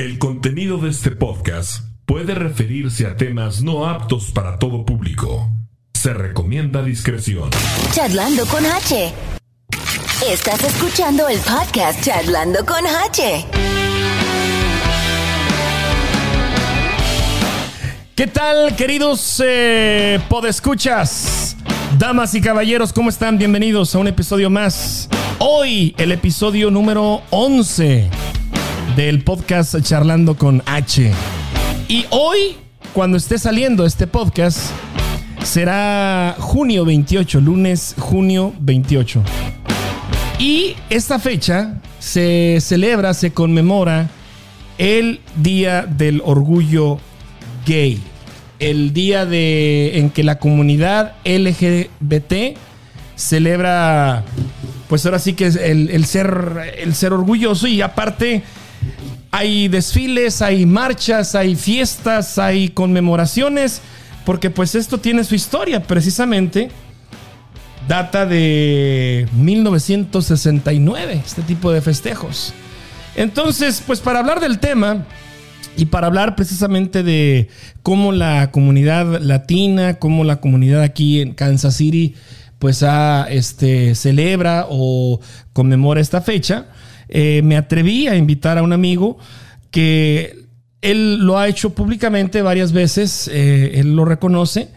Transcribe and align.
El 0.00 0.18
contenido 0.18 0.78
de 0.78 0.88
este 0.88 1.10
podcast 1.10 1.84
puede 2.06 2.34
referirse 2.34 3.06
a 3.06 3.18
temas 3.18 3.60
no 3.60 3.86
aptos 3.86 4.30
para 4.30 4.58
todo 4.58 4.86
público. 4.86 5.50
Se 5.92 6.14
recomienda 6.14 6.82
discreción. 6.82 7.50
Charlando 7.92 8.46
con 8.46 8.64
H. 8.64 9.12
Estás 10.26 10.64
escuchando 10.64 11.28
el 11.28 11.38
podcast 11.40 12.02
Charlando 12.02 12.64
con 12.64 12.82
H. 12.86 13.44
¿Qué 18.14 18.26
tal, 18.26 18.74
queridos 18.76 19.42
eh, 19.44 20.18
podescuchas? 20.30 21.58
Damas 21.98 22.34
y 22.34 22.40
caballeros, 22.40 22.94
¿cómo 22.94 23.10
están? 23.10 23.36
Bienvenidos 23.36 23.94
a 23.94 23.98
un 23.98 24.08
episodio 24.08 24.48
más. 24.48 25.10
Hoy, 25.40 25.94
el 25.98 26.10
episodio 26.12 26.70
número 26.70 27.20
11 27.28 28.29
del 29.00 29.24
podcast 29.24 29.80
Charlando 29.80 30.36
con 30.36 30.62
H. 30.66 31.10
Y 31.88 32.04
hoy, 32.10 32.58
cuando 32.92 33.16
esté 33.16 33.38
saliendo 33.38 33.86
este 33.86 34.06
podcast, 34.06 34.58
será 35.42 36.36
junio 36.38 36.84
28, 36.84 37.40
lunes 37.40 37.94
junio 37.98 38.52
28. 38.60 39.22
Y 40.38 40.76
esta 40.90 41.18
fecha 41.18 41.80
se 41.98 42.58
celebra, 42.60 43.14
se 43.14 43.32
conmemora 43.32 44.10
el 44.76 45.20
Día 45.36 45.86
del 45.86 46.20
Orgullo 46.22 46.98
Gay. 47.64 48.02
El 48.58 48.92
día 48.92 49.24
de, 49.24 49.98
en 49.98 50.10
que 50.10 50.24
la 50.24 50.38
comunidad 50.38 51.14
LGBT 51.24 52.58
celebra, 53.16 54.24
pues 54.90 55.06
ahora 55.06 55.18
sí 55.18 55.32
que 55.32 55.46
es 55.46 55.56
el, 55.56 55.88
el 55.88 56.04
ser, 56.04 56.74
el 56.76 56.94
ser 56.94 57.14
orgulloso 57.14 57.66
y 57.66 57.80
aparte 57.80 58.42
hay 59.30 59.68
desfiles, 59.68 60.42
hay 60.42 60.66
marchas, 60.66 61.34
hay 61.34 61.54
fiestas, 61.56 62.38
hay 62.38 62.68
conmemoraciones, 62.68 63.80
porque 64.24 64.50
pues 64.50 64.74
esto 64.74 64.98
tiene 64.98 65.24
su 65.24 65.34
historia 65.34 65.82
precisamente. 65.82 66.70
Data 67.88 68.26
de 68.26 69.26
1969, 69.32 71.22
este 71.24 71.42
tipo 71.42 71.72
de 71.72 71.80
festejos. 71.80 72.52
Entonces, 73.16 73.82
pues 73.84 74.00
para 74.00 74.20
hablar 74.20 74.40
del 74.40 74.58
tema 74.58 75.06
y 75.76 75.86
para 75.86 76.06
hablar 76.06 76.36
precisamente 76.36 77.02
de 77.02 77.48
cómo 77.82 78.12
la 78.12 78.50
comunidad 78.50 79.20
latina, 79.20 79.94
cómo 79.94 80.24
la 80.24 80.40
comunidad 80.40 80.82
aquí 80.82 81.20
en 81.20 81.34
Kansas 81.34 81.76
City, 81.76 82.14
pues 82.58 82.82
a, 82.82 83.26
este, 83.30 83.94
celebra 83.94 84.66
o 84.68 85.20
conmemora 85.52 86.00
esta 86.00 86.20
fecha, 86.20 86.66
eh, 87.10 87.42
me 87.42 87.56
atreví 87.56 88.06
a 88.06 88.16
invitar 88.16 88.56
a 88.56 88.62
un 88.62 88.72
amigo 88.72 89.18
que 89.70 90.46
él 90.80 91.18
lo 91.18 91.38
ha 91.38 91.48
hecho 91.48 91.74
públicamente 91.74 92.40
varias 92.42 92.72
veces, 92.72 93.28
eh, 93.32 93.72
él 93.80 93.94
lo 93.94 94.04
reconoce, 94.04 94.68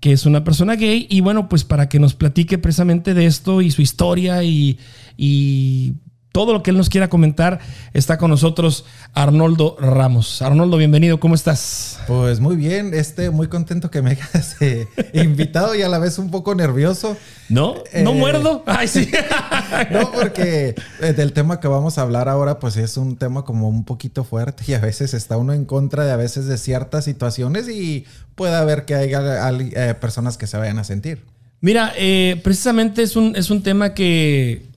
que 0.00 0.12
es 0.12 0.26
una 0.26 0.44
persona 0.44 0.76
gay, 0.76 1.06
y 1.08 1.20
bueno, 1.20 1.48
pues 1.48 1.64
para 1.64 1.88
que 1.88 1.98
nos 1.98 2.14
platique 2.14 2.58
precisamente 2.58 3.14
de 3.14 3.26
esto 3.26 3.62
y 3.62 3.70
su 3.70 3.82
historia 3.82 4.42
y, 4.42 4.78
y 5.16 5.94
todo 6.36 6.52
lo 6.52 6.62
que 6.62 6.70
él 6.70 6.76
nos 6.76 6.90
quiera 6.90 7.08
comentar, 7.08 7.60
está 7.94 8.18
con 8.18 8.28
nosotros 8.28 8.84
Arnoldo 9.14 9.74
Ramos. 9.80 10.42
Arnoldo, 10.42 10.76
bienvenido, 10.76 11.18
¿cómo 11.18 11.34
estás? 11.34 11.98
Pues 12.06 12.40
muy 12.40 12.56
bien, 12.56 12.92
este, 12.92 13.30
muy 13.30 13.48
contento 13.48 13.90
que 13.90 14.02
me 14.02 14.10
hayas 14.10 14.60
eh, 14.60 14.86
invitado 15.14 15.74
y 15.74 15.80
a 15.80 15.88
la 15.88 15.98
vez 15.98 16.18
un 16.18 16.30
poco 16.30 16.54
nervioso. 16.54 17.16
¿No? 17.48 17.76
¿No 18.02 18.10
Eh, 18.10 18.14
muerdo? 18.14 18.62
Ay, 18.66 18.86
sí. 18.86 19.10
No, 19.90 20.12
porque 20.12 20.74
eh, 21.00 21.12
del 21.14 21.32
tema 21.32 21.58
que 21.58 21.68
vamos 21.68 21.96
a 21.96 22.02
hablar 22.02 22.28
ahora, 22.28 22.58
pues 22.58 22.76
es 22.76 22.98
un 22.98 23.16
tema 23.16 23.46
como 23.46 23.70
un 23.70 23.86
poquito 23.86 24.22
fuerte 24.22 24.62
y 24.68 24.74
a 24.74 24.78
veces 24.78 25.14
está 25.14 25.38
uno 25.38 25.54
en 25.54 25.64
contra 25.64 26.04
de 26.04 26.12
a 26.12 26.16
veces 26.16 26.44
de 26.44 26.58
ciertas 26.58 27.06
situaciones 27.06 27.66
y 27.66 28.04
puede 28.34 28.56
haber 28.56 28.84
que 28.84 28.94
haya 28.94 29.50
eh, 29.50 29.94
personas 29.94 30.36
que 30.36 30.46
se 30.46 30.58
vayan 30.58 30.78
a 30.78 30.84
sentir. 30.84 31.24
Mira, 31.62 31.94
precisamente 32.42 33.02
es 33.02 33.16
un, 33.16 33.34
es 33.36 33.50
un 33.50 33.62
tema 33.62 33.94
que, 33.94 34.75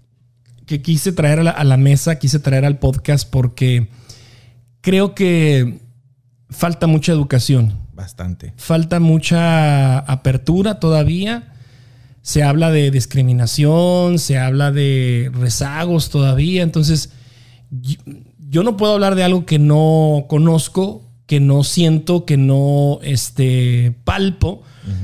que 0.69 0.83
quise 0.83 1.11
traer 1.11 1.39
a 1.39 1.43
la, 1.43 1.49
a 1.49 1.63
la 1.63 1.77
mesa, 1.77 2.19
quise 2.19 2.37
traer 2.37 2.63
al 2.63 2.77
podcast 2.77 3.27
porque 3.27 3.89
creo 4.81 5.15
que 5.15 5.79
falta 6.51 6.85
mucha 6.85 7.11
educación, 7.11 7.73
Bastante. 7.95 8.53
falta 8.55 8.99
mucha 8.99 9.97
apertura 9.97 10.79
todavía. 10.79 11.53
Se 12.21 12.43
habla 12.43 12.69
de 12.69 12.91
discriminación, 12.91 14.19
se 14.19 14.37
habla 14.37 14.71
de 14.71 15.31
rezagos 15.33 16.11
todavía. 16.11 16.61
Entonces, 16.61 17.13
yo, 17.71 17.95
yo 18.37 18.61
no 18.61 18.77
puedo 18.77 18.93
hablar 18.93 19.15
de 19.15 19.23
algo 19.23 19.47
que 19.47 19.57
no 19.57 20.27
conozco, 20.29 21.03
que 21.25 21.39
no 21.39 21.63
siento, 21.63 22.25
que 22.25 22.37
no 22.37 22.99
este, 23.01 23.95
palpo. 24.03 24.61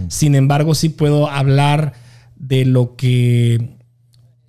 Sin 0.10 0.36
embargo, 0.36 0.76
sí 0.76 0.90
puedo 0.90 1.28
hablar 1.28 1.94
de 2.36 2.66
lo 2.66 2.96
que 2.96 3.75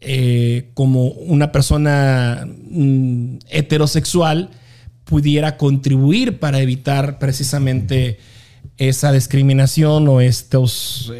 eh, 0.00 0.70
como 0.74 1.08
una 1.08 1.52
persona 1.52 2.46
mm, 2.46 3.38
heterosexual 3.48 4.50
pudiera 5.04 5.56
contribuir 5.56 6.38
para 6.38 6.60
evitar 6.60 7.18
precisamente 7.18 8.18
esa 8.76 9.12
discriminación 9.12 10.08
o 10.08 10.20
estas 10.20 11.10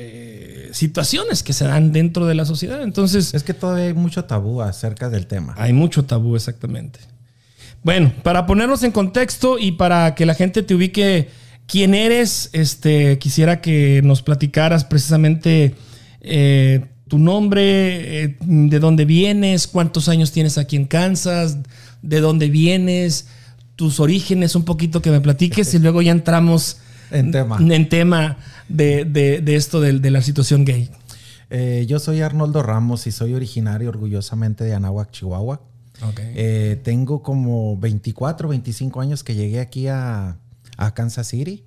situaciones 0.72 1.42
que 1.42 1.53
se 1.53 1.64
dan 1.64 1.92
dentro 1.92 2.26
de 2.26 2.34
la 2.34 2.44
sociedad. 2.44 2.82
Entonces, 2.82 3.34
Es 3.34 3.42
que 3.42 3.54
todavía 3.54 3.87
hay 3.87 3.94
mucho 3.94 4.25
tabú 4.25 4.60
acerca 4.60 5.08
del 5.08 5.26
tema. 5.26 5.54
hay 5.56 5.72
mucho 5.72 6.04
tabú 6.04 6.37
exactamente. 6.37 7.00
Bueno, 7.82 8.12
para 8.22 8.47
ponernos 8.47 8.82
en 8.82 8.93
contexto 8.93 9.58
y 9.58 9.72
para 9.72 10.14
que 10.14 10.26
la 10.26 10.34
gente 10.34 10.62
te 10.62 10.75
ubique 10.75 11.28
quién 11.66 11.94
eres, 11.94 12.50
este, 12.53 13.19
quisiera 13.19 13.60
que 13.60 14.00
nos 14.03 14.22
platicaras 14.22 14.84
precisamente 14.84 15.75
eh, 16.20 16.84
tu 17.09 17.19
nombre, 17.19 18.25
eh, 18.25 18.37
de 18.41 18.78
dónde 18.78 19.05
vienes, 19.05 19.67
cuántos 19.67 20.09
años 20.09 20.33
tienes 20.33 20.59
aquí 20.59 20.77
en 20.77 20.87
Kansas, 20.87 21.59
de 22.03 22.21
dónde 22.21 22.49
vienes, 22.50 23.28
tus 23.77 24.00
orígenes, 24.00 24.55
un 24.56 24.65
poquito 24.65 25.03
que 25.03 25.11
me 25.11 25.21
platiques 25.21 25.72
y 25.75 25.78
luego 25.78 26.03
ya 26.03 26.12
entramos 26.12 26.78
En 27.11 27.31
tema. 27.31 27.59
en 27.61 27.89
tema 27.89 28.39
de, 28.69 29.05
de- 29.05 29.41
de 29.41 29.56
esto 29.56 29.81
de, 29.81 29.99
de 30.00 30.11
la 30.11 30.22
situación 30.22 30.65
gay. 30.65 30.91
Eh, 31.50 31.84
yo 31.89 32.00
soy 32.00 32.22
Arnoldo 32.22 32.62
Ramos 32.62 33.06
y 33.06 33.12
soy 33.12 33.34
originario 33.34 33.88
orgullosamente 33.91 34.65
de 34.65 34.75
Anáhuac, 34.75 35.11
Chihuahua. 35.12 35.61
Eh, 36.19 36.81
tengo 36.83 37.23
como 37.23 37.77
24, 37.78 38.49
25 38.49 39.00
años 39.00 39.23
que 39.23 39.34
llegué 39.34 39.61
aquí 39.61 39.87
a, 39.87 40.38
a 40.77 40.94
Kansas 40.94 41.28
City. 41.28 41.62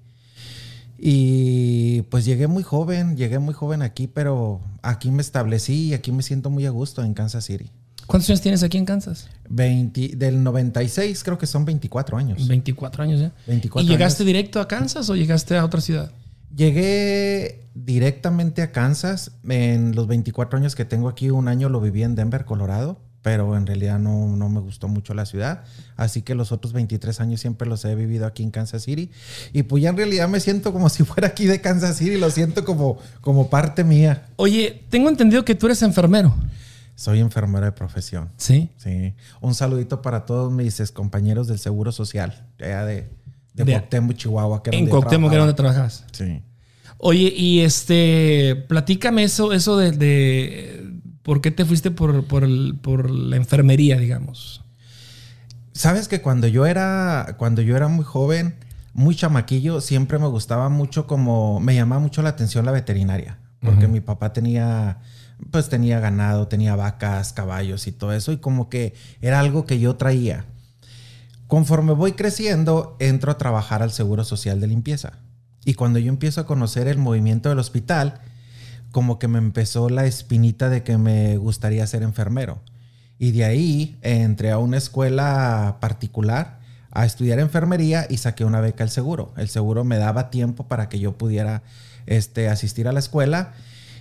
Y 1.01 2.01
pues 2.03 2.25
llegué 2.25 2.47
muy 2.47 2.63
joven, 2.63 3.15
llegué 3.15 3.39
muy 3.39 3.53
joven 3.53 3.81
aquí, 3.81 4.07
pero 4.07 4.59
aquí 4.81 5.11
me 5.11 5.21
establecí 5.21 5.87
y 5.87 5.93
aquí 5.93 6.11
me 6.11 6.23
siento 6.23 6.49
muy 6.49 6.65
a 6.65 6.71
gusto 6.71 7.03
en 7.03 7.13
Kansas 7.13 7.45
City. 7.45 7.71
¿Cuántos 8.05 8.29
años 8.31 8.41
tienes 8.41 8.63
aquí 8.63 8.77
en 8.77 8.85
Kansas? 8.85 9.29
20, 9.49 10.15
del 10.17 10.43
96 10.43 11.23
creo 11.23 11.37
que 11.37 11.45
son 11.45 11.63
24 11.63 12.17
años. 12.17 12.47
24 12.47 13.03
años 13.03 13.19
ya. 13.21 13.31
24 13.47 13.85
¿Y 13.85 13.87
llegaste 13.87 14.23
años. 14.23 14.27
directo 14.27 14.59
a 14.59 14.67
Kansas 14.67 15.09
o 15.09 15.15
llegaste 15.15 15.55
a 15.55 15.63
otra 15.63 15.79
ciudad? 15.79 16.11
Llegué 16.55 17.67
directamente 17.75 18.61
a 18.61 18.71
Kansas. 18.71 19.31
En 19.47 19.95
los 19.95 20.07
24 20.07 20.57
años 20.57 20.75
que 20.75 20.85
tengo 20.85 21.07
aquí, 21.07 21.29
un 21.29 21.47
año 21.47 21.69
lo 21.69 21.79
viví 21.79 22.03
en 22.03 22.15
Denver, 22.15 22.45
Colorado, 22.45 22.99
pero 23.21 23.57
en 23.57 23.67
realidad 23.67 23.99
no, 23.99 24.35
no 24.35 24.49
me 24.49 24.59
gustó 24.59 24.87
mucho 24.87 25.13
la 25.13 25.25
ciudad. 25.25 25.63
Así 25.97 26.21
que 26.21 26.35
los 26.35 26.51
otros 26.51 26.73
23 26.73 27.19
años 27.19 27.41
siempre 27.41 27.67
los 27.67 27.83
he 27.85 27.93
vivido 27.95 28.25
aquí 28.25 28.43
en 28.43 28.51
Kansas 28.51 28.83
City. 28.83 29.11
Y 29.51 29.63
pues 29.63 29.83
ya 29.83 29.89
en 29.89 29.97
realidad 29.97 30.29
me 30.29 30.39
siento 30.39 30.71
como 30.71 30.89
si 30.89 31.03
fuera 31.03 31.27
aquí 31.27 31.45
de 31.45 31.59
Kansas 31.61 31.97
City, 31.97 32.17
lo 32.17 32.29
siento 32.31 32.63
como, 32.63 32.97
como 33.21 33.49
parte 33.49 33.83
mía. 33.83 34.27
Oye, 34.37 34.83
tengo 34.89 35.09
entendido 35.09 35.43
que 35.43 35.55
tú 35.55 35.65
eres 35.65 35.81
enfermero. 35.81 36.33
Soy 36.95 37.19
enfermero 37.19 37.65
de 37.65 37.71
profesión. 37.71 38.29
Sí. 38.37 38.69
Sí. 38.77 39.13
Un 39.41 39.55
saludito 39.55 40.01
para 40.01 40.25
todos 40.25 40.51
mis 40.51 40.91
compañeros 40.91 41.47
del 41.47 41.57
Seguro 41.59 41.91
Social, 41.93 42.45
allá 42.59 42.83
de, 42.85 43.09
de, 43.53 43.63
De- 43.63 43.71
Cuauhtémoc, 43.71 44.15
Chihuahua. 44.17 44.63
Que 44.63 44.71
En 44.77 44.87
Cuauhtémoc, 44.87 45.29
que 45.29 45.35
era 45.35 45.45
donde 45.45 45.55
trabajas. 45.55 46.05
Sí. 46.11 46.41
Oye, 46.97 47.33
y 47.33 47.61
este, 47.61 48.65
platícame 48.67 49.23
eso, 49.23 49.53
eso 49.53 49.77
de, 49.77 49.93
de 49.93 50.98
por 51.23 51.41
qué 51.41 51.51
te 51.51 51.65
fuiste 51.65 51.91
por, 51.91 52.25
por, 52.25 52.43
el- 52.43 52.77
por 52.81 53.09
la 53.09 53.35
enfermería, 53.35 53.97
digamos. 53.97 54.63
Sabes 55.73 56.07
que 56.07 56.21
cuando 56.21 56.47
yo 56.47 56.65
era, 56.65 57.35
cuando 57.37 57.61
yo 57.61 57.75
era 57.77 57.87
muy 57.87 58.03
joven, 58.03 58.55
muy 58.93 59.15
chamaquillo, 59.15 59.81
siempre 59.81 60.19
me 60.19 60.27
gustaba 60.27 60.67
mucho 60.69 61.07
como, 61.07 61.59
me 61.59 61.75
llamaba 61.75 62.01
mucho 62.01 62.21
la 62.21 62.29
atención 62.29 62.65
la 62.65 62.71
veterinaria, 62.71 63.37
porque 63.61 63.87
mi 63.87 64.01
papá 64.01 64.33
tenía, 64.33 64.97
pues 65.51 65.69
tenía 65.69 65.99
ganado, 65.99 66.47
tenía 66.47 66.75
vacas, 66.75 67.31
caballos 67.33 67.87
y 67.87 67.91
todo 67.91 68.11
eso, 68.13 68.31
y 68.33 68.37
como 68.37 68.67
que 68.69 68.93
era 69.21 69.39
algo 69.39 69.65
que 69.65 69.79
yo 69.79 69.95
traía. 69.95 70.45
Conforme 71.47 71.93
voy 71.93 72.11
creciendo, 72.13 72.95
entro 72.99 73.31
a 73.31 73.37
trabajar 73.37 73.81
al 73.81 73.91
Seguro 73.91 74.23
Social 74.23 74.59
de 74.59 74.67
Limpieza. 74.67 75.13
Y 75.65 75.73
cuando 75.73 75.99
yo 75.99 76.09
empiezo 76.09 76.41
a 76.41 76.45
conocer 76.45 76.87
el 76.87 76.97
movimiento 76.97 77.49
del 77.49 77.59
hospital, 77.59 78.21
como 78.91 79.19
que 79.19 79.27
me 79.27 79.37
empezó 79.37 79.89
la 79.89 80.05
espinita 80.05 80.69
de 80.69 80.83
que 80.83 80.97
me 80.97 81.37
gustaría 81.37 81.85
ser 81.87 82.03
enfermero. 82.03 82.61
Y 83.17 83.31
de 83.31 83.45
ahí 83.45 83.97
entré 84.01 84.51
a 84.51 84.57
una 84.57 84.77
escuela 84.77 85.77
particular 85.81 86.59
a 86.91 87.05
estudiar 87.05 87.39
enfermería 87.39 88.07
y 88.09 88.17
saqué 88.17 88.45
una 88.45 88.61
beca 88.61 88.83
el 88.83 88.89
seguro. 88.89 89.33
El 89.37 89.49
seguro 89.49 89.83
me 89.83 89.97
daba 89.97 90.29
tiempo 90.29 90.67
para 90.67 90.89
que 90.89 90.99
yo 90.99 91.17
pudiera 91.17 91.61
este, 92.07 92.49
asistir 92.49 92.87
a 92.87 92.91
la 92.91 92.99
escuela. 92.99 93.53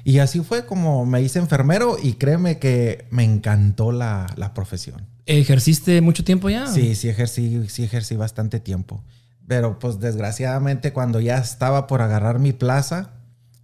Y 0.05 0.21
así 0.21 0.41
fue 0.41 0.65
como 0.65 1.05
me 1.05 1.21
hice 1.21 1.39
enfermero 1.39 1.99
y 2.03 2.15
créeme 2.15 2.59
que 2.59 3.07
me 3.11 3.25
encantó 3.25 3.93
la, 3.93 4.27
la 4.37 4.55
profesión. 4.55 5.07
¿Ejerciste 5.27 6.01
mucho 6.01 6.25
tiempo 6.25 6.49
ya? 6.49 6.67
Sí, 6.67 6.95
sí 6.95 7.09
ejercí, 7.09 7.69
sí 7.69 7.85
ejercí 7.85 8.17
bastante 8.17 8.61
tiempo. 8.61 9.03
Pero 9.47 9.79
pues 9.79 10.01
desgraciadamente 10.01 10.93
cuando 10.93 11.21
ya 11.21 11.39
estaba 11.39 11.87
por 11.87 12.01
agarrar 12.01 12.39
mi 12.39 12.53
plaza 12.53 13.11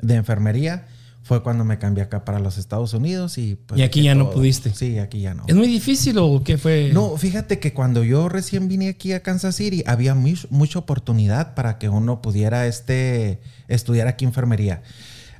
de 0.01 0.17
enfermería, 0.17 0.87
fue 1.25 1.43
cuando 1.43 1.65
me 1.65 1.79
cambié 1.79 2.05
acá 2.05 2.23
para 2.25 2.39
los 2.39 2.59
Estados 2.59 2.93
Unidos 2.93 3.39
y 3.39 3.55
pues... 3.57 3.81
¿Y 3.81 3.83
aquí 3.83 4.03
ya 4.03 4.15
no 4.15 4.31
pudiste? 4.31 4.75
Sí, 4.75 4.99
aquí 4.99 5.23
ya 5.23 5.33
no. 5.33 5.45
¿Es 5.49 5.55
muy 5.57 5.67
difícil 5.67 6.19
o 6.19 6.43
qué 6.45 6.59
fue? 6.59 6.91
No, 6.93 7.17
fíjate 7.17 7.59
que 7.59 7.73
cuando 7.73 8.05
yo 8.05 8.29
recién 8.29 8.69
vine 8.69 8.89
aquí 8.91 9.13
a 9.15 9.23
Kansas 9.23 9.57
City 9.57 9.83
había 9.87 10.15
much- 10.15 10.47
mucha 10.51 10.79
oportunidad 10.79 11.55
para 11.55 11.79
que 11.79 11.89
uno 11.89 12.21
pudiera 12.21 12.67
este, 12.67 13.41
estudiar 13.69 14.07
aquí 14.07 14.27
enfermería. 14.27 14.83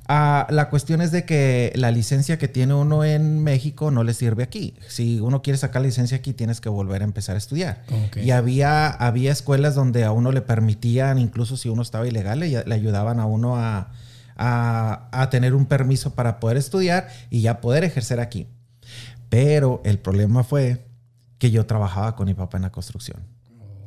Ah, 0.07 0.47
la 0.51 0.69
cuestión 0.69 1.01
es 1.01 1.13
de 1.13 1.25
que 1.25 1.73
la 1.77 1.91
licencia 1.91 2.37
que 2.39 2.47
tiene 2.49 2.75
uno 2.75 3.05
en 3.05 3.43
México 3.43 3.91
no 3.91 4.05
le 4.05 4.13
sirve 4.13 4.43
aquí. 4.43 4.75
Si 4.89 5.19
uno 5.21 5.41
quiere 5.41 5.59
sacar 5.59 5.81
la 5.83 5.89
licencia 5.89 6.19
aquí, 6.19 6.33
tienes 6.35 6.61
que 6.61 6.69
volver 6.69 7.01
a 7.01 7.05
empezar 7.05 7.37
a 7.37 7.39
estudiar. 7.39 7.85
Y 8.23 8.31
había, 8.31 8.89
había 8.89 9.33
escuelas 9.33 9.75
donde 9.75 10.05
a 10.05 10.13
uno 10.13 10.31
le 10.31 10.43
permitían, 10.43 11.19
incluso 11.19 11.57
si 11.57 11.71
uno 11.71 11.81
estaba 11.81 12.07
ilegal, 12.07 12.41
le, 12.41 12.65
le 12.67 12.75
ayudaban 12.75 13.19
a 13.19 13.25
uno 13.25 13.57
a, 13.57 13.93
a- 14.37 15.29
tener 15.31 15.55
un 15.55 15.67
permiso 15.67 16.15
para 16.15 16.41
poder 16.41 16.57
estudiar 16.57 17.09
y 17.31 17.41
ya 17.41 17.61
poder 17.61 17.85
ejercer 17.85 18.21
aquí. 18.21 18.47
Pero 19.29 19.81
el 19.85 19.99
problema 19.99 20.45
fue 20.45 20.87
que 21.39 21.51
yo 21.51 21.67
trabajaba 21.67 22.15
con 22.17 22.27
mi 22.27 22.35
papá 22.35 22.59
en 22.59 22.63
la 22.63 22.71
construcción. 22.73 23.19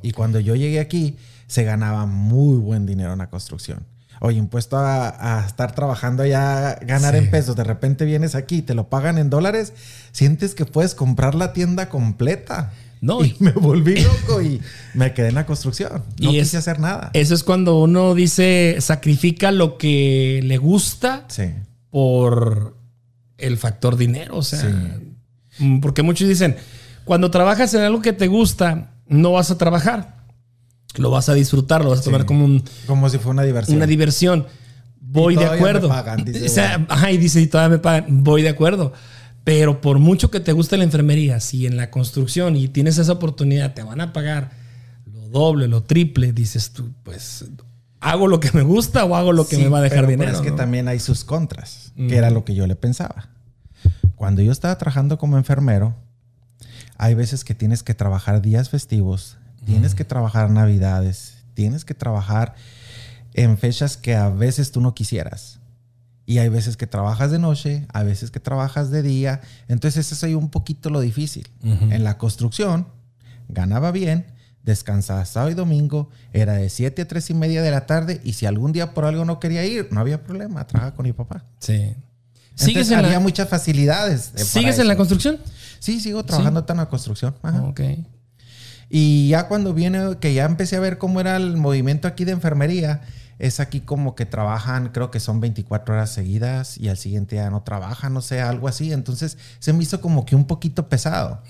Y 0.01 0.11
cuando 0.11 0.39
yo 0.39 0.55
llegué 0.55 0.79
aquí, 0.79 1.17
se 1.47 1.63
ganaba 1.63 2.05
muy 2.05 2.57
buen 2.57 2.85
dinero 2.85 3.13
en 3.13 3.19
la 3.19 3.29
construcción. 3.29 3.85
Oye, 4.19 4.37
impuesto 4.37 4.77
a, 4.77 5.39
a 5.41 5.45
estar 5.45 5.73
trabajando 5.75 6.23
allá, 6.23 6.75
ganar 6.81 7.13
Sí. 7.13 7.19
en 7.19 7.29
pesos, 7.31 7.55
de 7.55 7.63
repente 7.63 8.03
vienes 8.05 8.33
aquí 8.35 8.57
y 8.57 8.61
te 8.61 8.73
lo 8.73 8.89
pagan 8.89 9.17
en 9.17 9.29
dólares, 9.29 9.73
sientes 10.11 10.55
que 10.55 10.65
puedes 10.65 10.95
comprar 10.95 11.35
la 11.35 11.53
tienda 11.53 11.89
completa. 11.89 12.71
No, 12.99 13.23
y 13.23 13.35
me 13.39 13.51
volví 13.51 14.01
loco 14.01 14.41
y 14.41 14.59
me 14.95 15.13
quedé 15.13 15.27
en 15.29 15.35
la 15.35 15.45
construcción. 15.45 16.03
No 16.19 16.31
Y 16.31 16.39
es- 16.39 16.47
quise 16.47 16.57
hacer 16.57 16.79
nada. 16.79 17.11
Eso 17.13 17.35
es 17.35 17.43
cuando 17.43 17.79
uno 17.79 18.15
dice, 18.15 18.77
sacrifica 18.79 19.51
lo 19.51 19.77
que 19.77 20.41
le 20.43 20.57
gusta 20.57 21.25
sí. 21.27 21.53
por 21.91 22.75
el 23.37 23.57
factor 23.57 23.97
dinero. 23.97 24.37
O 24.37 24.41
sea, 24.41 24.61
Sí. 24.61 25.63
mm, 25.63 25.79
porque 25.79 26.01
muchos 26.01 26.27
dicen, 26.27 26.55
cuando 27.05 27.29
trabajas 27.29 27.71
en 27.75 27.81
algo 27.83 28.01
que 28.01 28.13
te 28.13 28.25
gusta, 28.27 28.91
no 29.07 29.33
vas 29.33 29.51
a 29.51 29.57
trabajar. 29.59 30.16
Lo 30.97 31.11
vas 31.11 31.29
a 31.29 31.33
disfrutar, 31.33 31.83
lo 31.83 31.91
vas 31.91 31.99
a 31.99 32.03
tomar 32.03 32.25
como 32.25 32.45
un- 32.45 32.63
Como 32.85 33.09
si 33.09 33.17
fuera 33.17 33.31
una 33.31 33.43
diversión. 33.43 33.77
una 33.77 33.85
diversión. 33.87 34.45
Voy 34.99 35.33
Y 35.33 35.37
de 35.37 35.43
todavía 35.45 35.63
me 35.63 35.69
acuerdo. 35.69 35.87
pagan, 35.89 36.25
dice, 36.25 36.45
O 36.45 36.49
sea, 36.49 36.77
bueno. 36.77 36.87
ajá, 36.89 37.11
y 37.11 37.17
dice, 37.17 37.39
y 37.41 37.47
todavía 37.47 37.77
me 37.77 37.81
pagan. 37.81 38.23
Voy 38.23 38.41
de 38.41 38.49
acuerdo. 38.49 38.93
Pero 39.43 39.79
por 39.79 39.99
mucho 39.99 40.29
que 40.29 40.39
te 40.41 40.51
guste 40.51 40.75
la 40.77 40.83
enfermería, 40.83 41.39
si 41.39 41.65
en 41.65 41.77
la 41.77 41.89
construcción 41.89 42.55
y 42.57 42.67
tienes 42.67 42.97
esa 42.97 43.13
oportunidad, 43.13 43.73
te 43.73 43.83
van 43.83 44.01
a 44.01 44.11
pagar 44.11 44.51
lo 45.13 45.29
doble, 45.29 45.67
lo 45.69 45.83
triple, 45.83 46.33
dices 46.33 46.71
tú, 46.71 46.91
pues, 47.03 47.45
¿hago 48.01 48.27
lo 48.27 48.41
que 48.41 48.51
me 48.51 48.61
gusta 48.63 49.05
o 49.05 49.15
hago 49.15 49.31
lo 49.31 49.47
que 49.47 49.55
Sí, 49.55 49.61
me 49.63 49.69
va 49.69 49.77
a 49.79 49.81
dejar 49.81 49.99
pero, 49.99 50.09
dinero? 50.09 50.31
pero 50.31 50.37
es 50.39 50.43
que 50.43 50.51
no? 50.51 50.57
también 50.57 50.89
hay 50.89 50.99
sus 50.99 51.23
contras, 51.23 51.93
que 51.95 52.17
era 52.17 52.29
lo 52.29 52.43
que 52.43 52.55
yo 52.55 52.67
le 52.67 52.75
pensaba. 52.75 53.29
Cuando 54.15 54.41
yo 54.41 54.51
estaba 54.51 54.77
trabajando 54.77 55.17
como 55.17 55.37
enfermero, 55.37 55.95
hay 56.97 57.13
veces 57.13 57.45
que 57.45 57.55
tienes 57.55 57.83
que 57.83 57.93
trabajar 57.93 58.41
días 58.41 58.69
festivos, 58.69 59.36
tienes 59.67 59.93
que 59.93 60.03
trabajar 60.03 60.49
navidades, 60.49 61.35
tienes 61.53 61.85
que 61.85 61.93
trabajar 61.93 62.55
en 63.33 63.57
fechas 63.57 63.97
que 63.97 64.15
a 64.15 64.29
veces 64.29 64.71
tú 64.71 64.81
no 64.81 64.95
quisieras. 64.95 65.59
Y 66.25 66.39
hay 66.39 66.49
veces 66.49 66.75
que 66.75 66.87
trabajas 66.87 67.31
de 67.31 67.39
noche, 67.39 67.85
a 67.93 68.03
veces 68.03 68.31
que 68.31 68.39
trabajas 68.39 68.89
de 68.89 69.01
día. 69.01 69.41
Entonces 69.67 70.05
eso 70.05 70.15
es 70.15 70.23
ahí 70.23 70.33
un 70.33 70.49
poquito 70.49 70.89
lo 70.89 70.99
difícil. 70.99 71.47
En 71.63 72.03
la 72.03 72.17
construcción, 72.17 72.87
ganaba 73.47 73.91
bien, 73.91 74.25
descansaba 74.63 75.23
sábado 75.25 75.51
y 75.51 75.55
domingo, 75.55 76.09
era 76.33 76.53
de 76.53 76.69
7 76.69 77.03
a 77.03 77.07
3 77.07 77.29
y 77.29 77.33
media 77.33 77.61
de 77.61 77.71
la 77.71 77.85
tarde 77.85 78.19
y 78.25 78.33
si 78.33 78.45
algún 78.45 78.73
día 78.73 78.93
por 78.93 79.05
algo 79.05 79.23
no 79.23 79.39
quería 79.39 79.63
ir, 79.65 79.87
no 79.91 80.01
había 80.01 80.23
problema, 80.23 80.67
trabajaba 80.67 80.95
con 80.95 81.05
mi 81.05 81.13
papá. 81.13 81.45
Sí. 81.59 81.95
¿Sigues 82.55 82.87
¿Sigues, 82.87 82.91
en 82.91 82.99
había 82.99 83.11
la, 83.11 83.19
muchas 83.19 83.47
facilidades. 83.47 84.31
eh, 84.35 84.39
¿sigues 84.43 84.79
en 84.79 84.87
la 84.87 84.97
construcción? 84.97 85.37
Sí, 85.79 85.99
sigo 85.99 86.25
trabajando 86.25 86.65
en 86.67 86.77
la 86.77 86.89
construcción. 86.89 87.35
Ajá. 87.43 87.61
Ok. 87.61 87.81
Y 88.89 89.29
ya 89.29 89.47
cuando 89.47 89.73
viene, 89.73 90.17
que 90.19 90.33
ya 90.33 90.45
empecé 90.45 90.77
a 90.77 90.79
ver 90.79 90.97
cómo 90.97 91.19
era 91.19 91.35
el 91.35 91.57
movimiento 91.57 92.07
aquí 92.07 92.25
de 92.25 92.31
enfermería, 92.31 93.01
es 93.39 93.59
aquí 93.59 93.81
como 93.81 94.15
que 94.15 94.25
trabajan, 94.25 94.89
creo 94.89 95.11
que 95.11 95.19
son 95.19 95.39
24 95.39 95.93
horas 95.93 96.09
seguidas 96.09 96.77
y 96.77 96.89
al 96.89 96.97
siguiente 96.97 97.35
día 97.35 97.49
no 97.49 97.61
trabajan, 97.61 98.13
no 98.13 98.21
sé, 98.21 98.41
algo 98.41 98.67
así. 98.67 98.91
Entonces 98.91 99.37
se 99.59 99.73
me 99.73 99.83
hizo 99.83 100.01
como 100.01 100.25
que 100.25 100.35
un 100.35 100.45
poquito 100.45 100.89
pesado. 100.89 101.41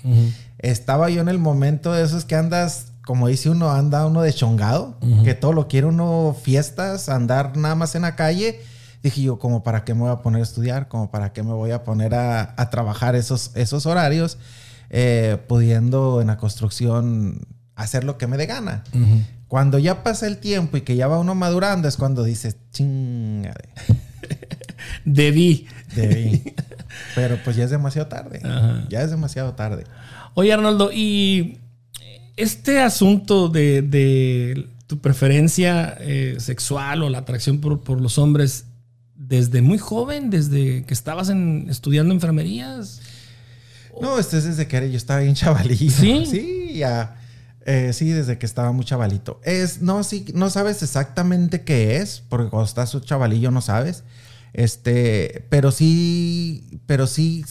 Estaba 0.58 1.08
yo 1.08 1.20
en 1.22 1.28
el 1.28 1.38
momento 1.38 1.92
de 1.92 2.04
esos 2.04 2.24
que 2.24 2.34
andas, 2.34 2.92
como 3.06 3.28
dice 3.28 3.48
uno, 3.48 3.70
anda 3.70 4.06
uno 4.06 4.20
de 4.20 4.32
chongado, 4.32 4.98
que 5.24 5.34
todo 5.34 5.52
lo 5.52 5.68
quiere 5.68 5.86
uno 5.86 6.36
fiestas, 6.40 7.08
andar 7.08 7.56
nada 7.56 7.74
más 7.74 7.94
en 7.94 8.02
la 8.02 8.16
calle. 8.16 8.60
Dije 9.02 9.22
yo, 9.22 9.38
como 9.38 9.62
para 9.62 9.84
qué 9.84 9.94
me 9.94 10.00
voy 10.00 10.10
a 10.10 10.22
poner 10.22 10.40
a 10.40 10.44
estudiar, 10.44 10.88
como 10.88 11.10
para 11.10 11.32
qué 11.32 11.42
me 11.42 11.52
voy 11.52 11.70
a 11.70 11.84
poner 11.84 12.14
a, 12.14 12.54
a 12.56 12.68
trabajar 12.68 13.14
esos, 13.14 13.52
esos 13.54 13.86
horarios, 13.86 14.38
eh, 14.90 15.38
pudiendo 15.48 16.20
en 16.20 16.28
la 16.28 16.36
construcción 16.36 17.46
hacer 17.74 18.04
lo 18.04 18.18
que 18.18 18.26
me 18.26 18.36
dé 18.36 18.46
gana. 18.46 18.84
Cuando 19.46 19.78
ya 19.78 20.02
pasa 20.02 20.26
el 20.26 20.38
tiempo 20.38 20.76
y 20.76 20.82
que 20.82 20.96
ya 20.96 21.06
va 21.06 21.18
uno 21.18 21.34
madurando, 21.34 21.88
es 21.88 21.96
cuando 21.96 22.22
dices, 22.24 22.56
chingade, 22.72 23.68
Debí. 25.04 25.66
debí. 25.94 26.42
Pero 27.14 27.38
pues 27.44 27.56
ya 27.56 27.64
es 27.64 27.70
demasiado 27.70 28.08
tarde. 28.08 28.40
Ajá. 28.44 28.84
Ya 28.88 29.02
es 29.02 29.10
demasiado 29.10 29.54
tarde. 29.54 29.84
Oye, 30.34 30.52
Arnoldo, 30.52 30.90
y 30.92 31.58
este 32.36 32.80
asunto 32.80 33.48
de, 33.48 33.82
de 33.82 34.68
tu 34.86 34.98
preferencia 34.98 35.96
eh, 36.00 36.36
sexual 36.38 37.02
o 37.02 37.10
la 37.10 37.18
atracción 37.18 37.60
por, 37.60 37.80
por 37.80 38.00
los 38.00 38.18
hombres, 38.18 38.66
desde 39.14 39.62
muy 39.62 39.78
joven, 39.78 40.30
desde 40.30 40.84
que 40.84 40.94
estabas 40.94 41.28
en, 41.28 41.66
estudiando 41.68 42.14
enfermerías. 42.14 43.00
No, 44.00 44.18
este 44.18 44.38
es 44.38 44.44
desde 44.44 44.66
que 44.68 44.76
era- 44.76 44.86
yo 44.86 44.96
estaba 44.96 45.20
bien 45.20 45.34
chavalito. 45.36 45.94
¿Sí? 46.00 46.26
Sí, 46.26 46.74
ya. 46.78 47.16
Eh, 47.66 47.92
sí, 47.92 48.08
desde 48.10 48.38
que 48.38 48.46
estaba 48.46 48.72
muy 48.72 48.84
chavalito. 48.84 49.40
Es, 49.44 49.82
no, 49.82 50.02
sí, 50.02 50.24
no 50.34 50.48
sabes 50.48 50.82
exactamente 50.82 51.62
qué 51.64 51.96
es, 51.96 52.22
porque 52.28 52.48
cuando 52.48 52.66
estás 52.66 52.94
un 52.94 53.02
chavalillo 53.02 53.50
no 53.50 53.60
sabes. 53.60 54.04
Este, 54.54 55.46
pero 55.50 55.70
sí, 55.70 56.80
pero 56.86 57.06
sí, 57.06 57.44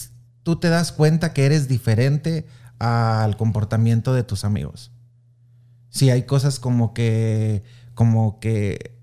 tú 0.44 0.56
te 0.56 0.70
das 0.70 0.92
cuenta 0.92 1.34
que 1.34 1.46
eres 1.46 1.68
diferente 1.68 2.48
al 2.80 3.38
comportamiento 3.38 4.14
de 4.14 4.24
tus 4.24 4.44
amigos. 4.44 4.92
Sí, 5.90 6.10
hay 6.10 6.24
cosas 6.24 6.60
como 6.60 6.94
que, 6.96 7.64
como 7.94 8.40
que, 8.40 9.00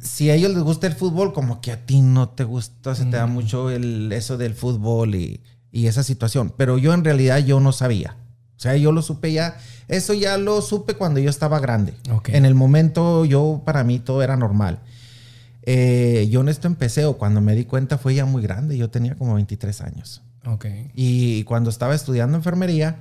si 0.00 0.30
a 0.30 0.34
ellos 0.34 0.52
les 0.54 0.62
gusta 0.62 0.86
el 0.86 0.94
fútbol, 0.94 1.32
como 1.32 1.60
que 1.60 1.72
a 1.72 1.84
ti 1.84 2.00
no 2.00 2.28
te 2.28 2.44
gusta, 2.44 2.94
se 2.94 3.04
te 3.06 3.16
da 3.16 3.26
mucho 3.26 3.70
el, 3.70 4.12
eso 4.12 4.36
del 4.38 4.54
fútbol 4.54 5.14
y, 5.14 5.42
y 5.76 5.88
esa 5.88 6.02
situación. 6.02 6.54
Pero 6.56 6.78
yo 6.78 6.94
en 6.94 7.04
realidad 7.04 7.36
yo 7.44 7.60
no 7.60 7.70
sabía. 7.70 8.16
O 8.56 8.58
sea, 8.58 8.74
yo 8.78 8.92
lo 8.92 9.02
supe 9.02 9.30
ya, 9.34 9.58
eso 9.88 10.14
ya 10.14 10.38
lo 10.38 10.62
supe 10.62 10.94
cuando 10.94 11.20
yo 11.20 11.28
estaba 11.28 11.60
grande. 11.60 11.92
Ok. 12.10 12.30
En 12.30 12.46
el 12.46 12.54
momento 12.54 13.26
yo, 13.26 13.60
para 13.62 13.84
mí 13.84 13.98
todo 13.98 14.22
era 14.22 14.38
normal. 14.38 14.78
Eh, 15.64 16.28
yo 16.30 16.40
en 16.40 16.48
esto 16.48 16.66
empecé 16.66 17.04
o 17.04 17.18
cuando 17.18 17.42
me 17.42 17.54
di 17.54 17.66
cuenta 17.66 17.98
fue 17.98 18.14
ya 18.14 18.24
muy 18.24 18.40
grande, 18.40 18.78
yo 18.78 18.88
tenía 18.88 19.16
como 19.16 19.34
23 19.34 19.82
años. 19.82 20.22
Ok. 20.46 20.64
Y 20.94 21.44
cuando 21.44 21.68
estaba 21.68 21.94
estudiando 21.94 22.38
enfermería, 22.38 23.00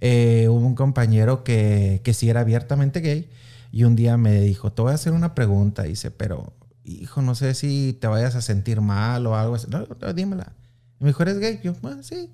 eh, 0.00 0.46
hubo 0.48 0.66
un 0.66 0.74
compañero 0.74 1.44
que, 1.44 2.00
que 2.04 2.14
sí 2.14 2.30
era 2.30 2.40
abiertamente 2.40 3.00
gay 3.00 3.28
y 3.70 3.84
un 3.84 3.96
día 3.96 4.16
me 4.16 4.40
dijo, 4.40 4.72
te 4.72 4.80
voy 4.80 4.92
a 4.92 4.94
hacer 4.94 5.12
una 5.12 5.34
pregunta, 5.34 5.82
dice, 5.82 6.10
pero 6.10 6.54
hijo, 6.84 7.20
no 7.20 7.34
sé 7.34 7.52
si 7.52 7.98
te 8.00 8.06
vayas 8.06 8.34
a 8.34 8.40
sentir 8.40 8.80
mal 8.80 9.26
o 9.26 9.36
algo 9.36 9.56
así. 9.56 9.66
No, 9.68 9.86
no, 10.00 10.12
dímela. 10.14 10.54
Y 11.00 11.04
me 11.04 11.10
dijo, 11.10 11.22
¿eres 11.22 11.38
gay? 11.38 11.60
Yo, 11.62 11.74
bueno, 11.82 12.02
sí. 12.02 12.30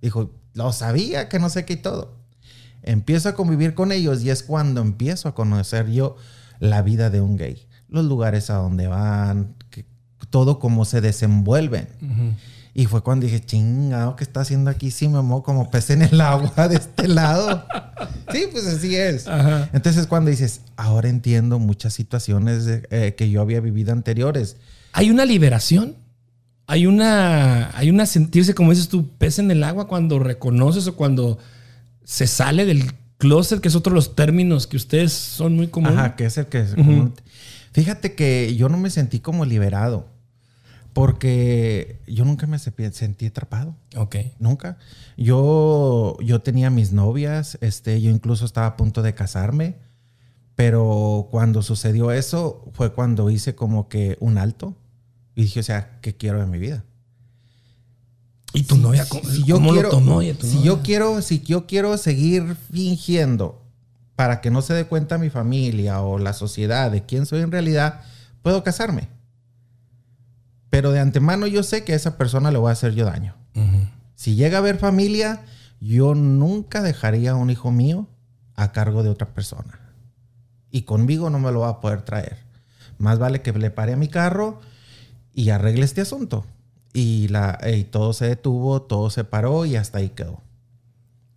Dijo, 0.00 0.30
lo 0.54 0.72
sabía 0.72 1.28
que 1.28 1.38
no 1.38 1.48
sé 1.48 1.64
qué 1.64 1.74
y 1.74 1.76
todo. 1.76 2.16
Empiezo 2.82 3.28
a 3.30 3.34
convivir 3.34 3.74
con 3.74 3.92
ellos 3.92 4.22
y 4.22 4.30
es 4.30 4.42
cuando 4.42 4.80
empiezo 4.82 5.28
a 5.28 5.34
conocer 5.34 5.90
yo 5.90 6.16
la 6.60 6.82
vida 6.82 7.10
de 7.10 7.20
un 7.20 7.36
gay. 7.36 7.66
Los 7.88 8.04
lugares 8.04 8.50
a 8.50 8.54
donde 8.56 8.86
van, 8.86 9.54
que- 9.70 9.86
todo 10.30 10.58
cómo 10.58 10.84
se 10.84 11.00
desenvuelven. 11.00 11.88
Ujú. 12.02 12.34
Y 12.76 12.86
fue 12.86 13.02
cuando 13.02 13.24
dije, 13.26 13.40
chingado, 13.40 14.16
¿qué 14.16 14.24
está 14.24 14.40
haciendo 14.40 14.68
aquí? 14.68 14.90
Sí, 14.90 15.06
me 15.08 15.22
muevo 15.22 15.42
como 15.44 15.70
pez 15.70 15.90
en 15.90 16.02
el 16.02 16.20
agua 16.20 16.66
de 16.68 16.76
este 16.76 17.06
lado. 17.08 17.64
Sí, 18.32 18.46
pues 18.50 18.66
así 18.66 18.96
es. 18.96 19.28
Ajá. 19.28 19.70
Entonces 19.72 20.06
cuando 20.08 20.30
dices, 20.30 20.60
ahora 20.76 21.08
entiendo 21.08 21.58
muchas 21.60 21.94
situaciones 21.94 22.66
eh, 22.90 23.14
que 23.16 23.30
yo 23.30 23.40
había 23.40 23.60
vivido 23.60 23.92
anteriores. 23.92 24.56
Hay 24.92 25.10
una 25.10 25.24
liberación. 25.24 25.94
Hay 26.66 26.86
una, 26.86 27.76
hay 27.76 27.90
una 27.90 28.06
sentirse, 28.06 28.54
como 28.54 28.70
dices 28.70 28.88
tú, 28.88 29.08
pez 29.18 29.38
en 29.38 29.50
el 29.50 29.62
agua 29.64 29.86
cuando 29.86 30.18
reconoces 30.18 30.86
o 30.86 30.96
cuando 30.96 31.38
se 32.04 32.26
sale 32.26 32.64
del 32.64 32.92
closet, 33.18 33.60
que 33.60 33.68
es 33.68 33.74
otro 33.76 33.90
de 33.92 33.96
los 33.96 34.14
términos 34.16 34.66
que 34.66 34.76
ustedes 34.76 35.12
son 35.12 35.56
muy 35.56 35.68
comunes. 35.68 35.98
Ajá, 35.98 36.16
que 36.16 36.24
es 36.26 36.38
el 36.38 36.46
que 36.46 36.60
es 36.60 36.74
común. 36.74 37.12
Fíjate 37.72 38.14
que 38.14 38.54
yo 38.56 38.68
no 38.68 38.78
me 38.78 38.88
sentí 38.90 39.20
como 39.20 39.44
liberado. 39.44 40.08
Porque 40.94 41.98
yo 42.06 42.24
nunca 42.24 42.46
me 42.46 42.58
se- 42.60 42.92
sentí 42.92 43.26
atrapado. 43.26 43.74
Ok. 43.96 44.16
Nunca. 44.38 44.78
Yo, 45.16 46.16
yo 46.22 46.40
tenía 46.40 46.70
mis 46.70 46.92
novias, 46.92 47.58
este, 47.60 48.00
yo 48.00 48.10
incluso 48.10 48.44
estaba 48.44 48.68
a 48.68 48.76
punto 48.76 49.02
de 49.02 49.12
casarme, 49.12 49.74
pero 50.54 51.26
cuando 51.32 51.62
sucedió 51.62 52.12
eso 52.12 52.64
fue 52.72 52.92
cuando 52.92 53.28
hice 53.28 53.56
como 53.56 53.88
que 53.88 54.16
un 54.20 54.38
alto 54.38 54.76
y 55.34 55.42
dije, 55.42 55.60
o 55.60 55.62
sea, 55.62 55.98
¿qué 56.00 56.16
quiero 56.16 56.40
de 56.40 56.46
mi 56.46 56.58
vida? 56.58 56.84
¿Y 58.52 58.62
tu 58.62 58.76
novia 58.76 59.04
cómo, 59.08 59.28
Si 59.28 59.42
yo 59.44 59.56
cómo 59.56 59.72
quiero, 59.72 59.88
lo 59.88 59.94
tomó? 59.96 60.16
oye, 60.16 60.34
tu 60.34 60.46
si 60.46 60.56
novia? 60.56 60.66
yo 60.66 60.82
quiero, 60.82 61.22
si 61.22 61.40
yo 61.40 61.66
quiero 61.66 61.96
seguir 61.98 62.56
fingiendo 62.72 63.62
para 64.14 64.40
que 64.40 64.50
no 64.50 64.62
se 64.62 64.74
dé 64.74 64.84
cuenta 64.86 65.18
mi 65.18 65.28
familia 65.28 66.00
o 66.02 66.18
la 66.18 66.32
sociedad 66.32 66.90
de 66.90 67.04
quién 67.04 67.26
soy 67.26 67.40
en 67.40 67.50
realidad, 67.50 68.02
puedo 68.42 68.62
casarme. 68.62 69.08
Pero 70.70 70.92
de 70.92 71.00
antemano 71.00 71.48
yo 71.48 71.64
sé 71.64 71.82
que 71.82 71.92
a 71.94 71.96
esa 71.96 72.16
persona 72.16 72.52
le 72.52 72.58
voy 72.58 72.68
a 72.68 72.72
hacer 72.72 72.94
yo 72.94 73.04
daño. 73.04 73.34
Si 74.14 74.36
llega 74.36 74.58
a 74.58 74.60
haber 74.60 74.78
familia, 74.78 75.44
yo 75.80 76.14
nunca 76.14 76.82
dejaría 76.82 77.32
a 77.32 77.36
un 77.36 77.50
hijo 77.50 77.72
mío 77.72 78.08
a 78.54 78.72
cargo 78.72 79.02
de 79.02 79.10
otra 79.10 79.34
persona. 79.34 79.80
Y 80.70 80.82
conmigo 80.82 81.28
no 81.30 81.38
me 81.40 81.50
lo 81.52 81.60
va 81.60 81.68
a 81.68 81.80
poder 81.80 82.02
traer. 82.02 82.38
Más 82.98 83.18
vale 83.18 83.42
que 83.42 83.52
le 83.52 83.70
pare 83.70 83.92
a 83.92 83.96
mi 83.96 84.08
carro 84.08 84.60
y 85.34 85.50
arregle 85.50 85.84
este 85.84 86.00
asunto. 86.00 86.44
Y, 86.92 87.28
la, 87.28 87.58
y 87.66 87.84
todo 87.84 88.12
se 88.12 88.26
detuvo, 88.26 88.82
todo 88.82 89.10
se 89.10 89.24
paró 89.24 89.66
y 89.66 89.76
hasta 89.76 89.98
ahí 89.98 90.10
quedó. 90.10 90.40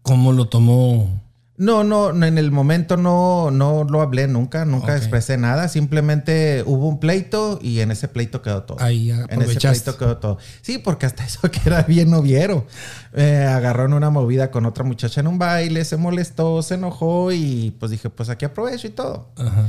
¿Cómo 0.04 0.32
lo 0.32 0.48
tomó? 0.48 1.22
No, 1.58 1.84
no, 1.84 2.14
no, 2.14 2.28
en 2.28 2.38
el 2.38 2.52
momento 2.52 2.98
no, 2.98 3.50
no 3.50 3.84
lo 3.84 4.02
hablé 4.02 4.28
nunca, 4.28 4.64
nunca 4.64 4.96
expresé 4.96 5.40
nada. 5.40 5.68
Simplemente 5.68 6.64
hubo 6.68 6.88
un 6.88 7.00
pleito 7.00 7.58
y 7.64 7.80
en 7.80 7.90
ese 7.90 8.08
pleito 8.08 8.44
quedó 8.44 8.62
todo. 8.62 8.80
Ahí 8.80 9.10
En 9.10 9.42
ese 9.42 9.60
pleito 9.60 9.98
quedó 9.98 10.18
todo. 10.18 10.38
Sí, 10.62 10.78
porque 10.78 11.08
hasta 11.08 11.26
eso 11.26 11.50
que 11.50 11.60
era 11.66 11.82
bien 11.82 12.12
noviero. 12.12 12.68
Eh, 13.14 13.44
agarró 13.50 13.86
en 13.86 13.94
una 13.94 14.12
movida 14.12 14.52
con 14.52 14.68
otra 14.68 14.84
muchacha 14.84 15.20
en 15.20 15.26
un 15.26 15.40
baile, 15.40 15.84
se 15.84 15.98
molestó, 15.98 16.62
se 16.62 16.76
enojó 16.76 17.32
y 17.32 17.76
pues 17.80 17.90
dije, 17.90 18.12
pues 18.12 18.30
aquí 18.30 18.46
aprovecho 18.46 18.86
y 18.86 18.92
todo. 18.92 19.30
Ajá. 19.38 19.68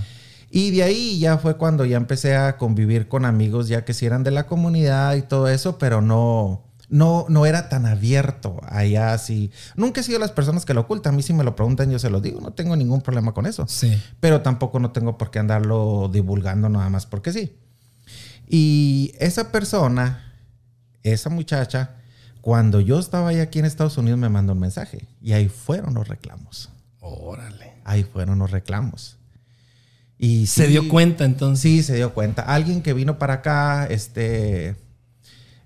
Y 0.50 0.70
de 0.70 0.82
ahí 0.82 1.18
ya 1.18 1.36
fue 1.38 1.56
cuando 1.56 1.84
ya 1.84 1.96
empecé 1.96 2.34
a 2.36 2.56
convivir 2.56 3.08
con 3.08 3.24
amigos, 3.24 3.68
ya 3.68 3.84
que 3.84 3.92
sí 3.94 4.06
eran 4.06 4.22
de 4.24 4.30
la 4.30 4.46
comunidad 4.46 5.14
y 5.16 5.22
todo 5.22 5.48
eso, 5.48 5.76
pero 5.76 6.00
no, 6.00 6.64
no, 6.88 7.26
no 7.28 7.44
era 7.44 7.68
tan 7.68 7.84
abierto 7.84 8.58
allá 8.66 9.12
así. 9.12 9.50
Nunca 9.76 10.00
he 10.00 10.04
sido 10.04 10.18
las 10.18 10.32
personas 10.32 10.64
que 10.64 10.72
lo 10.72 10.80
ocultan. 10.82 11.12
A 11.12 11.16
mí 11.16 11.22
si 11.22 11.34
me 11.34 11.44
lo 11.44 11.54
preguntan, 11.54 11.90
yo 11.90 11.98
se 11.98 12.08
lo 12.08 12.20
digo, 12.22 12.40
no 12.40 12.52
tengo 12.52 12.76
ningún 12.76 13.02
problema 13.02 13.34
con 13.34 13.44
eso 13.46 13.66
Sí. 13.68 14.00
pero 14.20 14.40
tampoco 14.40 14.80
no 14.80 14.90
tengo 14.90 15.18
por 15.18 15.30
qué 15.30 15.38
andarlo 15.38 16.08
divulgando 16.10 16.68
nada 16.70 16.88
más 16.88 17.04
porque 17.04 17.30
sí. 17.32 17.54
Y 18.48 19.12
esa 19.18 19.52
persona, 19.52 20.32
esa 21.02 21.28
muchacha, 21.28 21.96
cuando 22.40 22.80
yo 22.80 22.98
estaba 22.98 23.28
allá 23.28 23.42
aquí 23.42 23.58
en 23.58 23.66
Estados 23.66 23.98
Unidos 23.98 24.18
me 24.18 24.30
mandó 24.30 24.54
un 24.54 24.60
mensaje 24.60 25.06
y 25.20 25.32
ahí 25.32 25.48
fueron 25.50 25.92
los 25.92 26.08
reclamos. 26.08 26.70
Órale. 27.00 27.74
Ahí 27.84 28.04
fueron 28.04 28.38
los 28.38 28.50
reclamos. 28.50 29.17
Y 30.18 30.46
Se 30.46 30.64
sí- 30.66 30.72
dio 30.72 30.88
cuenta 30.88 31.24
entonces. 31.24 31.62
Sí, 31.62 31.82
se 31.82 31.94
dio 31.94 32.12
cuenta. 32.14 32.42
Alguien 32.42 32.82
que 32.82 32.92
vino 32.92 33.18
para 33.18 33.34
acá, 33.34 33.86
este, 33.86 34.74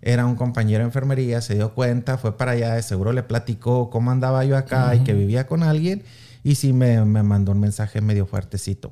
era 0.03 0.27
un 0.27 0.35
compañero 0.37 0.81
de 0.81 0.87
enfermería, 0.87 1.41
se 1.41 1.55
dio 1.55 1.75
cuenta, 1.75 2.19
fue 2.19 2.37
para 2.37 2.53
allá, 2.53 2.75
de 2.75 2.83
seguro 2.83 3.13
le 3.13 3.23
platicó 3.23 3.89
cómo 3.89 4.11
andaba 4.11 4.45
yo 4.45 4.57
acá 4.57 4.95
y 4.95 5.01
que 5.05 5.15
vivía 5.15 5.47
con 5.47 5.63
alguien. 5.63 6.03
Y 6.45 6.57
sí 6.57 6.73
me, 6.73 7.05
me 7.05 7.23
mandó 7.23 7.53
un 7.53 7.61
mensaje 7.61 8.01
medio 8.01 8.27
fuertecito. 8.27 8.91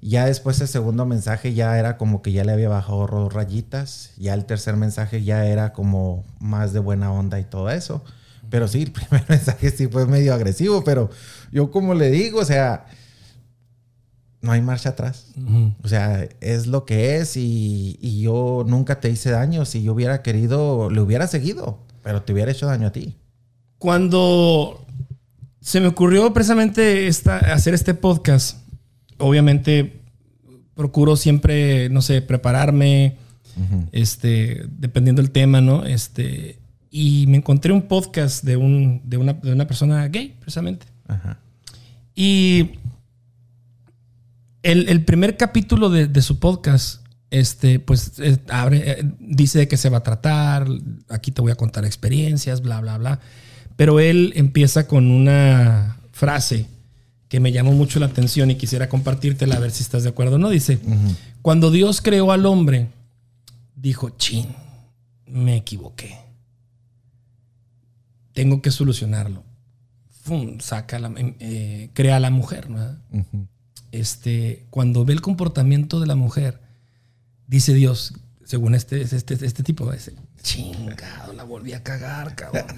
Ya 0.00 0.26
después 0.26 0.60
el 0.60 0.68
segundo 0.68 1.06
mensaje 1.06 1.54
ya 1.54 1.78
era 1.78 1.96
como 1.96 2.20
que 2.20 2.32
ya 2.32 2.44
le 2.44 2.52
había 2.52 2.68
bajado 2.68 3.06
dos 3.06 3.32
rayitas. 3.32 4.10
Ya 4.18 4.34
el 4.34 4.44
tercer 4.44 4.76
mensaje 4.76 5.22
ya 5.24 5.46
era 5.46 5.72
como 5.72 6.24
más 6.40 6.72
de 6.72 6.80
buena 6.80 7.12
onda 7.12 7.38
y 7.40 7.44
todo 7.44 7.70
eso. 7.70 8.04
Pero 8.50 8.66
sí, 8.68 8.82
el 8.82 8.92
primer 8.92 9.24
mensaje 9.28 9.70
sí 9.70 9.86
fue 9.86 10.06
medio 10.06 10.34
agresivo, 10.34 10.84
pero 10.84 11.10
yo 11.52 11.70
como 11.70 11.94
le 11.94 12.10
digo, 12.10 12.40
o 12.40 12.44
sea, 12.44 12.86
no 14.44 14.52
hay 14.52 14.60
marcha 14.60 14.90
atrás. 14.90 15.32
O 15.82 15.88
sea, 15.88 16.28
es 16.40 16.66
lo 16.66 16.84
que 16.84 17.16
es 17.16 17.36
y, 17.36 17.98
y 18.00 18.20
yo 18.20 18.64
nunca 18.66 19.00
te 19.00 19.10
hice 19.10 19.30
daño. 19.30 19.64
Si 19.64 19.82
yo 19.82 19.94
hubiera 19.94 20.22
querido, 20.22 20.90
le 20.90 21.00
hubiera 21.00 21.26
seguido, 21.26 21.78
pero 22.02 22.22
te 22.22 22.32
hubiera 22.32 22.52
hecho 22.52 22.66
daño 22.66 22.88
a 22.88 22.92
ti. 22.92 23.16
Cuando 23.78 24.84
se 25.60 25.80
me 25.80 25.86
ocurrió 25.86 26.32
precisamente 26.34 27.06
esta, 27.06 27.38
hacer 27.38 27.72
este 27.72 27.94
podcast, 27.94 28.58
obviamente 29.18 30.00
procuro 30.74 31.16
siempre, 31.16 31.88
no 31.88 32.02
sé, 32.02 32.20
prepararme, 32.20 33.16
este, 33.92 34.66
dependiendo 34.68 35.22
del 35.22 35.30
tema, 35.30 35.60
¿no? 35.60 35.86
Este, 35.86 36.58
y 36.90 37.26
me 37.28 37.38
encontré 37.38 37.72
un 37.72 37.82
podcast 37.82 38.44
de, 38.44 38.56
un, 38.56 39.00
de, 39.04 39.16
una, 39.16 39.32
de 39.32 39.52
una 39.52 39.66
persona 39.66 40.06
gay, 40.08 40.36
precisamente. 40.38 40.86
Ajá. 41.08 41.38
Y 42.14 42.72
el, 44.64 44.88
el 44.88 45.04
primer 45.04 45.36
capítulo 45.36 45.90
de, 45.90 46.08
de 46.08 46.22
su 46.22 46.38
podcast, 46.40 47.06
este, 47.30 47.78
pues 47.78 48.18
eh, 48.18 48.38
abre, 48.48 48.90
eh, 48.90 49.04
dice 49.20 49.58
de 49.58 49.68
qué 49.68 49.76
se 49.76 49.90
va 49.90 49.98
a 49.98 50.02
tratar, 50.02 50.66
aquí 51.08 51.30
te 51.30 51.42
voy 51.42 51.52
a 51.52 51.56
contar 51.56 51.84
experiencias, 51.84 52.62
bla, 52.62 52.80
bla, 52.80 52.98
bla. 52.98 53.20
Pero 53.76 54.00
él 54.00 54.32
empieza 54.36 54.86
con 54.86 55.10
una 55.10 55.98
frase 56.12 56.66
que 57.28 57.40
me 57.40 57.52
llamó 57.52 57.72
mucho 57.72 58.00
la 58.00 58.06
atención 58.06 58.50
y 58.50 58.54
quisiera 58.54 58.88
compartírtela 58.88 59.56
a 59.56 59.60
ver 59.60 59.70
si 59.70 59.82
estás 59.82 60.04
de 60.04 60.10
acuerdo 60.10 60.36
o 60.36 60.38
no. 60.38 60.48
Dice, 60.48 60.78
cuando 61.42 61.70
Dios 61.70 62.00
creó 62.00 62.32
al 62.32 62.46
hombre, 62.46 62.88
dijo, 63.74 64.10
chin, 64.10 64.46
me 65.26 65.56
equivoqué. 65.56 66.16
Tengo 68.32 68.62
que 68.62 68.70
solucionarlo. 68.70 69.42
Fum, 70.22 70.60
saca 70.60 70.98
la, 70.98 71.12
eh, 71.18 71.90
crea 71.92 72.16
a 72.16 72.20
la 72.20 72.30
mujer, 72.30 72.70
¿no? 72.70 72.96
Este, 74.00 74.66
cuando 74.70 75.04
ve 75.04 75.12
el 75.12 75.20
comportamiento 75.20 76.00
de 76.00 76.06
la 76.06 76.16
mujer, 76.16 76.60
dice 77.46 77.72
Dios, 77.74 78.14
según 78.44 78.74
este, 78.74 79.02
este, 79.02 79.34
este 79.34 79.62
tipo, 79.62 79.90
dice, 79.90 80.14
chingado, 80.42 81.32
la 81.32 81.44
volví 81.44 81.72
a 81.72 81.82
cagar, 81.82 82.34
cabrón. 82.34 82.66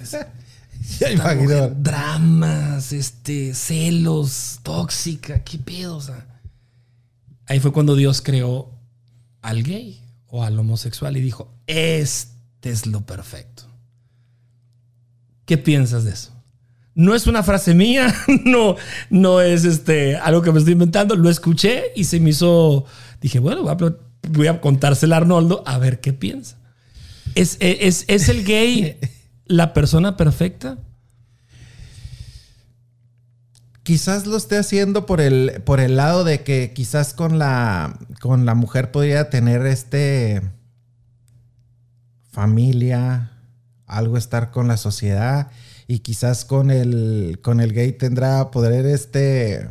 Ya 0.99 1.09
imagino. 1.09 1.69
dramas, 1.69 2.93
este, 2.93 3.55
celos, 3.55 4.59
tóxica, 4.61 5.43
qué 5.43 5.57
pedo, 5.57 5.97
o 5.97 6.01
sea. 6.01 6.39
Ahí 7.47 7.59
fue 7.59 7.73
cuando 7.73 7.95
Dios 7.95 8.21
creó 8.21 8.71
al 9.41 9.63
gay 9.63 9.99
o 10.27 10.43
al 10.43 10.59
homosexual 10.59 11.17
y 11.17 11.21
dijo, 11.21 11.51
este 11.65 12.69
es 12.69 12.85
lo 12.85 13.07
perfecto. 13.07 13.63
¿Qué 15.45 15.57
piensas 15.57 16.03
de 16.03 16.11
eso? 16.11 16.36
No 16.97 17.13
es 17.13 17.27
una 17.27 17.43
frase 17.43 17.75
mía, 17.75 18.11
no, 18.43 18.75
no 19.11 19.39
es 19.39 19.65
este, 19.65 20.17
algo 20.17 20.41
que 20.41 20.51
me 20.51 20.57
estoy 20.57 20.73
inventando, 20.73 21.15
lo 21.15 21.29
escuché 21.29 21.91
y 21.95 22.05
se 22.05 22.19
me 22.19 22.31
hizo, 22.31 22.85
dije, 23.21 23.37
bueno, 23.37 23.61
voy 23.61 23.71
a, 23.71 23.95
voy 24.31 24.47
a 24.47 24.59
contársela 24.59 25.15
a 25.15 25.19
Arnoldo 25.19 25.61
a 25.67 25.77
ver 25.77 25.99
qué 25.99 26.11
piensa. 26.11 26.57
¿Es, 27.35 27.57
es, 27.59 28.03
es 28.07 28.29
el 28.29 28.43
gay 28.43 28.97
la 29.45 29.75
persona 29.75 30.17
perfecta? 30.17 30.79
Quizás 33.83 34.25
lo 34.25 34.35
esté 34.35 34.57
haciendo 34.57 35.05
por 35.05 35.21
el, 35.21 35.61
por 35.65 35.79
el 35.79 35.97
lado 35.97 36.23
de 36.23 36.41
que 36.41 36.73
quizás 36.73 37.13
con 37.13 37.37
la, 37.37 37.99
con 38.21 38.47
la 38.47 38.55
mujer 38.55 38.89
podría 38.89 39.29
tener 39.29 39.67
este 39.67 40.41
familia, 42.31 43.33
algo 43.85 44.17
estar 44.17 44.49
con 44.49 44.67
la 44.67 44.77
sociedad 44.77 45.51
y 45.87 45.99
quizás 45.99 46.43
con 46.45 46.69
el, 46.71 47.39
con 47.41 47.59
el 47.61 47.73
gay 47.73 47.91
tendrá 47.93 48.51
poder 48.51 48.85
este 48.85 49.69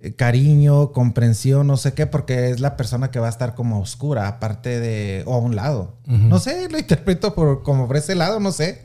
eh, 0.00 0.12
cariño, 0.14 0.92
comprensión, 0.92 1.66
no 1.66 1.76
sé 1.76 1.94
qué, 1.94 2.06
porque 2.06 2.50
es 2.50 2.60
la 2.60 2.76
persona 2.76 3.10
que 3.10 3.18
va 3.18 3.26
a 3.26 3.30
estar 3.30 3.54
como 3.54 3.80
oscura, 3.80 4.28
aparte 4.28 4.78
de, 4.80 5.22
o 5.26 5.34
a 5.34 5.38
un 5.38 5.56
lado. 5.56 5.96
No 6.06 6.38
sé, 6.38 6.68
lo 6.70 6.78
interpreto 6.78 7.34
por, 7.34 7.62
como 7.62 7.86
por 7.86 7.96
ese 7.96 8.14
lado, 8.14 8.40
no 8.40 8.52
sé. 8.52 8.82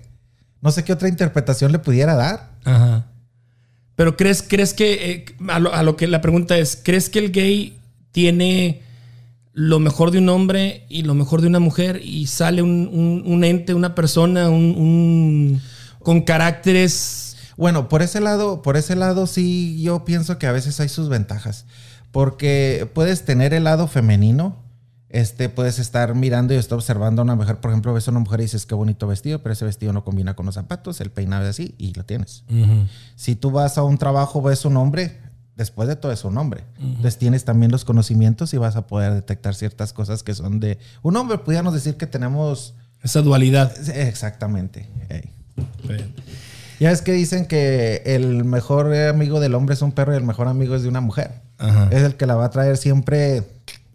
No 0.62 0.72
sé 0.72 0.84
qué 0.84 0.94
otra 0.94 1.08
interpretación 1.10 1.72
le 1.72 1.80
pudiera 1.80 2.16
dar. 2.16 2.52
Ajá. 2.64 3.08
Pero 3.96 4.18
crees, 4.18 4.42
crees 4.42 4.74
que, 4.74 5.12
eh, 5.12 5.26
a, 5.50 5.60
lo, 5.60 5.74
a 5.74 5.84
lo 5.84 5.96
que 5.96 6.08
la 6.08 6.22
pregunta 6.22 6.58
es, 6.58 6.80
¿crees 6.82 7.10
que 7.10 7.20
el 7.20 7.32
gay 7.32 7.78
tiene 8.12 8.82
lo 9.54 9.80
mejor 9.80 10.12
de 10.12 10.18
un 10.18 10.28
hombre 10.28 10.86
y 10.90 11.04
lo 11.04 11.14
mejor 11.14 11.40
de 11.42 11.48
una 11.48 11.60
mujer 11.60 12.02
y 12.04 12.28
sale 12.28 12.62
un, 12.62 12.90
un- 12.92 13.24
un 13.26 13.44
ente, 13.46 13.74
una 13.74 13.96
persona, 13.96 14.50
un, 14.50 14.76
un- 14.78 15.62
con 16.06 16.22
caracteres... 16.22 17.36
Bueno, 17.58 17.90
por 17.90 18.02
ese 18.02 18.22
lado, 18.22 18.62
por 18.62 18.78
ese 18.78 18.96
lado 18.96 19.28
sí 19.28 19.82
yo 19.82 20.06
pienso 20.06 20.38
que 20.38 20.48
a 20.48 20.54
veces 20.54 20.80
hay 20.80 20.88
sus 20.88 21.10
ventajas. 21.10 21.66
Porque 22.12 22.90
puedes 22.94 23.26
tener 23.26 23.54
el 23.54 23.66
lado 23.66 23.88
femenino, 23.88 24.64
Este, 25.10 25.48
puedes 25.48 25.80
estar 25.80 26.14
mirando 26.14 26.54
y 26.54 26.58
estar 26.58 26.76
observando 26.76 27.22
a 27.22 27.24
una 27.24 27.36
mujer, 27.36 27.58
por 27.62 27.72
ejemplo, 27.72 27.94
ves 27.94 28.08
a 28.08 28.12
una 28.12 28.20
mujer 28.20 28.42
y 28.42 28.44
dices, 28.44 28.66
qué 28.66 28.76
bonito 28.76 29.08
vestido, 29.08 29.42
pero 29.42 29.54
ese 29.54 29.64
vestido 29.64 29.94
no 29.94 30.04
combina 30.04 30.36
con 30.36 30.46
los 30.46 30.56
zapatos, 30.56 31.00
el 31.00 31.10
peinado 31.10 31.44
es 31.44 31.52
así 31.52 31.74
y 31.78 31.94
lo 31.94 32.04
tienes. 32.04 32.44
Si 33.16 33.36
tú 33.36 33.52
vas 33.52 33.78
a 33.78 33.84
un 33.84 33.98
trabajo, 33.98 34.42
ves 34.42 34.66
un 34.66 34.76
hombre, 34.76 35.22
después 35.56 35.88
de 35.88 35.96
todo 35.96 36.12
es 36.12 36.26
un 36.26 36.38
hombre. 36.38 36.66
Entonces 36.80 37.18
tienes 37.18 37.46
también 37.46 37.72
los 37.72 37.86
conocimientos 37.86 38.54
y 38.54 38.58
vas 38.58 38.76
a 38.76 38.88
poder 38.88 39.14
detectar 39.14 39.56
ciertas 39.56 39.94
cosas 39.94 40.24
que 40.24 40.34
son 40.34 40.60
de 40.60 40.80
un 41.02 41.16
hombre. 41.16 41.38
Pudiéramos 41.38 41.74
decir 41.74 41.96
que 41.96 42.08
tenemos... 42.08 42.74
Esa 43.02 43.22
dualidad. 43.22 43.72
Exactamente. 43.96 44.90
Ey. 45.10 45.35
Ya 46.80 46.92
es 46.92 47.02
que 47.02 47.14
dicen 47.14 47.46
que 47.46 48.02
el 48.06 48.44
mejor 48.44 48.94
amigo 48.94 49.40
del 49.40 49.56
hombre 49.56 49.76
es 49.76 49.82
un 49.82 49.92
perro 49.94 50.14
y 50.14 50.18
el 50.18 50.24
mejor 50.24 50.48
amigo 50.48 50.76
es 50.76 50.84
de 50.84 50.90
una 50.90 51.00
mujer. 51.02 51.32
Ajá. 51.58 51.88
Es 51.92 52.04
el 52.04 52.16
que 52.16 52.26
la 52.26 52.36
va 52.36 52.46
a 52.46 52.50
traer 52.50 52.76
siempre 52.78 53.44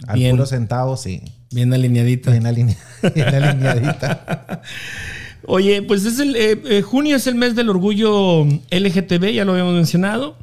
al 0.06 0.14
Bien. 0.18 0.30
puro 0.30 0.46
centavo, 0.46 0.96
sí. 0.96 1.22
Bien 1.52 1.72
alineadita. 1.74 2.30
Bien, 2.30 2.44
aline- 2.46 2.76
bien 3.14 3.28
alineadita. 3.34 4.62
Oye, 5.46 5.82
pues 5.82 6.04
es 6.06 6.18
el 6.20 6.36
eh, 6.36 6.60
eh, 6.64 6.82
junio 6.82 7.16
es 7.16 7.26
el 7.26 7.34
mes 7.34 7.54
del 7.54 7.68
orgullo 7.70 8.44
LGTB, 8.70 9.32
ya 9.34 9.44
lo 9.44 9.52
habíamos 9.52 9.74
mencionado. 9.74 10.36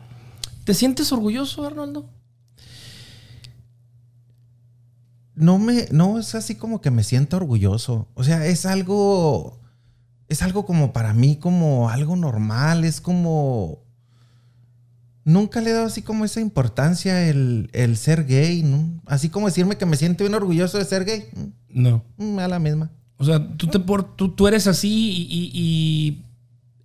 ¿Te 0.63 0.73
sientes 0.73 1.11
orgulloso, 1.11 1.65
Arnoldo? 1.65 2.09
No 5.35 5.59
me, 5.59 5.85
no 5.91 6.17
es 6.19 6.33
así 6.35 6.55
como 6.55 6.81
que 6.81 6.89
me 6.91 7.03
siento 7.03 7.37
orgulloso. 7.37 8.07
O 8.15 8.23
sea, 8.23 8.45
es 8.47 8.65
algo, 8.65 9.59
es 10.29 10.41
algo 10.41 10.65
como 10.65 10.93
para 10.93 11.13
mí, 11.13 11.37
como 11.37 11.89
algo 11.89 12.15
normal, 12.15 12.83
es 12.85 13.01
como... 13.01 13.79
Nunca 15.23 15.59
le 15.59 15.71
he 15.71 15.73
dado 15.73 15.87
así 15.87 16.01
como 16.01 16.23
esa 16.23 16.39
importancia 16.39 17.27
el, 17.27 17.69
el 17.73 17.97
ser 17.97 18.25
gay, 18.25 18.63
¿no? 18.63 19.01
Así 19.05 19.27
como 19.27 19.47
decirme 19.47 19.75
que 19.77 19.85
me 19.85 19.97
siento 19.97 20.23
bien 20.23 20.33
orgulloso 20.35 20.77
de 20.77 20.85
ser 20.85 21.03
gay. 21.03 21.25
No. 21.69 22.01
Mm, 22.15 22.39
A 22.39 22.47
la 22.47 22.59
misma. 22.59 22.89
O 23.17 23.25
sea, 23.25 23.45
tú, 23.57 23.67
te 23.67 23.79
por, 23.79 24.15
tú, 24.15 24.29
tú 24.29 24.47
eres 24.47 24.67
así 24.67 24.87
y, 24.89 25.21
y- 25.29 25.51
y 25.53 26.23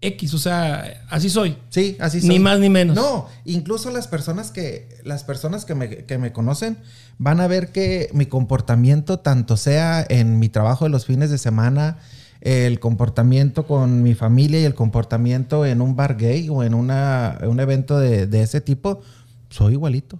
X, 0.00 0.34
o 0.34 0.38
sea, 0.38 1.04
así 1.08 1.30
soy. 1.30 1.56
Sí, 1.68 1.96
así 2.00 2.20
soy. 2.20 2.30
Ni 2.30 2.38
más 2.40 2.58
ni 2.58 2.68
menos. 2.68 2.96
No, 2.96 3.28
incluso 3.44 3.92
las 3.92 4.08
personas 4.08 4.50
que 4.50 4.88
las 5.04 5.22
personas 5.22 5.64
que 5.64 5.76
me, 5.76 5.88
que 6.04 6.18
me 6.18 6.32
conocen 6.32 6.78
van 7.18 7.38
a 7.40 7.46
ver 7.46 7.70
que 7.70 8.08
mi 8.12 8.26
comportamiento, 8.26 9.20
tanto 9.20 9.56
sea 9.56 10.04
en 10.08 10.40
mi 10.40 10.48
trabajo 10.48 10.84
de 10.86 10.90
los 10.90 11.06
fines 11.06 11.30
de 11.30 11.38
semana, 11.38 11.98
el 12.42 12.80
comportamiento 12.80 13.66
con 13.66 14.02
mi 14.02 14.14
familia 14.14 14.60
y 14.60 14.64
el 14.64 14.74
comportamiento 14.74 15.64
en 15.64 15.80
un 15.80 15.94
bar 15.96 16.16
gay 16.16 16.48
o 16.50 16.64
en 16.64 16.74
una, 16.74 17.38
un 17.46 17.60
evento 17.60 17.98
de, 17.98 18.26
de 18.26 18.42
ese 18.42 18.60
tipo, 18.60 19.00
soy 19.48 19.74
igualito. 19.74 20.18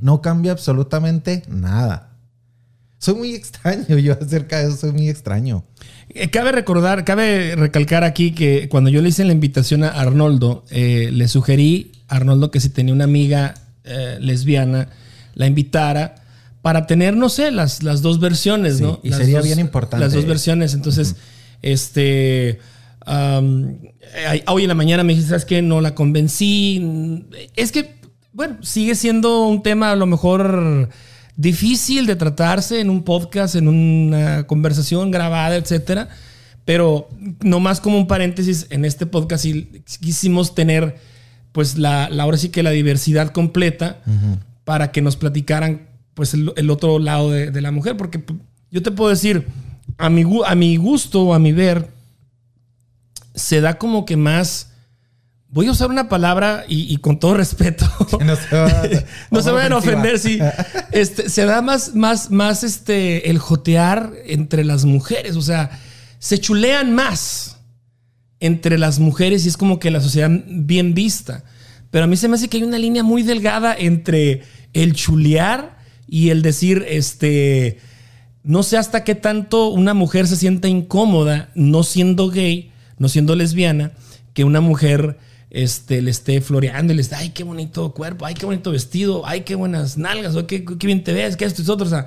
No 0.00 0.22
cambia 0.22 0.52
absolutamente 0.52 1.42
nada. 1.48 2.12
Soy 2.98 3.14
muy 3.14 3.34
extraño, 3.34 3.98
yo 3.98 4.14
acerca 4.20 4.58
de 4.60 4.68
eso 4.68 4.76
soy 4.78 4.92
muy 4.92 5.08
extraño. 5.10 5.62
Eh, 6.08 6.30
Cabe 6.30 6.52
recordar, 6.52 7.04
cabe 7.04 7.54
recalcar 7.54 8.02
aquí 8.02 8.32
que 8.32 8.68
cuando 8.70 8.88
yo 8.90 9.02
le 9.02 9.10
hice 9.10 9.24
la 9.24 9.32
invitación 9.32 9.84
a 9.84 9.88
Arnoldo, 9.90 10.64
eh, 10.70 11.10
le 11.12 11.28
sugerí 11.28 11.92
a 12.08 12.16
Arnoldo 12.16 12.50
que 12.50 12.60
si 12.60 12.70
tenía 12.70 12.94
una 12.94 13.04
amiga 13.04 13.54
eh, 13.84 14.16
lesbiana, 14.20 14.88
la 15.34 15.46
invitara 15.46 16.14
para 16.62 16.86
tener, 16.86 17.14
no 17.16 17.28
sé, 17.28 17.50
las, 17.50 17.82
las 17.82 18.00
dos 18.02 18.18
versiones, 18.20 18.78
Sí, 18.78 18.82
¿no? 18.84 19.00
y 19.02 19.10
Las 19.10 19.18
sería 19.18 19.36
dos- 19.38 19.44
bien 19.46 19.58
importante. 19.58 20.02
Las 20.04 20.14
dos 20.14 20.24
versiones. 20.26 20.72
Entonces, 20.74 21.14
este. 21.62 22.58
hoy 24.46 24.62
en 24.62 24.68
la 24.68 24.74
mañana 24.74 25.02
me 25.02 25.12
dijiste, 25.12 25.30
¿sabes 25.30 25.44
qué? 25.44 25.62
No 25.62 25.80
la 25.80 25.94
convencí. 25.94 27.24
Es 27.56 27.72
que, 27.72 27.94
bueno, 28.32 28.58
sigue 28.62 28.94
siendo 28.94 29.46
un 29.46 29.62
tema 29.62 29.92
a 29.92 29.96
lo 29.96 30.06
mejor 30.06 30.90
difícil 31.36 32.06
de 32.06 32.16
tratarse 32.16 32.80
en 32.80 32.90
un 32.90 33.04
podcast, 33.04 33.54
en 33.54 33.68
una 33.68 34.46
conversación 34.46 35.10
grabada, 35.10 35.56
etcétera. 35.56 36.08
Pero 36.64 37.08
nomás 37.40 37.80
como 37.80 37.96
un 37.96 38.06
paréntesis, 38.06 38.66
en 38.68 38.84
este 38.84 39.06
podcast 39.06 39.44
sí 39.44 39.82
quisimos 40.00 40.54
tener, 40.54 40.96
pues, 41.52 41.78
la, 41.78 42.10
la 42.10 42.24
ahora 42.24 42.36
sí 42.36 42.50
que 42.50 42.62
la 42.62 42.70
diversidad 42.70 43.30
completa 43.30 44.02
para 44.64 44.92
que 44.92 45.00
nos 45.00 45.16
platicaran, 45.16 45.88
pues, 46.12 46.34
el, 46.34 46.52
el 46.56 46.68
otro 46.68 46.98
lado 46.98 47.30
de, 47.30 47.50
de 47.50 47.60
la 47.62 47.70
mujer. 47.70 47.96
Porque 47.96 48.18
p- 48.18 48.34
yo 48.70 48.82
te 48.82 48.90
puedo 48.90 49.08
decir, 49.08 49.46
a 49.98 50.08
mi, 50.08 50.24
a 50.46 50.54
mi 50.54 50.76
gusto 50.76 51.22
o 51.22 51.34
a 51.34 51.38
mi 51.38 51.52
ver, 51.52 51.90
se 53.34 53.60
da 53.60 53.78
como 53.78 54.04
que 54.04 54.16
más. 54.16 54.70
Voy 55.50 55.66
a 55.66 55.70
usar 55.70 55.88
una 55.88 56.10
palabra 56.10 56.64
y, 56.68 56.92
y 56.92 56.98
con 56.98 57.18
todo 57.18 57.34
respeto. 57.34 57.86
No 58.24 58.36
se, 58.36 58.54
va- 58.56 58.82
no 59.30 59.40
se 59.42 59.50
vayan 59.50 59.72
a 59.72 59.76
ofender, 59.78 60.18
sí. 60.18 60.38
Este, 60.92 61.30
se 61.30 61.44
da 61.46 61.62
más, 61.62 61.94
más, 61.94 62.30
más 62.30 62.64
este, 62.64 63.30
el 63.30 63.38
jotear 63.38 64.12
entre 64.26 64.62
las 64.64 64.84
mujeres. 64.84 65.36
O 65.36 65.42
sea, 65.42 65.70
se 66.18 66.38
chulean 66.38 66.94
más 66.94 67.56
entre 68.40 68.76
las 68.78 68.98
mujeres 68.98 69.46
y 69.46 69.48
es 69.48 69.56
como 69.56 69.78
que 69.78 69.90
la 69.90 70.00
sociedad 70.02 70.30
bien 70.46 70.92
vista. 70.94 71.44
Pero 71.90 72.04
a 72.04 72.06
mí 72.06 72.16
se 72.18 72.28
me 72.28 72.34
hace 72.34 72.48
que 72.48 72.58
hay 72.58 72.62
una 72.64 72.78
línea 72.78 73.02
muy 73.02 73.22
delgada 73.22 73.74
entre 73.76 74.42
el 74.74 74.92
chulear 74.92 75.78
y 76.06 76.28
el 76.28 76.42
decir, 76.42 76.84
este, 76.88 77.78
no 78.42 78.62
sé 78.62 78.76
hasta 78.76 79.04
qué 79.04 79.14
tanto 79.14 79.68
una 79.68 79.94
mujer 79.94 80.26
se 80.26 80.36
sienta 80.36 80.68
incómoda 80.68 81.50
no 81.54 81.82
siendo 81.82 82.28
gay, 82.30 82.72
no 82.98 83.08
siendo 83.08 83.34
lesbiana, 83.34 83.92
que 84.34 84.44
una 84.44 84.60
mujer 84.60 85.18
este, 85.50 86.02
le 86.02 86.10
esté 86.10 86.40
floreando 86.40 86.92
y 86.92 86.96
le 86.96 87.02
esté, 87.02 87.14
ay, 87.16 87.30
qué 87.30 87.42
bonito 87.44 87.92
cuerpo, 87.92 88.26
ay, 88.26 88.34
qué 88.34 88.46
bonito 88.46 88.70
vestido, 88.70 89.26
ay, 89.26 89.42
qué 89.42 89.54
buenas 89.54 89.96
nalgas, 89.98 90.34
qué, 90.46 90.64
qué 90.64 90.86
bien 90.86 91.02
te 91.04 91.12
ves, 91.12 91.36
que 91.36 91.44
esto 91.44 91.62
y 91.62 91.70
otro. 91.70 91.86
O 91.86 91.90
sea, 91.90 92.06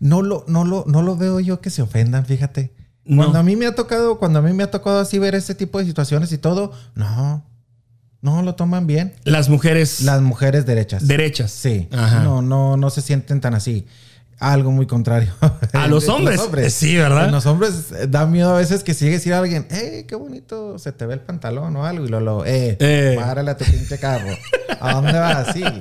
No 0.00 0.22
lo, 0.22 0.44
no 0.48 0.64
lo, 0.64 0.84
no 0.86 1.02
lo 1.02 1.16
veo 1.16 1.40
yo 1.40 1.60
que 1.60 1.70
se 1.70 1.82
ofendan, 1.82 2.26
fíjate. 2.26 2.72
No. 3.04 3.22
Cuando 3.22 3.38
a 3.38 3.42
mí 3.42 3.56
me 3.56 3.66
ha 3.66 3.74
tocado, 3.74 4.18
cuando 4.18 4.40
a 4.40 4.42
mí 4.42 4.52
me 4.52 4.62
ha 4.64 4.70
tocado 4.70 4.98
así 4.98 5.18
ver 5.18 5.34
este 5.34 5.54
tipo 5.54 5.78
de 5.78 5.84
situaciones 5.86 6.32
y 6.32 6.38
todo, 6.38 6.72
no, 6.94 7.44
no 8.20 8.42
lo 8.42 8.54
toman 8.56 8.86
bien. 8.86 9.14
las 9.24 9.48
mujeres 9.48 10.00
Las 10.00 10.20
mujeres 10.20 10.66
derechas. 10.66 11.06
derechas. 11.06 11.50
Sí. 11.52 11.88
Ajá. 11.92 12.22
No, 12.24 12.42
no, 12.42 12.76
no 12.76 12.90
se 12.90 13.00
sienten 13.02 13.40
tan 13.40 13.54
así. 13.54 13.86
Algo 14.38 14.70
muy 14.70 14.86
contrario. 14.86 15.32
A 15.72 15.86
los 15.88 16.08
hombres. 16.08 16.40
Sí, 16.74 16.94
¿verdad? 16.96 17.26
En 17.26 17.32
los 17.32 17.46
hombres 17.46 17.86
eh, 17.98 18.06
da 18.06 18.26
miedo 18.26 18.54
a 18.54 18.58
veces 18.58 18.84
que 18.84 18.92
si 18.92 19.04
llegue 19.06 19.16
a 19.16 19.18
decir 19.18 19.32
a 19.32 19.38
alguien, 19.38 19.66
hey, 19.70 20.04
qué 20.06 20.14
bonito, 20.14 20.78
se 20.78 20.92
te 20.92 21.06
ve 21.06 21.14
el 21.14 21.20
pantalón 21.20 21.74
o 21.76 21.86
algo. 21.86 22.04
Y 22.04 22.08
lo, 22.08 22.20
lo 22.20 22.44
eh, 22.44 22.76
Eh. 22.78 23.16
párale 23.18 23.50
a 23.52 23.56
tu 23.56 23.64
pinche 23.64 23.98
carro. 23.98 24.28
¿A 24.78 24.92
dónde 24.94 25.12
vas? 25.18 25.52
Sí. 25.54 25.62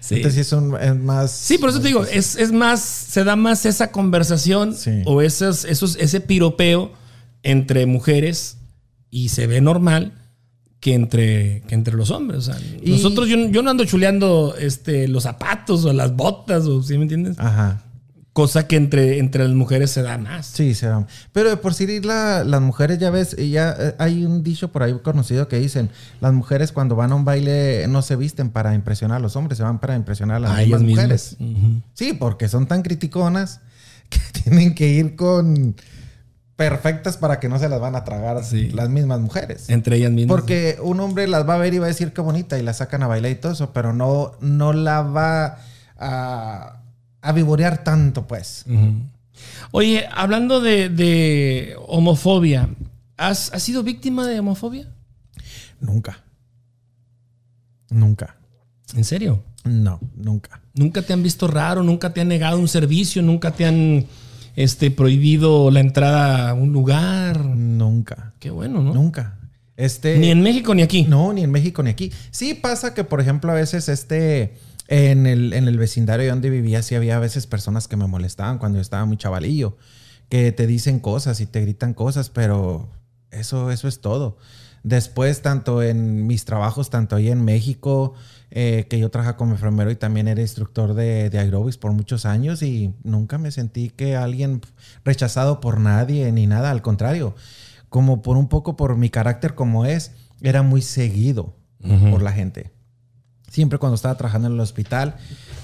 Sí. 0.00 0.16
Entonces 0.16 0.34
sí 0.34 0.40
es, 0.40 0.52
un, 0.52 0.76
es 0.80 0.96
más. 0.96 1.30
Sí, 1.30 1.58
por 1.58 1.68
eso 1.70 1.80
te 1.80 1.88
digo, 1.88 2.04
es, 2.04 2.34
es 2.36 2.50
más, 2.52 2.80
se 2.80 3.22
da 3.22 3.36
más 3.36 3.66
esa 3.66 3.90
conversación 3.92 4.74
Sí. 4.74 5.02
o 5.04 5.20
esos, 5.22 5.64
esos, 5.66 5.96
ese 5.96 6.20
piropeo 6.20 6.92
entre 7.42 7.84
mujeres 7.86 8.56
y 9.10 9.28
se 9.28 9.46
ve 9.46 9.60
normal 9.60 10.14
que 10.80 10.94
entre, 10.94 11.62
que 11.68 11.74
entre 11.74 11.94
los 11.94 12.10
hombres. 12.10 12.48
O 12.48 12.52
sea, 12.52 12.56
Y- 12.82 12.90
nosotros, 12.90 13.28
yo, 13.28 13.36
yo 13.50 13.62
no 13.62 13.70
ando 13.70 13.84
chuleando 13.84 14.54
este, 14.58 15.06
los 15.08 15.24
zapatos 15.24 15.84
o 15.84 15.92
las 15.92 16.16
botas, 16.16 16.64
o 16.66 16.82
¿sí 16.82 16.96
me 16.96 17.02
entiendes? 17.02 17.38
Ajá. 17.38 17.82
Cosa 18.32 18.68
que 18.68 18.76
entre, 18.76 19.18
entre 19.18 19.42
las 19.44 19.52
mujeres 19.54 19.90
se 19.90 20.02
da 20.02 20.16
más. 20.16 20.46
Sí, 20.46 20.74
se 20.74 20.86
van. 20.88 21.06
Pero 21.32 21.50
de 21.50 21.56
por 21.56 21.74
sí 21.74 22.00
la- 22.00 22.44
las 22.44 22.60
mujeres, 22.62 22.98
ya 22.98 23.10
ves, 23.10 23.36
ya 23.36 23.74
eh, 23.78 23.94
hay 23.98 24.24
un 24.24 24.42
dicho 24.44 24.68
por 24.68 24.84
ahí 24.84 24.94
conocido 25.02 25.48
que 25.48 25.58
dicen, 25.58 25.90
las 26.20 26.32
mujeres 26.32 26.70
cuando 26.72 26.94
van 26.96 27.10
a 27.12 27.16
un 27.16 27.24
baile 27.24 27.86
no 27.88 28.00
se 28.02 28.14
visten 28.16 28.48
para 28.50 28.72
impresionar 28.74 29.16
a 29.16 29.20
los 29.20 29.34
hombres, 29.36 29.58
se 29.58 29.64
van 29.64 29.80
para 29.80 29.96
impresionar 29.96 30.36
a 30.36 30.40
las 30.40 30.50
A 30.52 30.56
mismas 30.62 30.66
ellas 30.68 30.82
mismas. 30.82 31.36
mujeres. 31.40 31.84
Sí, 31.92 32.12
porque 32.14 32.48
son 32.48 32.66
tan 32.66 32.82
criticonas 32.82 33.60
que 34.08 34.20
tienen 34.42 34.74
que 34.76 34.88
ir 34.88 35.16
con 35.16 35.74
perfectas 36.68 37.16
para 37.16 37.40
que 37.40 37.48
no 37.48 37.58
se 37.58 37.70
las 37.70 37.80
van 37.80 37.96
a 37.96 38.04
tragar 38.04 38.44
Sí. 38.44 38.68
las 38.70 38.90
mismas 38.90 39.18
mujeres. 39.20 39.70
Entre 39.70 39.96
ellas 39.96 40.10
mismas. 40.12 40.36
Porque 40.36 40.76
un 40.82 41.00
hombre 41.00 41.26
las 41.26 41.48
va 41.48 41.54
a 41.54 41.58
ver 41.58 41.72
y 41.72 41.78
va 41.78 41.86
a 41.86 41.88
decir 41.88 42.12
qué 42.12 42.20
bonita 42.20 42.58
y 42.58 42.62
la 42.62 42.74
sacan 42.74 43.02
a 43.02 43.06
bailar 43.06 43.30
y 43.32 43.36
todo 43.36 43.52
eso, 43.52 43.72
pero 43.72 43.94
no, 43.94 44.32
no 44.42 44.74
la 44.74 45.00
va 45.00 45.58
a, 45.98 46.82
a 47.22 47.32
vivorear 47.32 47.82
tanto, 47.82 48.26
pues. 48.26 48.66
Oye, 49.72 50.06
hablando 50.14 50.60
de, 50.60 50.90
de 50.90 51.74
homofobia, 51.88 52.68
¿has, 53.16 53.50
has 53.54 53.62
sido 53.62 53.82
víctima 53.82 54.26
de 54.26 54.38
homofobia? 54.40 54.86
Nunca. 55.80 56.20
Nunca. 57.88 58.36
¿En 58.94 59.04
serio? 59.04 59.42
No, 59.64 59.98
nunca. 60.14 60.60
Nunca 60.74 61.00
te 61.02 61.12
han 61.14 61.22
visto 61.22 61.46
raro, 61.46 61.82
nunca 61.82 62.12
te 62.12 62.20
han 62.20 62.28
negado 62.28 62.58
un 62.58 62.68
servicio, 62.68 63.22
nunca 63.22 63.50
te 63.50 63.64
han 63.64 64.04
este, 64.62 64.90
prohibido 64.90 65.70
la 65.70 65.80
entrada 65.80 66.50
a 66.50 66.54
un 66.54 66.72
lugar. 66.72 67.44
Nunca. 67.44 68.34
Qué 68.38 68.50
bueno, 68.50 68.82
¿no? 68.82 68.92
Nunca. 68.92 69.38
Este. 69.76 70.18
Ni 70.18 70.30
en 70.30 70.42
México 70.42 70.74
ni 70.74 70.82
aquí. 70.82 71.04
No, 71.04 71.32
ni 71.32 71.42
en 71.42 71.50
México 71.50 71.82
ni 71.82 71.88
aquí. 71.88 72.12
Sí 72.30 72.52
pasa 72.52 72.92
que, 72.92 73.02
por 73.02 73.20
ejemplo, 73.20 73.50
a 73.50 73.54
veces 73.54 73.88
este. 73.88 74.54
En 74.88 75.26
el, 75.26 75.52
en 75.52 75.68
el 75.68 75.78
vecindario 75.78 76.28
donde 76.28 76.50
vivía, 76.50 76.82
sí 76.82 76.96
había 76.96 77.16
a 77.16 77.20
veces 77.20 77.46
personas 77.46 77.86
que 77.86 77.96
me 77.96 78.08
molestaban 78.08 78.58
cuando 78.58 78.78
yo 78.78 78.82
estaba 78.82 79.04
muy 79.04 79.16
chavalillo. 79.16 79.76
Que 80.28 80.50
te 80.52 80.66
dicen 80.66 80.98
cosas 80.98 81.40
y 81.40 81.46
te 81.46 81.60
gritan 81.60 81.94
cosas, 81.94 82.28
pero 82.28 82.90
eso, 83.30 83.70
eso 83.70 83.88
es 83.88 84.00
todo. 84.00 84.36
Después, 84.82 85.42
tanto 85.42 85.82
en 85.82 86.26
mis 86.26 86.44
trabajos, 86.44 86.90
tanto 86.90 87.16
ahí 87.16 87.28
en 87.28 87.44
México, 87.44 88.14
eh, 88.50 88.86
que 88.88 88.98
yo 88.98 89.10
trabajaba 89.10 89.36
como 89.36 89.52
enfermero 89.52 89.90
y 89.90 89.96
también 89.96 90.28
era 90.28 90.40
instructor 90.40 90.94
de, 90.94 91.30
de 91.30 91.38
aerobics 91.38 91.78
por 91.78 91.92
muchos 91.92 92.26
años 92.26 92.62
y 92.62 92.94
nunca 93.04 93.38
me 93.38 93.50
sentí 93.50 93.90
que 93.90 94.16
alguien 94.16 94.60
rechazado 95.04 95.60
por 95.60 95.78
nadie 95.80 96.30
ni 96.32 96.46
nada, 96.46 96.70
al 96.70 96.82
contrario, 96.82 97.34
como 97.88 98.22
por 98.22 98.36
un 98.36 98.48
poco 98.48 98.76
por 98.76 98.96
mi 98.96 99.10
carácter 99.10 99.54
como 99.54 99.84
es, 99.84 100.12
era 100.40 100.62
muy 100.62 100.82
seguido 100.82 101.54
por 102.10 102.22
la 102.22 102.32
gente. 102.32 102.70
Siempre 103.48 103.78
cuando 103.78 103.96
estaba 103.96 104.16
trabajando 104.16 104.48
en 104.48 104.54
el 104.54 104.60
hospital, 104.60 105.16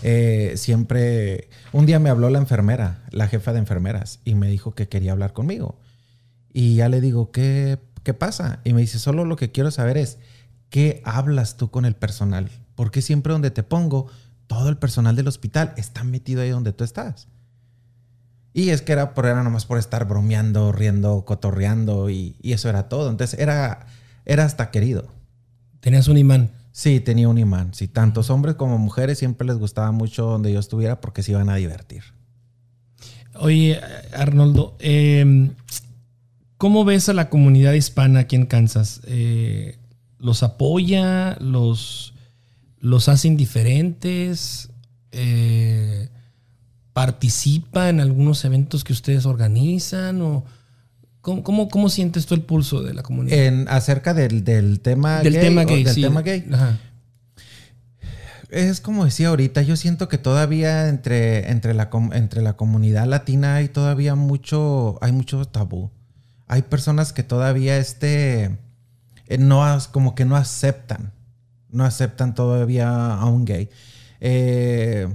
eh, 0.02 0.54
siempre, 0.56 1.50
un 1.72 1.86
día 1.86 1.98
me 1.98 2.10
habló 2.10 2.30
la 2.30 2.38
enfermera, 2.38 3.04
la 3.10 3.28
jefa 3.28 3.52
de 3.52 3.60
enfermeras, 3.60 4.20
y 4.24 4.34
me 4.34 4.48
dijo 4.48 4.74
que 4.74 4.88
quería 4.88 5.12
hablar 5.12 5.32
conmigo. 5.32 5.78
Y 6.52 6.76
ya 6.76 6.88
le 6.88 7.00
digo, 7.00 7.30
¿qué, 7.30 7.78
qué 8.02 8.12
pasa? 8.12 8.60
Y 8.64 8.72
me 8.72 8.80
dice, 8.80 8.98
solo 8.98 9.24
lo 9.24 9.36
que 9.36 9.52
quiero 9.52 9.70
saber 9.70 9.98
es, 9.98 10.18
¿qué 10.68 11.00
hablas 11.04 11.56
tú 11.56 11.70
con 11.70 11.84
el 11.84 11.94
personal? 11.94 12.50
Porque 12.76 13.02
siempre 13.02 13.32
donde 13.32 13.50
te 13.50 13.64
pongo, 13.64 14.06
todo 14.46 14.68
el 14.68 14.76
personal 14.76 15.16
del 15.16 15.26
hospital 15.26 15.74
está 15.76 16.04
metido 16.04 16.42
ahí 16.42 16.50
donde 16.50 16.72
tú 16.72 16.84
estás. 16.84 17.26
Y 18.52 18.70
es 18.70 18.80
que 18.80 18.92
era, 18.92 19.12
por, 19.12 19.26
era 19.26 19.42
nomás 19.42 19.66
por 19.66 19.78
estar 19.78 20.06
bromeando, 20.06 20.72
riendo, 20.72 21.24
cotorreando 21.24 22.08
y, 22.08 22.36
y 22.40 22.52
eso 22.52 22.68
era 22.68 22.88
todo. 22.88 23.10
Entonces 23.10 23.38
era, 23.40 23.86
era 24.24 24.44
hasta 24.44 24.70
querido. 24.70 25.08
Tenías 25.80 26.08
un 26.08 26.16
imán. 26.16 26.50
Sí, 26.72 27.00
tenía 27.00 27.28
un 27.28 27.38
imán. 27.38 27.74
Sí, 27.74 27.88
tantos 27.88 28.30
hombres 28.30 28.54
como 28.56 28.78
mujeres 28.78 29.18
siempre 29.18 29.46
les 29.46 29.56
gustaba 29.56 29.92
mucho 29.92 30.26
donde 30.26 30.52
yo 30.52 30.60
estuviera 30.60 31.00
porque 31.00 31.22
se 31.22 31.32
iban 31.32 31.48
a 31.48 31.56
divertir. 31.56 32.02
Oye, 33.38 33.80
Arnoldo, 34.14 34.76
eh, 34.78 35.50
¿cómo 36.56 36.84
ves 36.84 37.08
a 37.08 37.12
la 37.12 37.28
comunidad 37.28 37.72
hispana 37.74 38.20
aquí 38.20 38.36
en 38.36 38.46
Kansas? 38.46 39.00
Eh, 39.06 39.78
¿Los 40.18 40.42
apoya? 40.42 41.36
¿Los, 41.40 42.14
los 42.86 43.08
hace 43.08 43.28
indiferentes? 43.28 44.70
Eh, 45.10 46.08
¿Participa 46.92 47.88
en 47.88 48.00
algunos 48.00 48.44
eventos 48.44 48.84
que 48.84 48.92
ustedes 48.92 49.26
organizan? 49.26 50.22
¿O 50.22 50.44
cómo, 51.20 51.42
cómo, 51.42 51.68
cómo 51.68 51.88
sientes 51.88 52.26
tú 52.26 52.34
el 52.34 52.42
pulso 52.42 52.82
de 52.82 52.94
la 52.94 53.02
comunidad? 53.02 53.38
En, 53.38 53.68
acerca 53.68 54.14
del, 54.14 54.44
del 54.44 54.80
tema 54.80 55.20
del 55.20 55.34
gay. 55.34 55.42
tema 55.42 55.64
gay, 55.64 55.84
del 55.84 55.94
sí. 55.94 56.02
tema 56.02 56.22
gay. 56.22 56.46
Ajá. 56.52 56.78
Es 58.50 58.80
como 58.80 59.04
decía 59.04 59.28
ahorita, 59.28 59.62
yo 59.62 59.74
siento 59.74 60.08
que 60.08 60.18
todavía 60.18 60.88
entre, 60.88 61.50
entre, 61.50 61.74
la, 61.74 61.90
entre 62.12 62.42
la 62.42 62.56
comunidad 62.56 63.06
latina 63.06 63.56
hay 63.56 63.68
todavía 63.68 64.14
mucho, 64.14 64.98
hay 65.02 65.10
mucho 65.10 65.44
tabú. 65.46 65.90
Hay 66.46 66.62
personas 66.62 67.12
que 67.12 67.24
todavía 67.24 67.76
este, 67.78 68.56
eh, 69.26 69.38
no, 69.38 69.64
como 69.90 70.14
que 70.14 70.24
no 70.24 70.36
aceptan, 70.36 71.12
no 71.76 71.84
aceptan 71.84 72.34
todavía 72.34 73.14
a 73.14 73.24
un 73.26 73.44
gay. 73.44 73.68
Eh, 74.20 75.06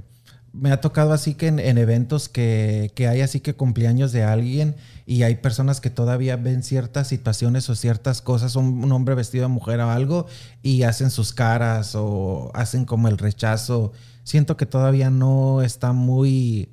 me 0.54 0.71
ha 0.71 0.82
tocado 0.82 1.13
así 1.13 1.34
que 1.34 1.47
en, 1.47 1.60
en 1.60 1.78
eventos 1.78 2.30
que, 2.30 2.91
que 2.93 3.08
hay 3.08 3.21
así 3.21 3.39
que 3.39 3.56
cumpleaños 3.56 4.12
de 4.12 4.24
alguien 4.24 4.76
y 5.06 5.24
hay 5.24 5.36
personas 5.36 5.82
que 5.82 5.89
todavía 5.89 6.36
ven 6.36 6.62
ciertas 6.62 7.08
situaciones 7.08 7.69
o 7.69 7.76
ciertas 7.76 8.21
cosas, 8.21 8.56
un, 8.56 8.84
un 8.84 8.91
hombre 8.91 9.15
vestido 9.15 9.43
de 9.43 9.47
mujer 9.50 9.80
o 9.80 9.89
algo, 9.89 10.28
y 10.62 10.84
hacen 10.84 11.10
sus 11.10 11.34
caras 11.34 11.95
o 11.95 12.52
hacen 12.54 12.86
como 12.86 13.08
el 13.08 13.17
rechazo. 13.17 13.91
Siento 14.24 14.56
que 14.56 14.65
todavía 14.65 15.10
no 15.10 15.62
está 15.62 15.93
muy... 15.93 16.69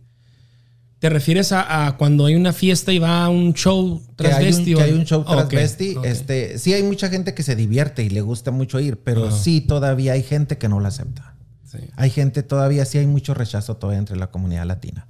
¿Te 0.99 1.09
refieres 1.11 1.53
a, 1.53 1.87
a 1.87 1.97
cuando 1.97 2.27
hay 2.27 2.35
una 2.35 2.53
fiesta 2.53 2.93
y 2.93 2.99
va 2.99 3.25
a 3.25 3.29
un 3.29 3.55
show 3.55 4.03
Que 4.17 4.27
hay, 4.27 4.33
un, 4.33 4.39
transvesti? 4.41 4.75
que 4.75 4.83
hay 4.83 4.93
un 4.93 5.05
show 5.05 5.21
Ok, 5.21 5.27
transvesti. 5.27 5.95
Este, 6.05 6.59
sí 6.59 6.73
hay 6.75 6.83
mucha 6.83 7.09
gente 7.09 7.35
que 7.35 7.43
se 7.45 7.55
divierte 7.55 8.03
y 8.03 8.11
le 8.11 8.21
gusta 8.21 8.51
mucho 8.51 8.81
ir, 8.81 8.99
pero 8.99 9.31
sí 9.31 9.61
todavía 9.61 10.15
hay 10.15 10.23
gente 10.25 10.59
que 10.59 10.69
no 10.69 10.81
lo 10.81 10.89
acepta. 10.89 11.37
Sí. 11.71 11.79
Hay 11.97 12.11
gente 12.11 12.43
todavía, 12.43 12.85
sí 12.85 12.99
hay 12.99 13.07
mucho 13.07 13.33
rechazo 13.35 13.77
todavía 13.77 14.01
entre 14.01 14.17
la 14.17 14.29
comunidad 14.33 14.67
latina. 14.67 15.07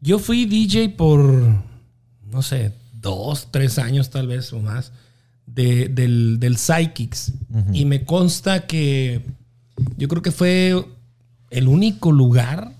Yo 0.00 0.18
fui 0.20 0.44
DJ 0.46 0.90
por, 0.90 1.20
no 2.30 2.42
sé, 2.42 2.72
dos, 2.92 3.48
tres 3.50 3.78
años 3.78 4.10
tal 4.10 4.28
vez 4.28 4.52
o 4.52 4.60
más, 4.60 4.92
de- 5.46 5.88
del, 5.88 6.38
del 6.38 6.58
Psychics. 6.58 7.32
Y 7.72 7.86
me 7.86 8.04
consta 8.04 8.66
que 8.66 9.22
yo 9.96 10.06
creo 10.08 10.22
que 10.22 10.30
fue 10.32 10.84
el 11.50 11.66
único 11.68 12.12
lugar 12.12 12.75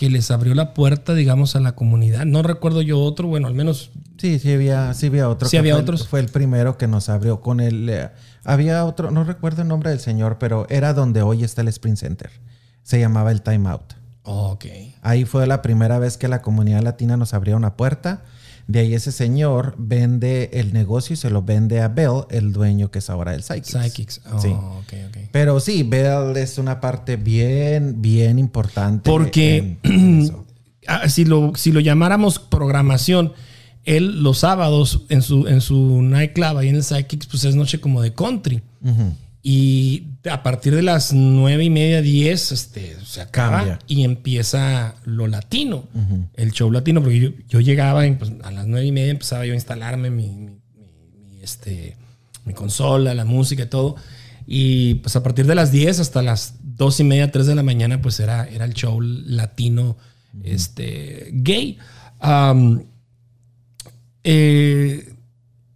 que 0.00 0.08
les 0.08 0.30
abrió 0.30 0.54
la 0.54 0.72
puerta, 0.72 1.12
digamos, 1.12 1.56
a 1.56 1.60
la 1.60 1.72
comunidad. 1.72 2.24
No 2.24 2.42
recuerdo 2.42 2.80
yo 2.80 2.98
otro, 3.00 3.28
bueno, 3.28 3.48
al 3.48 3.54
menos 3.54 3.90
Sí, 4.16 4.38
sí 4.38 4.50
había, 4.50 4.94
sí 4.94 5.08
había 5.08 5.28
otro. 5.28 5.46
Sí 5.46 5.58
había 5.58 5.74
fue 5.74 5.80
el- 5.80 5.84
otros. 5.84 6.08
fue 6.08 6.20
el 6.20 6.28
primero 6.30 6.78
que 6.78 6.88
nos 6.88 7.10
abrió 7.10 7.42
con 7.42 7.60
el... 7.60 7.86
eh, 7.90 8.08
había 8.44 8.86
otro, 8.86 9.10
no 9.10 9.24
recuerdo 9.24 9.60
el 9.60 9.68
nombre 9.68 9.90
del 9.90 10.00
señor, 10.00 10.38
pero 10.38 10.66
era 10.70 10.94
donde 10.94 11.20
hoy 11.20 11.44
está 11.44 11.60
el 11.60 11.68
Sprint 11.68 11.98
Center. 11.98 12.30
Se 12.82 12.98
llamaba 12.98 13.30
el 13.30 13.42
Time 13.42 13.68
Out. 13.68 13.92
Ok. 14.22 14.64
Ahí 15.02 15.26
fue 15.26 15.46
la 15.46 15.60
primera 15.60 15.98
vez 15.98 16.16
que 16.16 16.28
la 16.28 16.40
comunidad 16.40 16.82
latina 16.82 17.18
nos 17.18 17.34
abrió 17.34 17.56
una 17.58 17.76
puerta. 17.76 18.22
De 18.70 18.80
ahí 18.80 18.94
ese 18.94 19.10
señor 19.10 19.74
vende 19.78 20.50
el 20.52 20.72
negocio 20.72 21.14
y 21.14 21.16
se 21.16 21.28
lo 21.30 21.42
vende 21.42 21.80
a 21.80 21.88
Bell, 21.88 22.24
el 22.30 22.52
dueño 22.52 22.90
que 22.90 23.00
es 23.00 23.10
ahora 23.10 23.34
el 23.34 23.42
Psychics. 23.42 23.70
Psychics. 23.70 24.20
Oh, 24.32 24.38
Sí. 24.40 24.54
Pero 25.32 25.58
sí, 25.60 25.82
Bell 25.82 26.36
es 26.36 26.56
una 26.58 26.80
parte 26.80 27.16
bien, 27.16 28.00
bien 28.00 28.38
importante. 28.38 29.10
Porque 29.10 29.78
en- 29.82 29.92
en 29.92 30.20
eso. 30.22 30.46
ah, 30.86 31.08
si, 31.08 31.24
lo, 31.24 31.52
si 31.56 31.72
lo 31.72 31.80
llamáramos 31.80 32.38
programación, 32.38 33.32
él 33.84 34.22
los 34.22 34.38
sábados 34.38 35.04
en 35.08 35.22
su, 35.22 35.48
en 35.48 35.60
su 35.60 36.02
nightclub 36.02 36.58
ahí 36.58 36.68
en 36.68 36.76
el 36.76 36.84
Psychics, 36.84 37.26
pues 37.26 37.44
es 37.44 37.56
noche 37.56 37.80
como 37.80 38.02
de 38.02 38.14
country. 38.14 38.62
Ujú. 38.82 39.14
Y 39.42 40.04
a 40.30 40.42
partir 40.42 40.74
de 40.74 40.82
las 40.82 41.12
nueve 41.14 41.64
y 41.64 41.70
media, 41.70 42.02
diez, 42.02 42.52
este, 42.52 42.96
se 43.04 43.22
acaba 43.22 43.56
Cambia. 43.58 43.78
y 43.86 44.04
empieza 44.04 44.96
lo 45.04 45.26
latino, 45.28 45.84
el 46.34 46.52
show 46.52 46.70
latino, 46.70 47.00
porque 47.02 47.18
yo, 47.20 47.30
yo 47.48 47.60
llegaba 47.60 48.06
y, 48.06 48.12
pues, 48.16 48.32
a 48.42 48.50
las 48.50 48.66
nueve 48.66 48.86
y 48.86 48.92
media, 48.92 49.10
empezaba 49.12 49.46
yo 49.46 49.52
a 49.52 49.56
instalarme 49.56 50.10
mi, 50.10 50.28
mi- 50.28 51.40
este, 51.42 51.96
mi 52.44 52.52
consola, 52.52 53.14
la 53.14 53.24
música 53.24 53.62
y 53.62 53.66
todo. 53.66 53.96
Y 54.46 54.96
pues 54.96 55.14
a 55.16 55.22
partir 55.22 55.46
de 55.46 55.54
las 55.54 55.70
10 55.72 56.00
hasta 56.00 56.22
las 56.22 56.54
dos 56.62 56.98
y 57.00 57.04
media, 57.04 57.30
tres 57.30 57.46
de 57.46 57.54
la 57.54 57.62
mañana, 57.62 58.02
pues 58.02 58.18
era, 58.20 58.46
era 58.48 58.64
el 58.64 58.74
show 58.74 59.00
latino 59.00 59.96
este, 60.42 61.30
gay. 61.32 61.78
Eh, 64.24 65.14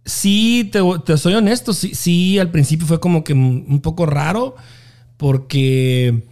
sí, 0.05 0.69
te, 0.71 0.79
te 1.05 1.17
soy 1.17 1.33
honesto, 1.33 1.73
sí, 1.73 1.95
sí, 1.95 2.39
al 2.39 2.51
principio 2.51 2.87
fue 2.87 2.99
como 2.99 3.23
que 3.23 3.33
un 3.33 3.81
poco 3.81 4.05
raro 4.05 4.55
porque 5.17 6.23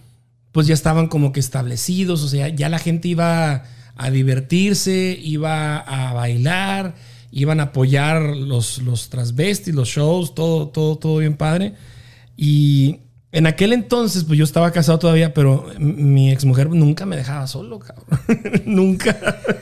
pues 0.52 0.68
ya 0.68 0.74
estaban 0.74 1.08
como 1.08 1.32
que 1.32 1.40
establecidos, 1.40 2.24
o 2.24 2.28
sea, 2.30 2.48
ya 2.48 2.70
la 2.70 2.80
gente 2.80 3.08
iba 3.08 3.64
a 3.96 4.10
divertirse, 4.12 5.18
iba 5.22 5.78
a 5.78 6.14
bailar, 6.14 6.96
iban 7.32 7.60
a 7.60 7.64
apoyar 7.64 8.22
los, 8.22 8.78
los 8.84 9.10
transvestis, 9.10 9.74
los 9.74 9.90
shows, 9.90 10.36
todo, 10.36 10.68
todo, 10.70 10.98
todo 10.98 11.18
bien 11.18 11.36
padre. 11.38 11.74
Y 12.38 13.00
en 13.34 13.48
aquel 13.48 13.74
entonces, 13.74 14.26
pues 14.26 14.38
yo 14.38 14.46
estaba 14.46 14.72
casado 14.72 15.00
todavía, 15.00 15.34
pero 15.34 15.66
mi 15.80 16.32
exmujer 16.32 16.70
nunca 16.70 17.08
me 17.08 17.16
dejaba 17.16 17.48
solo, 17.48 17.80
cabrón. 17.80 18.06
nunca, 18.66 19.18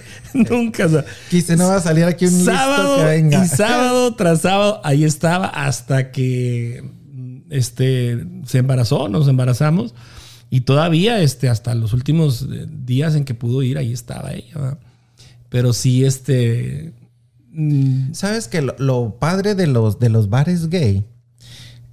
nunca. 0.33 0.87
o 0.87 0.89
sea, 0.89 1.05
Quise 1.29 1.55
no 1.55 1.69
va 1.69 1.77
a 1.77 1.81
salir 1.81 2.03
aquí 2.03 2.25
un 2.25 2.33
listo 2.33 2.51
sábado 2.51 2.97
que 2.97 3.03
venga. 3.05 3.45
y 3.45 3.47
sábado 3.47 4.13
tras 4.15 4.41
sábado 4.41 4.81
ahí 4.83 5.05
estaba 5.05 5.47
hasta 5.47 6.11
que 6.11 6.83
este 7.49 8.27
se 8.45 8.57
embarazó, 8.57 9.07
nos 9.07 9.29
embarazamos 9.29 9.95
y 10.49 10.61
todavía 10.61 11.21
este 11.21 11.47
hasta 11.47 11.73
los 11.73 11.93
últimos 11.93 12.45
eh, 12.51 12.67
días 12.69 13.15
en 13.15 13.23
que 13.23 13.35
pudo 13.35 13.63
ir 13.63 13.77
ahí 13.77 13.93
estaba 13.93 14.33
ella. 14.33 14.53
¿verdad? 14.53 14.79
Pero 15.47 15.71
sí 15.71 16.03
este 16.03 16.91
mm, 17.53 18.11
¿Sabes 18.11 18.49
que 18.49 18.61
lo, 18.61 18.75
lo 18.79 19.15
padre 19.17 19.55
de 19.55 19.67
los, 19.67 19.97
de 19.97 20.09
los 20.09 20.29
bares 20.29 20.67
gay, 20.67 21.05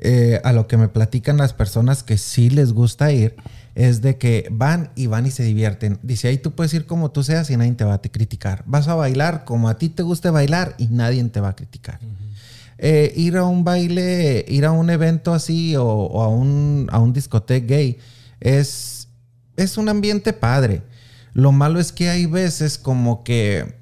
eh, 0.00 0.40
a 0.44 0.52
lo 0.52 0.68
que 0.68 0.76
me 0.76 0.88
platican 0.88 1.36
las 1.36 1.52
personas 1.52 2.02
que 2.02 2.18
sí 2.18 2.50
les 2.50 2.72
gusta 2.72 3.12
ir, 3.12 3.36
es 3.74 4.00
de 4.00 4.16
que 4.16 4.48
van 4.50 4.90
y 4.94 5.06
van 5.06 5.26
y 5.26 5.30
se 5.30 5.42
divierten. 5.42 5.98
Dice, 6.02 6.28
ahí 6.28 6.38
tú 6.38 6.52
puedes 6.52 6.72
ir 6.74 6.86
como 6.86 7.10
tú 7.10 7.22
seas 7.22 7.50
y 7.50 7.56
nadie 7.56 7.72
te 7.72 7.84
va 7.84 7.94
a 7.94 8.02
te 8.02 8.10
criticar. 8.10 8.62
Vas 8.66 8.88
a 8.88 8.94
bailar 8.94 9.44
como 9.44 9.68
a 9.68 9.76
ti 9.78 9.88
te 9.88 10.02
guste 10.02 10.30
bailar 10.30 10.74
y 10.78 10.88
nadie 10.88 11.22
te 11.24 11.40
va 11.40 11.50
a 11.50 11.56
criticar. 11.56 12.00
Eh, 12.78 13.12
ir 13.16 13.36
a 13.36 13.44
un 13.44 13.64
baile, 13.64 14.44
ir 14.48 14.64
a 14.64 14.70
un 14.72 14.88
evento 14.90 15.34
así 15.34 15.74
o, 15.74 15.84
o 15.84 16.22
a 16.22 16.28
un, 16.28 16.88
a 16.92 17.00
un 17.00 17.12
discoteca 17.12 17.66
gay 17.66 17.98
es, 18.40 19.08
es 19.56 19.78
un 19.78 19.88
ambiente 19.88 20.32
padre. 20.32 20.82
Lo 21.32 21.52
malo 21.52 21.80
es 21.80 21.92
que 21.92 22.08
hay 22.08 22.26
veces 22.26 22.78
como 22.78 23.24
que 23.24 23.76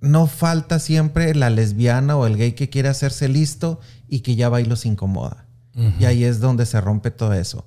no 0.00 0.26
falta 0.26 0.78
siempre 0.78 1.34
la 1.34 1.50
lesbiana 1.50 2.16
o 2.16 2.26
el 2.26 2.36
gay 2.36 2.52
que 2.52 2.68
quiere 2.68 2.88
hacerse 2.88 3.28
listo 3.28 3.80
y 4.08 4.20
que 4.20 4.36
ya 4.36 4.48
va 4.48 4.60
y 4.60 4.64
los 4.64 4.86
incomoda. 4.86 5.46
Y 5.98 6.04
ahí 6.04 6.22
es 6.22 6.38
donde 6.38 6.66
se 6.66 6.80
rompe 6.80 7.10
todo 7.10 7.32
eso. 7.32 7.66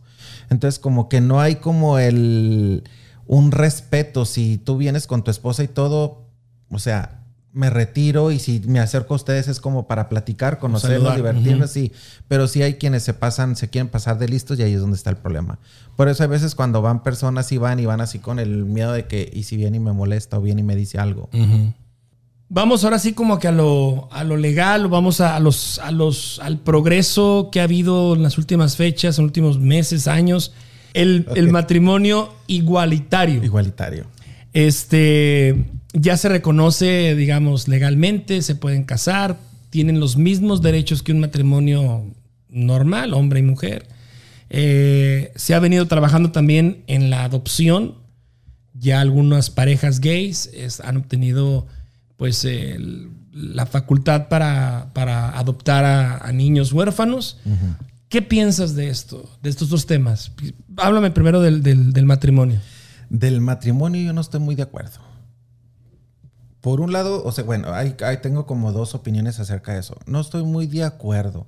Entonces, 0.49 0.79
como 0.79 1.09
que 1.09 1.19
no 1.19 1.41
hay 1.41 1.55
como 1.55 1.99
el 1.99 2.83
un 3.25 3.51
respeto. 3.51 4.25
Si 4.25 4.57
tú 4.57 4.77
vienes 4.77 5.07
con 5.07 5.23
tu 5.23 5.31
esposa 5.31 5.63
y 5.63 5.67
todo, 5.67 6.25
o 6.69 6.79
sea, 6.79 7.25
me 7.53 7.69
retiro 7.69 8.31
y 8.31 8.39
si 8.39 8.61
me 8.67 8.79
acerco 8.79 9.13
a 9.13 9.17
ustedes 9.17 9.47
es 9.47 9.59
como 9.59 9.87
para 9.87 10.09
platicar, 10.09 10.59
conocerlos, 10.59 11.15
divertirnos, 11.15 11.71
sí. 11.71 11.91
Pero 12.27 12.47
sí 12.47 12.61
hay 12.61 12.75
quienes 12.75 13.03
se 13.03 13.13
pasan, 13.13 13.55
se 13.55 13.69
quieren 13.69 13.89
pasar 13.89 14.19
de 14.19 14.27
listos 14.27 14.59
y 14.59 14.63
ahí 14.63 14.73
es 14.73 14.79
donde 14.79 14.95
está 14.95 15.09
el 15.09 15.17
problema. 15.17 15.59
Por 15.95 16.07
eso 16.07 16.23
hay 16.23 16.29
veces 16.29 16.55
cuando 16.55 16.81
van 16.81 17.03
personas 17.03 17.51
y 17.51 17.57
van 17.57 17.79
y 17.79 17.85
van 17.85 17.99
así 17.99 18.19
con 18.19 18.39
el 18.39 18.65
miedo 18.65 18.93
de 18.93 19.05
que, 19.07 19.29
y 19.33 19.43
si 19.43 19.57
viene 19.57 19.77
y 19.77 19.79
me 19.79 19.91
molesta 19.91 20.37
o 20.37 20.41
viene 20.41 20.61
y 20.61 20.63
me 20.63 20.75
dice 20.75 20.99
algo. 20.99 21.29
Vamos 22.49 22.83
ahora 22.85 22.97
sí 22.97 23.11
como 23.13 23.39
que 23.39 23.49
a 23.49 23.51
lo, 23.51 24.07
a 24.11 24.23
lo 24.23 24.37
legal, 24.37 24.87
vamos 24.87 25.19
a, 25.19 25.35
a 25.35 25.39
los, 25.41 25.79
a 25.79 25.91
los, 25.91 26.39
al 26.41 26.59
progreso 26.59 27.49
que 27.51 27.59
ha 27.59 27.63
habido 27.63 28.15
en 28.15 28.23
las 28.23 28.37
últimas 28.37 28.77
fechas, 28.77 29.17
en 29.19 29.23
los 29.25 29.29
últimos 29.29 29.59
meses, 29.59 30.07
años. 30.07 30.53
El, 30.93 31.27
el 31.35 31.51
matrimonio 31.51 32.33
igualitario. 32.47 33.43
Igualitario. 33.43 34.07
Este 34.53 35.65
ya 35.93 36.15
se 36.17 36.29
reconoce, 36.29 37.15
digamos, 37.15 37.67
legalmente, 37.67 38.41
se 38.41 38.55
pueden 38.55 38.83
casar, 38.85 39.37
tienen 39.69 39.99
los 39.99 40.15
mismos 40.17 40.61
derechos 40.61 41.03
que 41.03 41.11
un 41.11 41.19
matrimonio 41.19 42.05
normal, 42.49 43.13
hombre 43.13 43.39
y 43.39 43.43
mujer. 43.43 43.87
Eh, 44.49 45.31
se 45.35 45.53
ha 45.53 45.59
venido 45.59 45.85
trabajando 45.87 46.31
también 46.31 46.83
en 46.87 47.09
la 47.09 47.23
adopción. 47.25 47.95
Ya 48.73 49.01
algunas 49.01 49.49
parejas 49.49 49.99
gays 49.99 50.49
es- 50.53 50.79
han 50.79 50.97
obtenido 50.97 51.67
pues 52.17 52.43
el- 52.45 53.11
la 53.31 53.65
facultad 53.67 54.27
para, 54.29 54.89
para 54.93 55.37
adoptar 55.37 55.85
a, 55.85 56.17
a 56.17 56.31
niños 56.31 56.73
huérfanos. 56.73 57.37
¿Qué 58.09 58.21
piensas 58.21 58.73
de 58.75 58.89
esto, 58.89 59.29
de 59.43 59.49
estos 59.49 59.69
dos 59.69 59.85
temas? 59.85 60.31
Háblame 60.77 61.11
primero 61.11 61.39
del, 61.41 61.61
del- 61.61 61.93
del 61.93 62.05
matrimonio. 62.05 62.59
Del 63.09 63.39
matrimonio 63.41 64.01
yo 64.01 64.13
no 64.13 64.21
estoy 64.21 64.39
muy 64.39 64.55
de 64.55 64.63
acuerdo. 64.63 64.99
Por 66.61 66.81
un 66.81 66.91
lado, 66.91 67.23
o 67.23 67.31
sea, 67.31 67.43
bueno, 67.43 67.71
ahí 67.73 67.95
tengo 68.21 68.45
como 68.45 68.71
dos 68.71 68.95
opiniones 68.95 69.39
acerca 69.39 69.73
de 69.73 69.79
eso. 69.79 69.95
No 70.05 70.19
estoy 70.19 70.43
muy 70.43 70.67
de 70.67 70.83
acuerdo. 70.83 71.47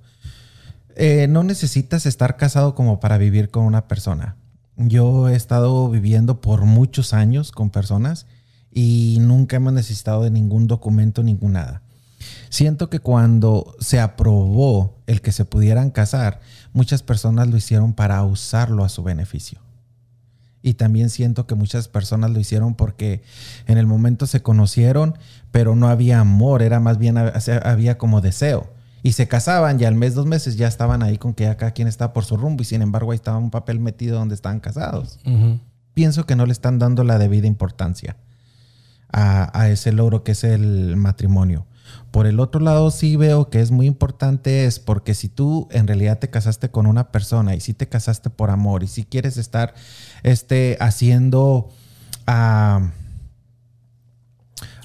Eh, 0.96 1.28
no 1.30 1.44
necesitas 1.44 2.06
estar 2.06 2.38
casado 2.38 2.76
como 2.76 3.00
para 3.00 3.18
vivir 3.18 3.50
con 3.50 3.64
una 3.66 3.88
persona. 3.88 4.36
Yo 4.78 5.28
he 5.28 5.36
estado 5.36 5.90
viviendo 5.90 6.40
por 6.42 6.66
muchos 6.66 7.14
años 7.14 7.52
con 7.52 7.70
personas 7.70 8.28
y 8.72 9.18
nunca 9.22 9.58
hemos 9.58 9.74
necesitado 9.74 10.24
de 10.24 10.32
ningún 10.32 10.68
documento, 10.68 11.24
ningún 11.24 11.54
nada. 11.54 11.82
Siento 12.50 12.90
que 12.90 13.00
cuando 13.00 13.76
se 13.80 14.00
aprobó 14.00 14.98
el 15.08 15.22
que 15.22 15.32
se 15.32 15.46
pudieran 15.46 15.92
casar, 15.92 16.40
muchas 16.74 17.04
personas 17.04 17.48
lo 17.48 17.58
hicieron 17.58 17.94
para 17.94 18.24
usarlo 18.24 18.84
a 18.84 18.90
su 18.90 19.04
beneficio. 19.04 19.60
Y 20.62 20.74
también 20.74 21.10
siento 21.10 21.48
que 21.48 21.56
muchas 21.56 21.88
personas 21.88 22.32
lo 22.32 22.40
hicieron 22.40 22.76
porque 22.76 23.22
en 23.66 23.78
el 23.78 23.88
momento 23.88 24.28
se 24.28 24.42
conocieron, 24.42 25.18
pero 25.52 25.76
no 25.76 25.88
había 25.88 26.20
amor, 26.20 26.62
era 26.62 26.82
más 26.82 26.98
bien, 26.98 27.18
había 27.18 27.98
como 27.98 28.20
deseo. 28.20 28.68
Y 29.02 29.14
se 29.14 29.30
casaban 29.30 29.80
y 29.80 29.86
al 29.86 29.96
mes, 29.96 30.14
dos 30.14 30.26
meses 30.26 30.58
ya 30.58 30.68
estaban 30.68 31.02
ahí 31.02 31.18
con 31.18 31.34
que 31.34 31.46
cada 31.56 31.72
quien 31.72 31.88
estaba 31.88 32.12
por 32.12 32.26
su 32.26 32.36
rumbo 32.36 32.64
y 32.64 32.66
sin 32.66 32.82
embargo 32.82 33.12
ahí 33.12 33.16
estaba 33.16 33.38
un 33.38 33.52
papel 33.52 33.80
metido 33.80 34.20
donde 34.20 34.36
estaban 34.36 34.60
casados. 34.60 35.20
Pienso 35.94 36.26
que 36.26 36.36
no 36.36 36.46
le 36.46 36.52
están 36.52 36.80
dando 36.80 37.06
la 37.06 37.18
debida 37.18 37.48
importancia 37.48 38.18
a, 39.12 39.58
a 39.60 39.70
ese 39.70 39.92
logro 39.92 40.24
que 40.24 40.34
es 40.34 40.44
el 40.44 40.96
matrimonio. 40.96 41.66
Por 42.12 42.26
el 42.26 42.40
otro 42.40 42.60
lado, 42.60 42.90
sí 42.90 43.16
veo 43.18 43.50
que 43.50 43.62
es 43.62 43.70
muy 43.70 43.86
importante 43.86 44.66
es 44.66 44.80
porque 44.80 45.14
si 45.14 45.30
tú 45.30 45.68
en 45.72 45.86
realidad 45.86 46.18
te 46.18 46.30
casaste 46.30 46.70
con 46.70 46.88
una 46.88 47.12
persona 47.12 47.56
y 47.56 47.60
si 47.60 47.74
te 47.74 47.88
casaste 47.88 48.32
por 48.32 48.50
amor 48.50 48.84
y 48.84 48.88
si 48.88 49.04
quieres 49.04 49.38
estar 49.38 49.76
este, 50.24 50.78
haciendo 50.80 51.70
ah, 52.26 52.90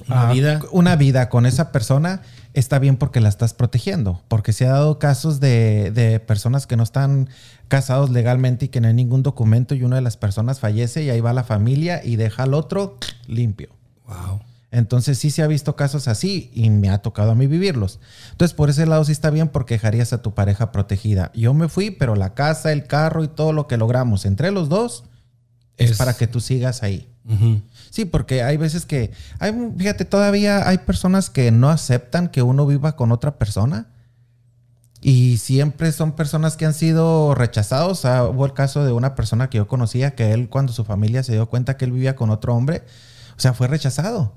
Una 0.07 0.29
ah, 0.29 0.33
vida. 0.33 0.61
una 0.71 0.95
vida 0.95 1.29
con 1.29 1.47
esa 1.47 1.71
persona, 1.71 2.21
está 2.53 2.77
bien 2.77 2.95
porque 2.95 3.21
la 3.21 3.29
estás 3.29 3.55
protegiendo. 3.55 4.21
Porque 4.27 4.53
se 4.53 4.67
ha 4.67 4.73
dado 4.73 4.99
casos 4.99 5.39
de, 5.39 5.91
de 5.91 6.19
personas 6.19 6.67
que 6.67 6.77
no 6.77 6.83
están 6.83 7.27
casados 7.67 8.11
legalmente 8.11 8.65
y 8.65 8.67
que 8.67 8.81
no 8.81 8.87
hay 8.87 8.93
ningún 8.93 9.23
documento 9.23 9.73
y 9.73 9.83
una 9.83 9.95
de 9.95 10.03
las 10.03 10.15
personas 10.15 10.59
fallece 10.59 11.03
y 11.03 11.09
ahí 11.09 11.21
va 11.21 11.33
la 11.33 11.43
familia 11.43 12.01
y 12.03 12.17
deja 12.17 12.43
al 12.43 12.53
otro 12.53 12.99
limpio. 13.25 13.69
Wow. 14.07 14.41
Entonces 14.71 15.17
sí 15.17 15.31
se 15.31 15.41
ha 15.41 15.47
visto 15.47 15.75
casos 15.77 16.07
así 16.09 16.51
y 16.53 16.69
me 16.69 16.89
ha 16.89 16.97
tocado 16.97 17.31
a 17.31 17.35
mí 17.35 17.47
vivirlos. 17.47 17.99
Entonces 18.31 18.53
por 18.53 18.69
ese 18.69 18.85
lado 18.85 19.05
sí 19.05 19.11
está 19.13 19.29
bien 19.29 19.47
porque 19.47 19.75
dejarías 19.75 20.11
a 20.11 20.21
tu 20.21 20.33
pareja 20.33 20.71
protegida. 20.73 21.31
Yo 21.33 21.53
me 21.53 21.69
fui, 21.69 21.91
pero 21.91 22.15
la 22.15 22.33
casa, 22.33 22.71
el 22.73 22.85
carro 22.85 23.23
y 23.23 23.27
todo 23.29 23.53
lo 23.53 23.67
que 23.67 23.77
logramos 23.77 24.25
entre 24.25 24.51
los 24.51 24.67
dos 24.67 25.05
es, 25.77 25.91
Es- 25.91 25.97
para 25.97 26.13
que 26.13 26.27
tú 26.27 26.39
sigas 26.41 26.83
ahí. 26.83 27.07
Sí, 27.89 28.05
porque 28.05 28.43
hay 28.43 28.57
veces 28.57 28.85
que, 28.85 29.11
hay, 29.39 29.51
fíjate, 29.77 30.05
todavía 30.05 30.67
hay 30.67 30.77
personas 30.79 31.29
que 31.31 31.49
no 31.51 31.69
aceptan 31.69 32.27
que 32.27 32.41
uno 32.43 32.67
viva 32.67 32.95
con 32.95 33.11
otra 33.11 33.37
persona. 33.39 33.87
Y 35.01 35.37
siempre 35.37 35.91
son 35.91 36.11
personas 36.13 36.55
que 36.57 36.65
han 36.65 36.73
sido 36.73 37.33
rechazados. 37.35 38.05
Ah, 38.05 38.25
hubo 38.27 38.45
el 38.45 38.53
caso 38.53 38.83
de 38.85 38.91
una 38.91 39.15
persona 39.15 39.49
que 39.49 39.57
yo 39.57 39.67
conocía 39.67 40.15
que 40.15 40.33
él 40.33 40.49
cuando 40.49 40.73
su 40.73 40.83
familia 40.83 41.23
se 41.23 41.33
dio 41.33 41.47
cuenta 41.47 41.77
que 41.77 41.85
él 41.85 41.91
vivía 41.91 42.15
con 42.15 42.29
otro 42.31 42.53
hombre, 42.55 42.83
o 43.37 43.39
sea, 43.39 43.53
fue 43.53 43.67
rechazado. 43.67 44.33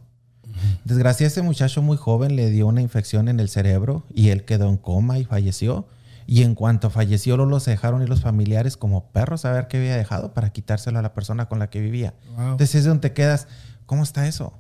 Desgracia, 0.85 1.27
ese 1.27 1.43
muchacho 1.43 1.83
muy 1.83 1.97
joven 1.97 2.35
le 2.35 2.51
dio 2.51 2.67
una 2.67 2.83
infección 2.83 3.29
en 3.29 3.39
el 3.39 3.49
cerebro 3.49 4.05
y 4.13 4.31
él 4.31 4.45
quedó 4.45 4.69
en 4.69 4.77
coma 4.77 5.19
y 5.19 5.25
falleció. 5.25 5.87
Y 6.27 6.43
en 6.43 6.55
cuanto 6.55 6.91
falleció, 6.91 7.37
lo 7.37 7.47
los 7.47 7.65
dejaron 7.65 8.03
ir 8.03 8.09
los 8.09 8.21
familiares 8.21 8.77
como 8.77 9.11
perros 9.13 9.45
a 9.45 9.53
ver 9.53 9.67
qué 9.69 9.79
había 9.79 9.97
dejado 9.97 10.35
para 10.35 10.51
quitárselo 10.51 10.99
a 10.99 11.03
la 11.03 11.15
persona 11.15 11.49
con 11.49 11.59
la 11.59 11.71
que 11.71 11.81
vivía. 11.81 12.15
Wow. 12.37 12.51
Entonces 12.53 12.75
es 12.75 12.85
donde 12.85 13.09
te 13.09 13.15
quedas, 13.15 13.47
¿cómo 13.87 14.03
está 14.03 14.27
eso? 14.27 14.53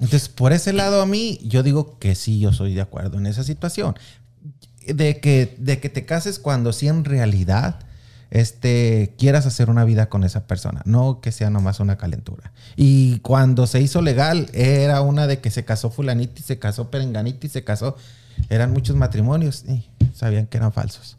Entonces, 0.00 0.30
por 0.30 0.52
ese 0.52 0.72
lado 0.72 1.02
a 1.02 1.06
mí, 1.06 1.38
yo 1.42 1.62
digo 1.62 1.98
que 1.98 2.14
sí, 2.14 2.40
yo 2.40 2.54
soy 2.54 2.74
de 2.74 2.80
acuerdo 2.80 3.18
en 3.18 3.26
esa 3.26 3.44
situación. 3.44 3.94
De 4.86 5.20
que, 5.20 5.56
de 5.58 5.78
que 5.78 5.90
te 5.90 6.06
cases 6.06 6.38
cuando 6.38 6.72
sí 6.72 6.88
en 6.88 7.04
realidad 7.04 7.80
este, 8.30 9.14
quieras 9.18 9.46
hacer 9.46 9.70
una 9.70 9.84
vida 9.84 10.08
con 10.08 10.24
esa 10.24 10.46
persona, 10.46 10.82
no 10.84 11.20
que 11.20 11.32
sea 11.32 11.50
nomás 11.50 11.80
una 11.80 11.96
calentura. 11.96 12.52
Y 12.76 13.18
cuando 13.20 13.66
se 13.66 13.80
hizo 13.80 14.02
legal, 14.02 14.48
era 14.52 15.00
una 15.00 15.26
de 15.26 15.40
que 15.40 15.50
se 15.50 15.64
casó 15.64 15.90
fulanita 15.90 16.40
y 16.40 16.42
se 16.42 16.58
casó 16.58 16.90
perenganita 16.90 17.46
y 17.46 17.50
se 17.50 17.64
casó. 17.64 17.96
Eran 18.48 18.72
muchos 18.72 18.96
matrimonios 18.96 19.64
y 19.68 19.88
sabían 20.14 20.46
que 20.46 20.56
eran 20.58 20.72
falsos. 20.72 21.16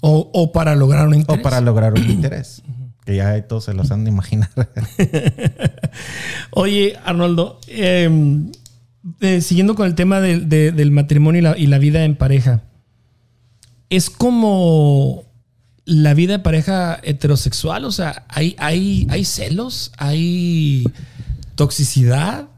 O, 0.00 0.30
o 0.32 0.50
para 0.52 0.74
lograr 0.74 1.06
un 1.06 1.14
interés. 1.14 1.40
O 1.40 1.42
para 1.42 1.60
lograr 1.60 1.92
un 1.92 2.02
interés. 2.10 2.62
Que 3.04 3.16
ya 3.16 3.40
todos 3.46 3.64
se 3.64 3.74
los 3.74 3.90
han 3.90 4.04
de 4.04 4.10
imaginar. 4.10 4.48
Oye, 6.52 6.96
Arnoldo, 7.04 7.58
eh, 7.68 8.08
eh, 9.20 9.40
siguiendo 9.40 9.74
con 9.74 9.86
el 9.86 9.94
tema 9.94 10.20
del, 10.20 10.48
de- 10.48 10.72
del 10.72 10.90
matrimonio 10.90 11.38
y 11.40 11.42
la, 11.42 11.58
y 11.58 11.66
la 11.66 11.78
vida 11.78 12.04
en 12.04 12.16
pareja, 12.16 12.62
es 13.90 14.08
como 14.10 15.24
la 15.84 16.14
vida 16.14 16.34
de 16.34 16.38
pareja 16.38 17.00
heterosexual, 17.02 17.84
o 17.84 17.92
sea, 17.92 18.24
hay, 18.28 18.54
hay, 18.58 19.06
hay 19.10 19.24
celos, 19.24 19.92
hay 19.98 20.84
toxicidad, 21.54 22.48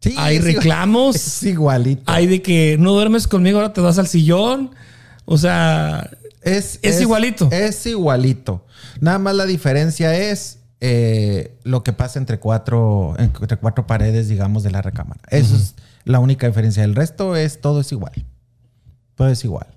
Sí, 0.00 0.14
hay 0.18 0.36
es 0.36 0.44
reclamos, 0.44 1.16
Es 1.16 1.42
igualito. 1.44 2.02
hay 2.06 2.26
de 2.26 2.42
que 2.42 2.76
no 2.78 2.92
duermes 2.92 3.26
conmigo, 3.26 3.58
ahora 3.58 3.72
te 3.72 3.80
vas 3.80 3.98
al 3.98 4.06
sillón, 4.06 4.70
o 5.24 5.38
sea, 5.38 6.10
Es, 6.42 6.78
Es 6.82 7.00
igualito. 7.00 7.48
Es 7.50 7.86
igualito. 7.86 8.66
Nada 9.00 9.18
más 9.18 9.34
la 9.34 9.46
diferencia 9.46 10.14
es 10.14 10.58
eh, 10.80 11.56
lo 11.64 11.82
que 11.82 11.94
pasa 11.94 12.18
entre 12.18 12.38
cuatro, 12.38 13.14
entre 13.18 13.56
cuatro 13.56 13.86
paredes, 13.86 14.28
digamos, 14.28 14.62
de 14.62 14.70
la 14.70 14.82
recámara. 14.82 15.22
Eso 15.30 15.56
es 15.56 15.74
la 16.04 16.18
única 16.20 16.46
diferencia. 16.46 16.84
El 16.84 16.94
resto 16.94 17.36
es 17.36 17.62
todo 17.62 17.80
es 17.80 17.90
igual. 17.90 18.12
Todo 19.14 19.28
es 19.28 19.42
igual. 19.44 19.68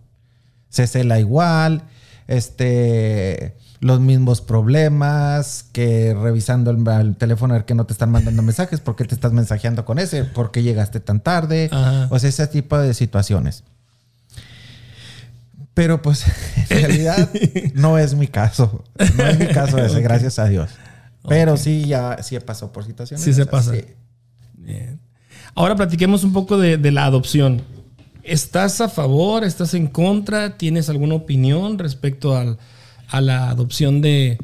Se 0.67 0.86
cela 0.88 1.20
igual. 1.20 1.84
Este. 2.28 3.56
Los 3.80 4.00
mismos 4.00 4.42
problemas 4.42 5.66
que 5.72 6.16
revisando 6.20 6.72
el, 6.72 6.88
el 7.00 7.16
teléfono 7.16 7.54
a 7.54 7.58
ver 7.58 7.66
que 7.66 7.76
no 7.76 7.86
te 7.86 7.94
están 7.94 8.10
mandando 8.10 8.42
mensajes, 8.42 8.80
por 8.80 8.96
qué 8.96 9.06
te 9.06 9.13
estás 9.13 9.34
mensajeando 9.34 9.86
con 9.86 10.00
ese, 10.00 10.24
por 10.24 10.50
qué 10.50 10.63
llegaste 10.63 11.00
tan 11.00 11.20
tarde, 11.20 11.70
Ajá. 11.72 12.08
o 12.10 12.18
sea, 12.18 12.30
ese 12.30 12.48
tipo 12.48 12.76
de 12.80 12.96
situaciones. 12.96 13.63
Pero 15.76 16.02
pues 16.02 16.26
en 16.72 16.80
realidad 16.80 17.30
no 17.76 18.00
es 18.00 18.16
mi 18.16 18.26
caso. 18.28 18.84
No 19.16 19.28
es 19.28 19.38
mi 19.38 19.46
caso 19.46 19.78
ese, 19.78 20.02
gracias 20.02 20.40
a 20.40 20.46
Dios. 20.46 20.72
Pero 21.30 21.56
sí, 21.56 21.86
ya 21.86 22.24
sí 22.24 22.40
pasado 22.40 22.72
por 22.72 22.84
situaciones. 22.84 23.24
Sí 23.24 23.32
se 23.32 23.46
pasa. 23.46 23.74
Bien. 24.54 25.00
Ahora 25.54 25.76
platiquemos 25.76 26.24
un 26.24 26.34
poco 26.34 26.58
de, 26.58 26.78
de 26.78 26.92
la 26.92 27.06
adopción. 27.06 27.62
¿Estás 28.28 28.82
a 28.82 28.90
favor? 28.90 29.44
¿Estás 29.44 29.74
en 29.74 29.88
contra? 29.88 30.58
¿Tienes 30.58 30.90
alguna 30.90 31.16
opinión 31.16 31.78
respecto 31.80 32.36
al- 32.36 32.58
a 33.10 33.22
la 33.22 33.50
adopción 33.50 34.02
de, 34.02 34.38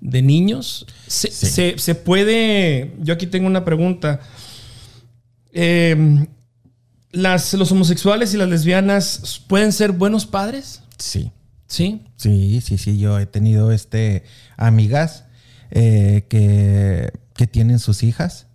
de 0.00 0.22
niños? 0.22 0.86
Se, 1.06 1.30
Sí. 1.30 1.46
se- 1.46 1.78
se 1.78 1.94
puede... 1.94 2.94
Yo 3.00 3.14
aquí 3.14 3.26
tengo 3.26 3.46
una 3.46 3.64
pregunta. 3.64 4.20
Eh, 5.52 6.26
las, 7.12 7.54
¿Los 7.54 7.72
homosexuales 7.72 8.34
y 8.34 8.36
las 8.36 8.48
lesbianas 8.48 9.42
pueden 9.48 9.72
ser 9.72 9.92
buenos 9.92 10.26
padres? 10.26 10.82
Sí. 10.98 11.30
Sí. 11.66 12.02
Sí, 12.16 12.60
sí, 12.60 12.78
sí. 12.78 12.98
Yo 12.98 13.18
he 13.18 13.26
tenido 13.26 13.72
este 13.72 14.24
amigas 14.56 15.24
eh, 15.70 16.26
que, 16.28 17.10
que 17.34 17.46
tienen 17.46 17.78
sus 17.78 18.02
hijas 18.02 18.46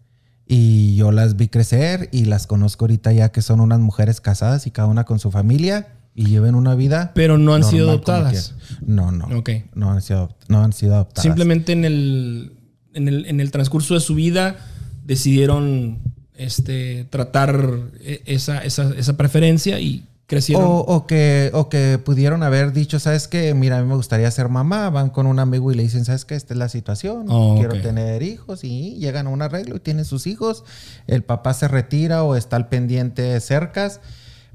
Y 0.47 0.95
yo 0.95 1.11
las 1.11 1.37
vi 1.37 1.47
crecer 1.47 2.09
y 2.11 2.25
las 2.25 2.45
conozco 2.45 2.85
ahorita 2.85 3.11
ya 3.13 3.31
que 3.31 3.41
son 3.41 3.59
unas 3.59 3.79
mujeres 3.79 4.21
casadas 4.21 4.67
y 4.67 4.71
cada 4.71 4.87
una 4.87 5.03
con 5.03 5.19
su 5.19 5.31
familia 5.31 5.87
y 6.13 6.27
lleven 6.27 6.55
una 6.55 6.75
vida. 6.75 7.11
Pero 7.15 7.37
no 7.37 7.55
han 7.55 7.63
sido 7.63 7.89
adoptadas. 7.89 8.53
No, 8.85 9.11
no. 9.11 9.25
Ok. 9.37 9.49
No 9.73 9.91
han 9.91 10.01
sido, 10.01 10.35
no 10.47 10.63
han 10.63 10.71
sido 10.71 10.95
adoptadas. 10.95 11.23
Simplemente 11.23 11.73
en 11.73 11.83
el, 11.83 12.53
en 12.93 13.07
el, 13.07 13.25
en 13.25 13.39
el 13.39 13.51
transcurso 13.51 13.95
de 13.95 13.99
su 13.99 14.15
vida 14.15 14.55
decidieron 15.03 15.99
este, 16.35 17.05
tratar 17.05 17.79
e- 18.01 18.21
esa, 18.25 18.59
esa, 18.59 18.93
esa 18.95 19.17
preferencia 19.17 19.79
y 19.79 20.05
crecieron. 20.27 20.65
O, 20.65 20.77
o 20.79 21.07
que, 21.07 21.51
o 21.53 21.69
que 21.69 21.99
pudieron 22.03 22.43
haber 22.43 22.73
dicho, 22.73 22.99
¿sabes 22.99 23.27
qué? 23.27 23.53
Mira, 23.53 23.77
a 23.77 23.81
mí 23.81 23.87
me 23.87 23.95
gustaría 23.95 24.29
ser 24.31 24.49
mamá. 24.49 24.89
Van 24.89 25.09
con 25.09 25.27
un 25.27 25.39
amigo 25.39 25.71
y 25.71 25.75
le 25.75 25.83
dicen, 25.83 26.05
¿sabes 26.05 26.25
qué? 26.25 26.35
Esta 26.35 26.53
es 26.53 26.57
la 26.57 26.69
situación. 26.69 27.25
Oh, 27.29 27.55
Quiero 27.57 27.79
tener 27.81 28.23
hijos. 28.23 28.63
Y 28.63 28.95
llegan 28.95 29.27
a 29.27 29.29
un 29.29 29.41
arreglo 29.41 29.75
y 29.75 29.79
tienen 29.79 30.05
sus 30.05 30.27
hijos. 30.27 30.63
El 31.07 31.23
papá 31.23 31.53
se 31.53 31.67
retira 31.67 32.23
o 32.23 32.35
está 32.35 32.55
al 32.55 32.67
pendiente 32.69 33.39
cercas. 33.39 33.99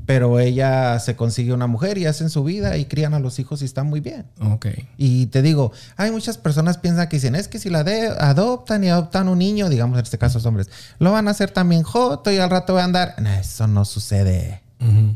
Pero 0.07 0.41
ella 0.41 0.99
se 0.99 1.15
consigue 1.15 1.53
una 1.53 1.67
mujer 1.67 1.99
y 1.99 2.07
hacen 2.07 2.31
su 2.31 2.43
vida 2.43 2.79
y 2.79 2.87
crían 2.87 3.13
a 3.13 3.21
los 3.21 3.39
hijos 3.39 3.61
y 3.61 3.67
están 3.67 3.87
muy 3.87 4.01
bien. 4.01 4.25
Ok. 4.41 4.67
Y 4.97 5.27
te 5.27 5.43
digo, 5.43 5.73
hay 5.97 6.11
muchas 6.11 6.39
personas 6.39 6.79
piensan 6.79 7.07
que 7.09 7.17
dicen, 7.19 7.35
es 7.35 7.49
que 7.49 7.59
si 7.59 7.69
la 7.69 7.85
de- 7.85 8.09
adoptan 8.09 8.83
y 8.83 8.89
adoptan 8.89 9.29
un 9.29 9.39
niño, 9.39 9.69
digamos 9.69 9.99
en 9.99 10.03
este 10.05 10.17
caso 10.17 10.39
los 10.39 10.47
hombres, 10.47 10.71
lo 10.99 11.13
van 11.13 11.29
a 11.29 11.33
hacer 11.33 11.51
también 11.51 11.83
joto 11.83 12.33
y 12.33 12.39
al 12.39 12.49
rato 12.49 12.75
va 12.75 12.81
a 12.81 12.85
andar. 12.85 13.15
No, 13.21 13.31
eso 13.31 13.67
no 13.67 13.85
sucede. 13.85 14.63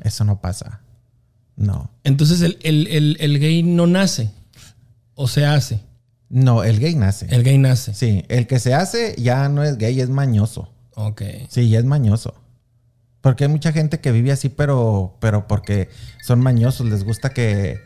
Eso 0.02 0.24
no 0.24 0.40
pasa. 0.40 0.80
No. 1.56 1.90
Entonces 2.04 2.40
el, 2.42 2.58
el- 2.62 2.86
el- 2.88 3.16
el 3.20 3.38
gay 3.38 3.62
no 3.62 3.86
nace 3.86 4.30
o 5.14 5.28
se 5.28 5.46
hace. 5.46 5.80
No, 6.28 6.64
el 6.64 6.80
gay 6.80 6.94
nace. 6.96 7.26
El 7.30 7.42
gay 7.44 7.58
nace. 7.58 7.94
Sí, 7.94 8.24
el 8.28 8.46
que 8.46 8.58
se 8.58 8.74
hace 8.74 9.14
ya 9.18 9.48
no 9.48 9.62
es 9.62 9.78
gay, 9.78 10.00
es 10.00 10.08
mañoso. 10.08 10.70
Ok. 10.96 11.22
Sí, 11.48 11.68
ya 11.68 11.78
es 11.78 11.84
mañoso. 11.84 12.34
Porque 13.20 13.44
hay 13.44 13.50
mucha 13.50 13.72
gente 13.72 14.00
que 14.00 14.12
vive 14.12 14.32
así, 14.32 14.48
pero, 14.48 15.16
pero 15.20 15.46
porque 15.48 15.88
son 16.22 16.40
mañosos, 16.40 16.86
les 16.88 17.04
gusta 17.04 17.30
que 17.30 17.78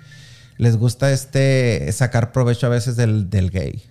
les 0.56 0.76
gusta 0.76 1.12
este 1.12 1.92
sacar 1.92 2.32
provecho 2.32 2.66
a 2.66 2.70
veces 2.70 2.96
del, 2.96 3.30
del 3.30 3.50
gay. 3.50 3.82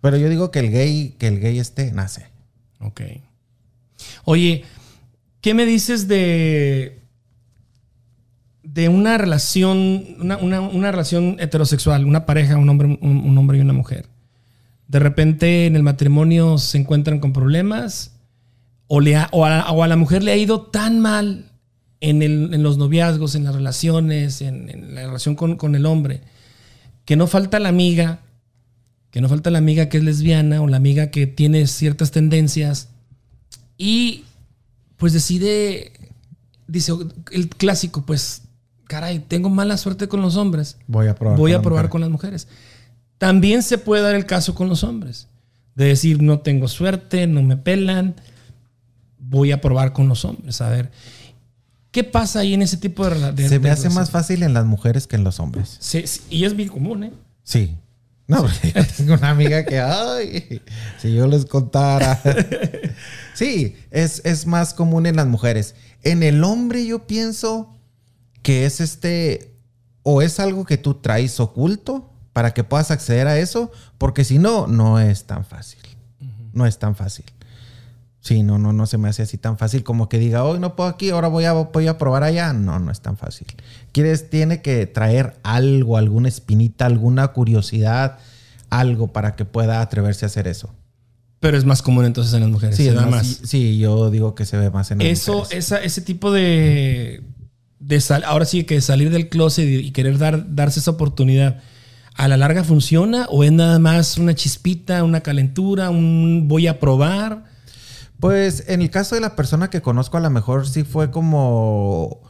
Pero 0.00 0.16
yo 0.16 0.28
digo 0.30 0.50
que 0.50 0.60
el 0.60 0.70
gay, 0.70 1.16
que 1.18 1.26
el 1.26 1.40
gay 1.40 1.58
este 1.58 1.90
nace. 1.92 2.26
Ok. 2.80 3.02
Oye, 4.24 4.64
¿qué 5.40 5.54
me 5.54 5.64
dices 5.66 6.08
de. 6.08 7.00
de 8.62 8.88
una 8.88 9.18
relación. 9.18 10.04
Una, 10.20 10.36
una- 10.36 10.60
una 10.60 10.90
relación 10.90 11.36
heterosexual, 11.40 12.04
una 12.04 12.26
pareja, 12.26 12.56
un 12.56 12.68
hombre, 12.68 12.98
un, 13.00 13.18
un 13.18 13.38
hombre 13.38 13.58
y 13.58 13.60
una 13.60 13.72
mujer? 13.72 14.06
De 14.88 14.98
repente 14.98 15.66
en 15.66 15.76
el 15.76 15.82
matrimonio 15.82 16.58
se 16.58 16.78
encuentran 16.78 17.18
con 17.20 17.32
problemas. 17.32 18.12
O, 18.86 19.00
le 19.00 19.16
ha- 19.16 19.28
o, 19.32 19.44
a, 19.44 19.70
o 19.70 19.82
a 19.82 19.88
la 19.88 19.96
mujer 19.96 20.22
le 20.22 20.32
ha 20.32 20.36
ido 20.36 20.62
tan 20.62 20.98
mal 21.00 21.50
en, 22.00 22.22
el- 22.22 22.54
en 22.54 22.62
los 22.62 22.78
noviazgos, 22.78 23.34
en 23.34 23.44
las 23.44 23.54
relaciones, 23.54 24.40
en, 24.40 24.70
en 24.70 24.94
la 24.94 25.02
relación 25.06 25.34
con, 25.34 25.56
con 25.56 25.74
el 25.74 25.84
hombre, 25.84 26.22
que 27.04 27.16
no 27.16 27.26
falta 27.26 27.58
la 27.58 27.68
amiga, 27.68 28.20
que 29.10 29.20
no 29.20 29.28
falta 29.28 29.50
la 29.50 29.58
amiga 29.58 29.88
que 29.90 29.98
es 29.98 30.04
lesbiana 30.04 30.62
o 30.62 30.68
la 30.68 30.78
amiga 30.78 31.10
que 31.10 31.26
tiene 31.26 31.66
ciertas 31.66 32.10
tendencias 32.12 32.88
y 33.76 34.24
pues 34.98 35.12
decide, 35.14 35.92
dice 36.66 36.92
el 37.32 37.48
clásico, 37.48 38.04
pues 38.04 38.42
caray, 38.86 39.18
tengo 39.20 39.48
mala 39.48 39.76
suerte 39.78 40.06
con 40.08 40.20
los 40.20 40.36
hombres, 40.36 40.76
Voy 40.86 41.06
a 41.08 41.14
probar. 41.14 41.38
voy 41.38 41.52
con 41.52 41.60
a 41.60 41.62
probar 41.62 41.88
con 41.88 42.00
las 42.02 42.10
mujeres. 42.10 42.46
También 43.16 43.62
se 43.62 43.78
puede 43.78 44.02
dar 44.02 44.14
el 44.14 44.26
caso 44.26 44.54
con 44.54 44.68
los 44.68 44.84
hombres, 44.84 45.28
de 45.74 45.86
decir 45.86 46.22
no 46.22 46.40
tengo 46.40 46.68
suerte, 46.68 47.26
no 47.26 47.42
me 47.42 47.56
pelan, 47.56 48.14
voy 49.18 49.52
a 49.52 49.60
probar 49.60 49.92
con 49.92 50.08
los 50.08 50.24
hombres, 50.24 50.60
a 50.60 50.68
ver. 50.68 50.90
¿Qué 51.90 52.04
pasa 52.04 52.40
ahí 52.40 52.52
en 52.54 52.62
ese 52.62 52.76
tipo 52.76 53.04
de, 53.08 53.16
rela- 53.16 53.32
de 53.32 53.48
Se 53.48 53.58
me 53.58 53.70
hace 53.70 53.88
más 53.90 54.10
fácil 54.10 54.42
en 54.42 54.52
las 54.52 54.66
mujeres 54.66 55.06
que 55.06 55.16
en 55.16 55.24
los 55.24 55.40
hombres. 55.40 55.78
Sí, 55.80 56.06
sí, 56.06 56.20
y 56.30 56.44
es 56.44 56.54
bien 56.54 56.68
común, 56.68 57.04
¿eh? 57.04 57.12
Sí. 57.42 57.74
No, 58.28 58.46
yo 58.62 58.86
tengo 58.96 59.14
una 59.14 59.30
amiga 59.30 59.64
que, 59.64 59.80
ay, 59.80 60.62
si 60.98 61.14
yo 61.14 61.26
les 61.26 61.44
contara. 61.44 62.20
Sí, 63.34 63.76
es, 63.92 64.20
es 64.24 64.46
más 64.46 64.74
común 64.74 65.06
en 65.06 65.14
las 65.14 65.28
mujeres. 65.28 65.76
En 66.02 66.24
el 66.24 66.42
hombre 66.42 66.84
yo 66.84 67.06
pienso 67.06 67.72
que 68.42 68.66
es 68.66 68.80
este, 68.80 69.54
o 70.02 70.22
es 70.22 70.40
algo 70.40 70.64
que 70.64 70.76
tú 70.76 70.94
traes 70.94 71.38
oculto 71.38 72.12
para 72.32 72.52
que 72.52 72.64
puedas 72.64 72.90
acceder 72.90 73.28
a 73.28 73.38
eso, 73.38 73.70
porque 73.96 74.24
si 74.24 74.40
no, 74.40 74.66
no 74.66 74.98
es 74.98 75.24
tan 75.24 75.44
fácil. 75.44 75.78
No 76.52 76.66
es 76.66 76.80
tan 76.80 76.96
fácil. 76.96 77.26
Sí, 78.20 78.42
no, 78.42 78.58
no, 78.58 78.72
no 78.72 78.86
se 78.86 78.98
me 78.98 79.08
hace 79.08 79.22
así 79.22 79.38
tan 79.38 79.56
fácil 79.58 79.84
como 79.84 80.08
que 80.08 80.18
diga, 80.18 80.44
hoy 80.44 80.58
no 80.58 80.74
puedo 80.76 80.90
aquí, 80.90 81.10
ahora 81.10 81.28
voy 81.28 81.44
a, 81.44 81.52
voy 81.52 81.86
a 81.86 81.98
probar 81.98 82.24
allá. 82.24 82.52
No, 82.52 82.78
no 82.78 82.90
es 82.90 83.00
tan 83.00 83.16
fácil. 83.16 83.46
Quieres, 83.92 84.28
tiene 84.28 84.60
que 84.60 84.86
traer 84.86 85.36
algo, 85.44 85.96
alguna 85.96 86.28
espinita, 86.28 86.86
alguna 86.86 87.28
curiosidad, 87.28 88.18
algo 88.70 89.12
para 89.12 89.36
que 89.36 89.44
pueda 89.44 89.80
atreverse 89.80 90.24
a 90.24 90.28
hacer 90.28 90.48
eso. 90.48 90.74
Pero 91.40 91.56
es 91.56 91.64
más 91.64 91.80
común 91.82 92.04
entonces 92.04 92.34
en 92.34 92.40
las 92.40 92.50
mujeres. 92.50 92.76
Sí, 92.76 92.82
se 92.82 92.88
es 92.90 92.94
da 92.96 93.06
más- 93.06 93.40
sí, 93.44 93.78
yo 93.78 94.10
digo 94.10 94.34
que 94.34 94.44
se 94.44 94.56
ve 94.56 94.70
más 94.70 94.90
en 94.90 94.98
las 94.98 95.06
Eso, 95.06 95.38
mujeres. 95.38 95.64
esa, 95.66 95.80
ese 95.82 96.00
tipo 96.02 96.32
de, 96.32 97.22
de 97.78 98.00
sal- 98.00 98.24
ahora 98.26 98.44
sí 98.44 98.64
que 98.64 98.80
salir 98.80 99.10
del 99.10 99.28
closet 99.28 99.64
y, 99.68 99.76
y 99.76 99.90
querer 99.92 100.18
dar, 100.18 100.54
darse 100.56 100.80
esa 100.80 100.90
oportunidad, 100.90 101.60
¿a 102.16 102.26
la 102.26 102.36
larga 102.36 102.64
funciona 102.64 103.26
o 103.30 103.44
es 103.44 103.52
nada 103.52 103.78
más 103.78 104.18
una 104.18 104.34
chispita, 104.34 105.04
una 105.04 105.20
calentura, 105.20 105.88
un 105.90 106.46
voy 106.48 106.66
a 106.66 106.80
probar? 106.80 107.44
Pues 108.20 108.64
en 108.68 108.82
el 108.82 108.90
caso 108.90 109.14
de 109.14 109.20
la 109.20 109.36
persona 109.36 109.70
que 109.70 109.80
conozco, 109.80 110.16
a 110.16 110.20
lo 110.20 110.30
mejor 110.30 110.68
sí 110.68 110.82
fue 110.82 111.10
como 111.10 112.20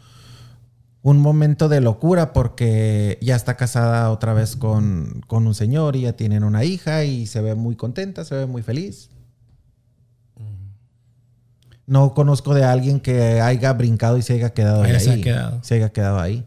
un 1.03 1.18
momento 1.18 1.68
de 1.68 1.81
locura 1.81 2.33
porque 2.33 3.18
ya 3.22 3.37
está 3.37 3.57
casada 3.57 4.11
otra 4.11 4.35
vez 4.35 4.57
con, 4.57 5.22
con 5.27 5.46
un 5.46 5.55
señor 5.55 5.96
y 5.96 6.03
ya 6.03 6.12
tienen 6.12 6.44
una 6.44 6.64
hija 6.64 7.05
y 7.05 7.27
se 7.27 7.40
ve 7.40 7.55
muy 7.55 7.77
contenta, 7.77 8.24
se 8.24 8.35
ve 8.35 8.46
muy 8.46 8.62
feliz. 8.62 9.11
No 11.87 12.12
conozco 12.12 12.53
de 12.53 12.64
alguien 12.64 13.01
que 13.01 13.40
haya 13.40 13.72
brincado 13.72 14.18
y 14.18 14.22
se 14.22 14.35
haya 14.35 14.51
quedado 14.51 14.83
ahí. 14.83 15.01
se 15.01 15.11
ha 15.11 15.20
quedado. 15.22 15.64
Se 15.64 15.74
haya 15.77 15.88
quedado 15.88 16.20
ahí. 16.20 16.44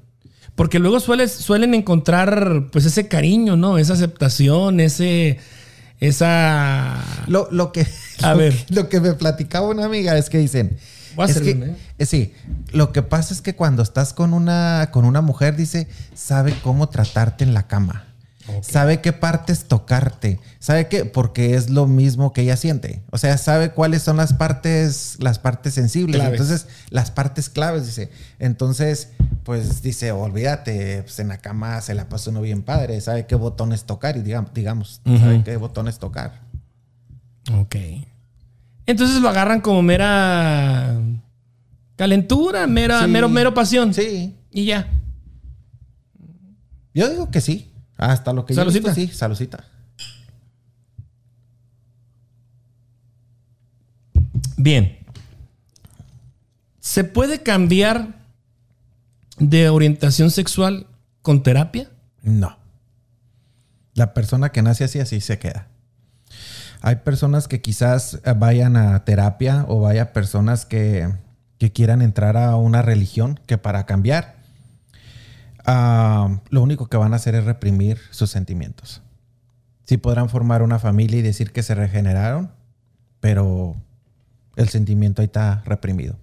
Porque 0.53 0.77
luego 0.77 0.99
sueles, 0.99 1.31
suelen 1.31 1.73
encontrar 1.73 2.69
pues 2.71 2.85
ese 2.85 3.07
cariño, 3.07 3.57
¿no? 3.57 3.79
Esa 3.79 3.93
aceptación, 3.93 4.79
ese, 4.79 5.39
esa... 5.99 7.03
Lo, 7.25 7.47
lo 7.49 7.71
que, 7.71 7.87
A 8.23 8.33
ver. 8.33 8.65
Lo 8.69 8.89
que 8.89 8.99
me 8.99 9.13
platicaba 9.13 9.67
una 9.67 9.85
amiga 9.85 10.17
es 10.17 10.29
que 10.29 10.37
dicen. 10.37 10.77
Voy 11.15 11.27
a 11.27 11.31
es 11.31 11.41
que, 11.41 11.51
¿eh? 11.51 11.75
eh, 11.97 12.05
sí, 12.05 12.33
lo 12.71 12.93
que 12.93 13.01
pasa 13.01 13.33
es 13.33 13.41
que 13.41 13.55
cuando 13.55 13.83
estás 13.83 14.13
con 14.13 14.33
una, 14.33 14.89
con 14.91 15.03
una 15.03 15.21
mujer, 15.21 15.57
dice, 15.57 15.87
sabe 16.13 16.53
cómo 16.63 16.87
tratarte 16.87 17.43
en 17.43 17.53
la 17.53 17.67
cama. 17.67 18.05
Sabe 18.61 19.01
qué 19.01 19.13
partes 19.13 19.65
tocarte. 19.65 20.39
Sabe 20.59 20.87
qué, 20.87 21.05
porque 21.05 21.55
es 21.55 21.69
lo 21.69 21.87
mismo 21.87 22.33
que 22.33 22.41
ella 22.41 22.57
siente. 22.57 23.01
O 23.11 23.17
sea, 23.17 23.37
sabe 23.37 23.71
cuáles 23.71 24.01
son 24.01 24.17
las 24.17 24.33
partes, 24.33 25.17
las 25.19 25.39
partes 25.39 25.73
sensibles. 25.73 26.17
Claves. 26.17 26.39
Entonces, 26.39 26.67
las 26.89 27.11
partes 27.11 27.49
claves, 27.49 27.85
dice. 27.85 28.09
Entonces, 28.39 29.09
pues 29.43 29.81
dice, 29.81 30.11
olvídate, 30.11 31.03
pues 31.03 31.19
en 31.19 31.29
la 31.29 31.37
cama 31.37 31.81
se 31.81 31.93
la 31.93 32.09
pasa 32.09 32.29
uno 32.29 32.41
bien 32.41 32.63
padre. 32.63 32.99
Sabe 33.01 33.25
qué 33.25 33.35
botones 33.35 33.85
tocar 33.85 34.17
y 34.17 34.21
digamos, 34.21 34.53
digamos 34.53 35.01
sabe 35.05 35.43
qué 35.43 35.57
botones 35.57 35.99
tocar. 35.99 36.41
Ok. 37.53 37.75
Entonces 38.91 39.21
lo 39.21 39.29
agarran 39.29 39.61
como 39.61 39.81
mera 39.81 40.97
calentura, 41.95 42.67
mera, 42.67 43.03
Sí. 43.05 43.07
mero, 43.09 43.29
mero 43.29 43.53
pasión. 43.53 43.93
Sí. 43.93 44.35
Y 44.51 44.65
ya. 44.65 44.87
Yo 46.93 47.09
digo 47.09 47.31
que 47.31 47.41
sí. 47.41 47.71
Hasta 47.97 48.33
lo 48.33 48.45
que 48.45 48.53
yo 48.53 48.61
he 48.61 48.63
Salucita. 48.65 48.93
visto, 48.93 49.01
sí, 49.13 49.17
salucita. 49.17 49.63
Bien. 54.57 54.97
¿Se 56.79 57.03
puede 57.03 57.41
cambiar 57.41 58.15
de 59.37 59.69
orientación 59.69 60.31
sexual 60.31 60.87
con 61.21 61.43
terapia? 61.43 61.89
No. 62.23 62.57
La 63.93 64.13
persona 64.13 64.51
que 64.51 64.61
nace 64.61 64.83
así, 64.83 64.99
así 64.99 65.21
se 65.21 65.37
queda. 65.39 65.67
Hay 66.81 66.97
personas 66.97 67.47
que 67.47 67.61
quizás 67.61 68.19
eh, 68.25 68.33
vayan 68.35 68.75
a 68.75 69.05
terapia 69.05 69.65
o 69.67 69.81
vaya 69.81 70.13
personas 70.13 70.65
que, 70.65 71.07
que 71.59 71.71
quieran 71.71 72.01
entrar 72.01 72.37
a 72.37 72.55
una 72.55 72.81
religión 72.81 73.39
que 73.45 73.59
para 73.59 73.85
cambiar, 73.85 74.35
ah, 75.65 76.39
lo 76.49 76.63
único 76.63 76.87
que 76.87 76.97
van 76.97 77.13
a 77.13 77.17
hacer 77.17 77.35
es 77.35 77.45
reprimir 77.45 77.99
sus 78.09 78.31
sentimientos. 78.31 79.01
Sí 79.85 79.97
podrán 79.97 80.29
formar 80.29 80.63
una 80.63 80.79
familia 80.79 81.19
y 81.19 81.21
decir 81.21 81.51
que 81.51 81.61
se 81.61 81.75
regeneraron, 81.75 82.51
pero 83.19 83.75
el 84.55 84.69
sentimiento 84.69 85.21
ahí 85.21 85.27
está 85.27 85.61
reprimido. 85.65 86.17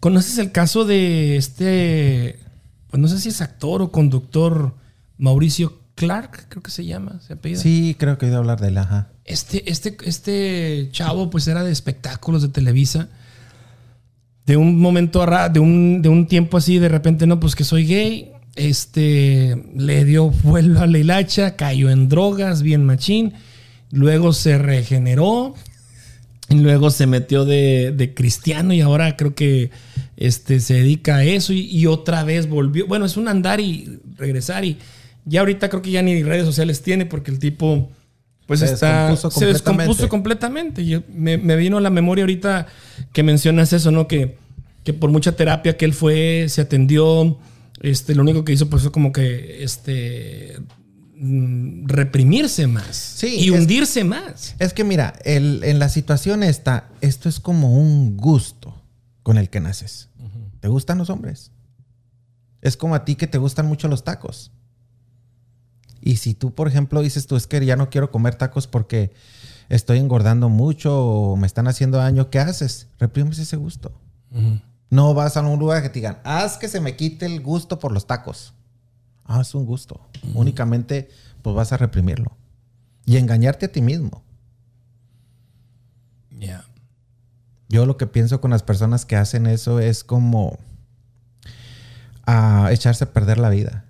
¿Conoces 0.00 0.38
el 0.38 0.50
caso 0.50 0.84
de 0.84 1.36
este, 1.36 2.40
pues 2.88 3.00
no 3.00 3.06
sé 3.06 3.20
si 3.20 3.28
es 3.28 3.40
actor 3.40 3.82
o 3.82 3.92
conductor, 3.92 4.74
Mauricio 5.18 5.78
Clark, 5.94 6.46
creo 6.48 6.62
que 6.62 6.70
se 6.70 6.84
llama, 6.84 7.20
se 7.20 7.34
apellida. 7.34 7.60
Sí, 7.60 7.96
creo 7.98 8.18
que 8.18 8.26
he 8.26 8.28
oído 8.28 8.38
hablar 8.38 8.60
de 8.60 8.68
él, 8.68 8.78
ajá. 8.78 9.08
Este, 9.26 9.68
este, 9.70 9.96
este 10.04 10.88
chavo, 10.92 11.30
pues 11.30 11.48
era 11.48 11.64
de 11.64 11.72
espectáculos 11.72 12.42
de 12.42 12.48
Televisa. 12.48 13.08
De 14.46 14.56
un 14.56 14.78
momento, 14.78 15.22
a 15.22 15.48
de 15.48 15.58
un, 15.58 16.00
de 16.00 16.08
un 16.08 16.28
tiempo 16.28 16.56
así, 16.56 16.78
de 16.78 16.88
repente, 16.88 17.26
no, 17.26 17.40
pues 17.40 17.56
que 17.56 17.64
soy 17.64 17.86
gay. 17.86 18.32
Este 18.54 19.62
le 19.74 20.04
dio 20.04 20.30
vuelo 20.30 20.80
a 20.80 20.86
la 20.86 20.98
hilacha, 20.98 21.56
cayó 21.56 21.90
en 21.90 22.08
drogas, 22.08 22.62
bien 22.62 22.84
machín. 22.84 23.34
Luego 23.90 24.32
se 24.32 24.58
regeneró. 24.58 25.54
Y 26.48 26.54
luego 26.60 26.90
se 26.90 27.08
metió 27.08 27.44
de, 27.44 27.92
de 27.96 28.14
cristiano 28.14 28.72
y 28.72 28.80
ahora 28.80 29.16
creo 29.16 29.34
que 29.34 29.72
este, 30.16 30.60
se 30.60 30.74
dedica 30.74 31.16
a 31.16 31.24
eso 31.24 31.52
y, 31.52 31.62
y 31.62 31.86
otra 31.86 32.22
vez 32.22 32.48
volvió. 32.48 32.86
Bueno, 32.86 33.04
es 33.04 33.16
un 33.16 33.26
andar 33.26 33.58
y 33.58 33.98
regresar 34.16 34.64
y 34.64 34.78
ya 35.24 35.40
ahorita 35.40 35.68
creo 35.68 35.82
que 35.82 35.90
ya 35.90 36.02
ni 36.02 36.22
redes 36.22 36.46
sociales 36.46 36.82
tiene 36.82 37.04
porque 37.04 37.32
el 37.32 37.40
tipo 37.40 37.90
pues 38.46 38.60
Se 38.60 38.66
está 38.66 39.10
descompuso 39.10 39.30
se 39.40 39.46
descompuso 39.46 40.08
completamente. 40.08 40.82
Y 40.82 41.02
me, 41.12 41.36
me 41.36 41.56
vino 41.56 41.78
a 41.78 41.80
la 41.80 41.90
memoria 41.90 42.22
ahorita 42.24 42.66
que 43.12 43.22
mencionas 43.22 43.72
eso, 43.72 43.90
¿no? 43.90 44.06
Que, 44.08 44.38
que 44.84 44.92
por 44.94 45.10
mucha 45.10 45.32
terapia 45.32 45.76
que 45.76 45.84
él 45.84 45.92
fue, 45.94 46.46
se 46.48 46.60
atendió, 46.62 47.38
este, 47.80 48.14
lo 48.14 48.22
único 48.22 48.44
que 48.44 48.52
hizo 48.52 48.70
pues 48.70 48.82
fue 48.82 48.92
como 48.92 49.10
que 49.12 49.62
este 49.64 50.56
mm, 51.16 51.86
reprimirse 51.88 52.66
más 52.66 52.96
Sí, 52.96 53.36
y 53.40 53.48
es- 53.48 53.60
hundirse 53.60 54.04
más. 54.04 54.54
Es 54.58 54.72
que 54.72 54.84
mira, 54.84 55.14
el- 55.24 55.62
en 55.64 55.78
la 55.78 55.88
situación 55.88 56.42
esta, 56.42 56.88
esto 57.00 57.28
es 57.28 57.40
como 57.40 57.72
un 57.78 58.16
gusto 58.16 58.80
con 59.22 59.38
el 59.38 59.50
que 59.50 59.60
naces. 59.60 60.08
¿Te 60.60 60.68
gustan 60.68 60.98
los 60.98 61.10
hombres? 61.10 61.50
Es 62.62 62.76
como 62.76 62.94
a 62.94 63.04
ti 63.04 63.14
que 63.16 63.26
te 63.26 63.38
gustan 63.38 63.66
mucho 63.66 63.88
los 63.88 64.04
tacos. 64.04 64.52
Y 66.06 66.18
si 66.18 66.34
tú, 66.34 66.54
por 66.54 66.68
ejemplo, 66.68 67.02
dices 67.02 67.26
tú, 67.26 67.34
es 67.34 67.48
que 67.48 67.66
ya 67.66 67.74
no 67.74 67.90
quiero 67.90 68.12
comer 68.12 68.36
tacos 68.36 68.68
porque 68.68 69.12
estoy 69.68 69.98
engordando 69.98 70.48
mucho 70.48 71.04
o 71.04 71.36
me 71.36 71.48
están 71.48 71.66
haciendo 71.66 71.98
daño, 71.98 72.30
¿qué 72.30 72.38
haces? 72.38 72.86
Reprimes 73.00 73.40
ese 73.40 73.56
gusto. 73.56 73.92
No 74.88 75.14
vas 75.14 75.36
a 75.36 75.40
un 75.40 75.58
lugar 75.58 75.82
que 75.82 75.88
te 75.88 75.94
digan, 75.94 76.20
haz 76.22 76.58
que 76.58 76.68
se 76.68 76.78
me 76.78 76.94
quite 76.94 77.26
el 77.26 77.40
gusto 77.40 77.80
por 77.80 77.90
los 77.90 78.06
tacos. 78.06 78.54
Ah, 79.24 79.40
es 79.40 79.52
un 79.56 79.66
gusto. 79.66 80.00
Únicamente, 80.34 81.08
pues 81.42 81.56
vas 81.56 81.72
a 81.72 81.76
reprimirlo. 81.76 82.36
Y 83.04 83.16
engañarte 83.16 83.66
a 83.66 83.72
ti 83.72 83.82
mismo. 83.82 84.22
Ya. 86.30 86.66
Yo 87.68 87.84
lo 87.84 87.96
que 87.96 88.06
pienso 88.06 88.40
con 88.40 88.52
las 88.52 88.62
personas 88.62 89.06
que 89.06 89.16
hacen 89.16 89.48
eso 89.48 89.80
es 89.80 90.04
como 90.04 90.56
a 92.26 92.68
echarse 92.70 93.02
a 93.02 93.12
perder 93.12 93.38
la 93.38 93.48
vida. 93.48 93.85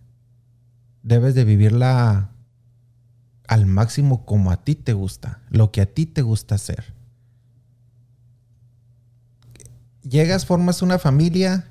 Debes 1.07 1.36
de 1.36 1.44
vivirla 1.44 2.32
al 3.46 3.64
máximo 3.66 4.26
como 4.26 4.50
a 4.50 4.64
ti 4.64 4.74
te 4.74 4.92
gusta, 4.92 5.40
lo 5.50 5.70
que 5.70 5.80
a 5.80 5.86
ti 5.86 6.04
te 6.04 6.20
gusta 6.20 6.57
hacer. 6.57 6.94
Llegas, 10.02 10.46
formas 10.46 10.82
una 10.82 10.98
familia, 10.98 11.70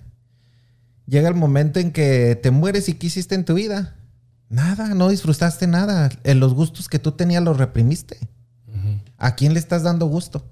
llega 1.06 1.28
el 1.28 1.36
momento 1.36 1.82
en 1.82 1.92
que 1.92 2.40
te 2.42 2.50
mueres 2.50 2.88
y 2.88 2.94
qué 2.94 3.08
hiciste 3.08 3.36
en 3.36 3.44
tu 3.44 3.56
vida. 3.56 3.98
Nada, 4.48 4.94
no 4.94 5.10
disfrutaste 5.10 5.68
nada. 5.68 6.10
En 6.24 6.40
los 6.40 6.54
gustos 6.54 6.88
que 6.88 7.00
tú 7.00 7.12
tenías 7.12 7.44
los 7.44 7.58
reprimiste. 7.58 8.18
¿A 9.18 9.36
quién 9.36 9.54
le 9.54 9.60
estás 9.60 9.84
dando 9.84 10.06
gusto? 10.06 10.50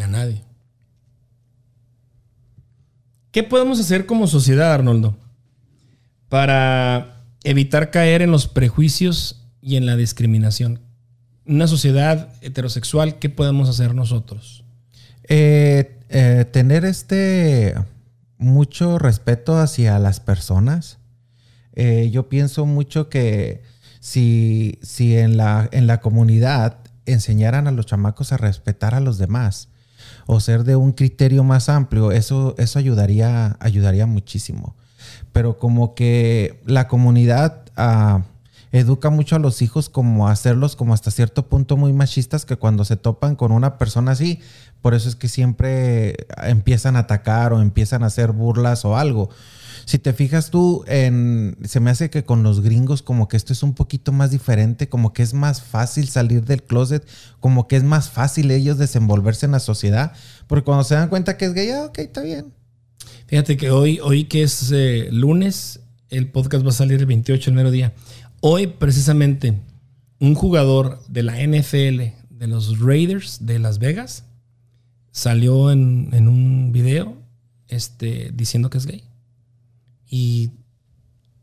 A 0.00 0.06
nadie. 0.08 0.42
¿Qué 3.30 3.44
podemos 3.44 3.78
hacer 3.78 4.04
como 4.04 4.26
sociedad, 4.26 4.72
Arnoldo? 4.72 5.16
Para 6.28 7.24
evitar 7.44 7.90
caer 7.90 8.22
en 8.22 8.30
los 8.30 8.48
prejuicios 8.48 9.44
y 9.60 9.76
en 9.76 9.86
la 9.86 9.96
discriminación. 9.96 10.80
Una 11.46 11.66
sociedad 11.66 12.28
heterosexual, 12.42 13.18
¿qué 13.18 13.30
podemos 13.30 13.68
hacer 13.68 13.94
nosotros? 13.94 14.64
Eh, 15.24 15.98
eh, 16.10 16.44
tener 16.50 16.84
este 16.84 17.74
mucho 18.38 18.98
respeto 18.98 19.58
hacia 19.58 19.98
las 19.98 20.20
personas. 20.20 20.98
Eh, 21.74 22.10
yo 22.10 22.28
pienso 22.28 22.66
mucho 22.66 23.08
que 23.08 23.62
si, 24.00 24.78
si 24.82 25.16
en, 25.16 25.36
la, 25.36 25.68
en 25.72 25.86
la 25.86 26.00
comunidad 26.00 26.78
enseñaran 27.06 27.66
a 27.66 27.72
los 27.72 27.86
chamacos 27.86 28.32
a 28.32 28.36
respetar 28.36 28.94
a 28.94 29.00
los 29.00 29.18
demás 29.18 29.68
o 30.26 30.40
ser 30.40 30.64
de 30.64 30.76
un 30.76 30.92
criterio 30.92 31.44
más 31.44 31.68
amplio, 31.68 32.12
eso, 32.12 32.54
eso 32.58 32.78
ayudaría, 32.78 33.56
ayudaría 33.60 34.06
muchísimo. 34.06 34.76
Pero 35.38 35.56
como 35.56 35.94
que 35.94 36.60
la 36.66 36.88
comunidad 36.88 37.62
ah, 37.76 38.24
educa 38.72 39.08
mucho 39.08 39.36
a 39.36 39.38
los 39.38 39.62
hijos 39.62 39.88
como 39.88 40.26
hacerlos 40.26 40.74
como 40.74 40.94
hasta 40.94 41.12
cierto 41.12 41.46
punto 41.46 41.76
muy 41.76 41.92
machistas 41.92 42.44
que 42.44 42.56
cuando 42.56 42.84
se 42.84 42.96
topan 42.96 43.36
con 43.36 43.52
una 43.52 43.78
persona 43.78 44.10
así, 44.10 44.40
por 44.82 44.94
eso 44.94 45.08
es 45.08 45.14
que 45.14 45.28
siempre 45.28 46.26
empiezan 46.42 46.96
a 46.96 47.00
atacar 47.06 47.52
o 47.52 47.62
empiezan 47.62 48.02
a 48.02 48.06
hacer 48.06 48.32
burlas 48.32 48.84
o 48.84 48.96
algo. 48.96 49.30
Si 49.84 50.00
te 50.00 50.12
fijas 50.12 50.50
tú, 50.50 50.82
en, 50.88 51.56
se 51.62 51.78
me 51.78 51.90
hace 51.90 52.10
que 52.10 52.24
con 52.24 52.42
los 52.42 52.60
gringos 52.60 53.02
como 53.02 53.28
que 53.28 53.36
esto 53.36 53.52
es 53.52 53.62
un 53.62 53.74
poquito 53.74 54.10
más 54.10 54.32
diferente, 54.32 54.88
como 54.88 55.12
que 55.12 55.22
es 55.22 55.34
más 55.34 55.62
fácil 55.62 56.08
salir 56.08 56.46
del 56.46 56.64
closet, 56.64 57.06
como 57.38 57.68
que 57.68 57.76
es 57.76 57.84
más 57.84 58.10
fácil 58.10 58.50
ellos 58.50 58.76
desenvolverse 58.76 59.46
en 59.46 59.52
la 59.52 59.60
sociedad, 59.60 60.14
porque 60.48 60.64
cuando 60.64 60.82
se 60.82 60.96
dan 60.96 61.08
cuenta 61.08 61.36
que 61.36 61.44
es 61.44 61.54
gay, 61.54 61.70
ah, 61.70 61.84
ok, 61.84 61.98
está 62.00 62.22
bien. 62.22 62.57
Fíjate 63.28 63.58
que 63.58 63.70
hoy, 63.70 64.00
hoy 64.02 64.24
que 64.24 64.42
es 64.42 64.72
eh, 64.72 65.10
lunes, 65.12 65.80
el 66.08 66.28
podcast 66.28 66.64
va 66.64 66.70
a 66.70 66.72
salir 66.72 66.98
el 66.98 67.04
28, 67.04 67.50
el 67.50 67.56
mero 67.56 67.70
día. 67.70 67.92
Hoy, 68.40 68.68
precisamente, 68.68 69.60
un 70.18 70.34
jugador 70.34 71.02
de 71.08 71.22
la 71.22 71.34
NFL, 71.34 72.00
de 72.30 72.46
los 72.46 72.78
Raiders 72.80 73.44
de 73.44 73.58
Las 73.58 73.80
Vegas, 73.80 74.24
salió 75.10 75.70
en, 75.70 76.08
en 76.14 76.26
un 76.26 76.72
video 76.72 77.18
este, 77.68 78.30
diciendo 78.32 78.70
que 78.70 78.78
es 78.78 78.86
gay. 78.86 79.04
Y 80.08 80.52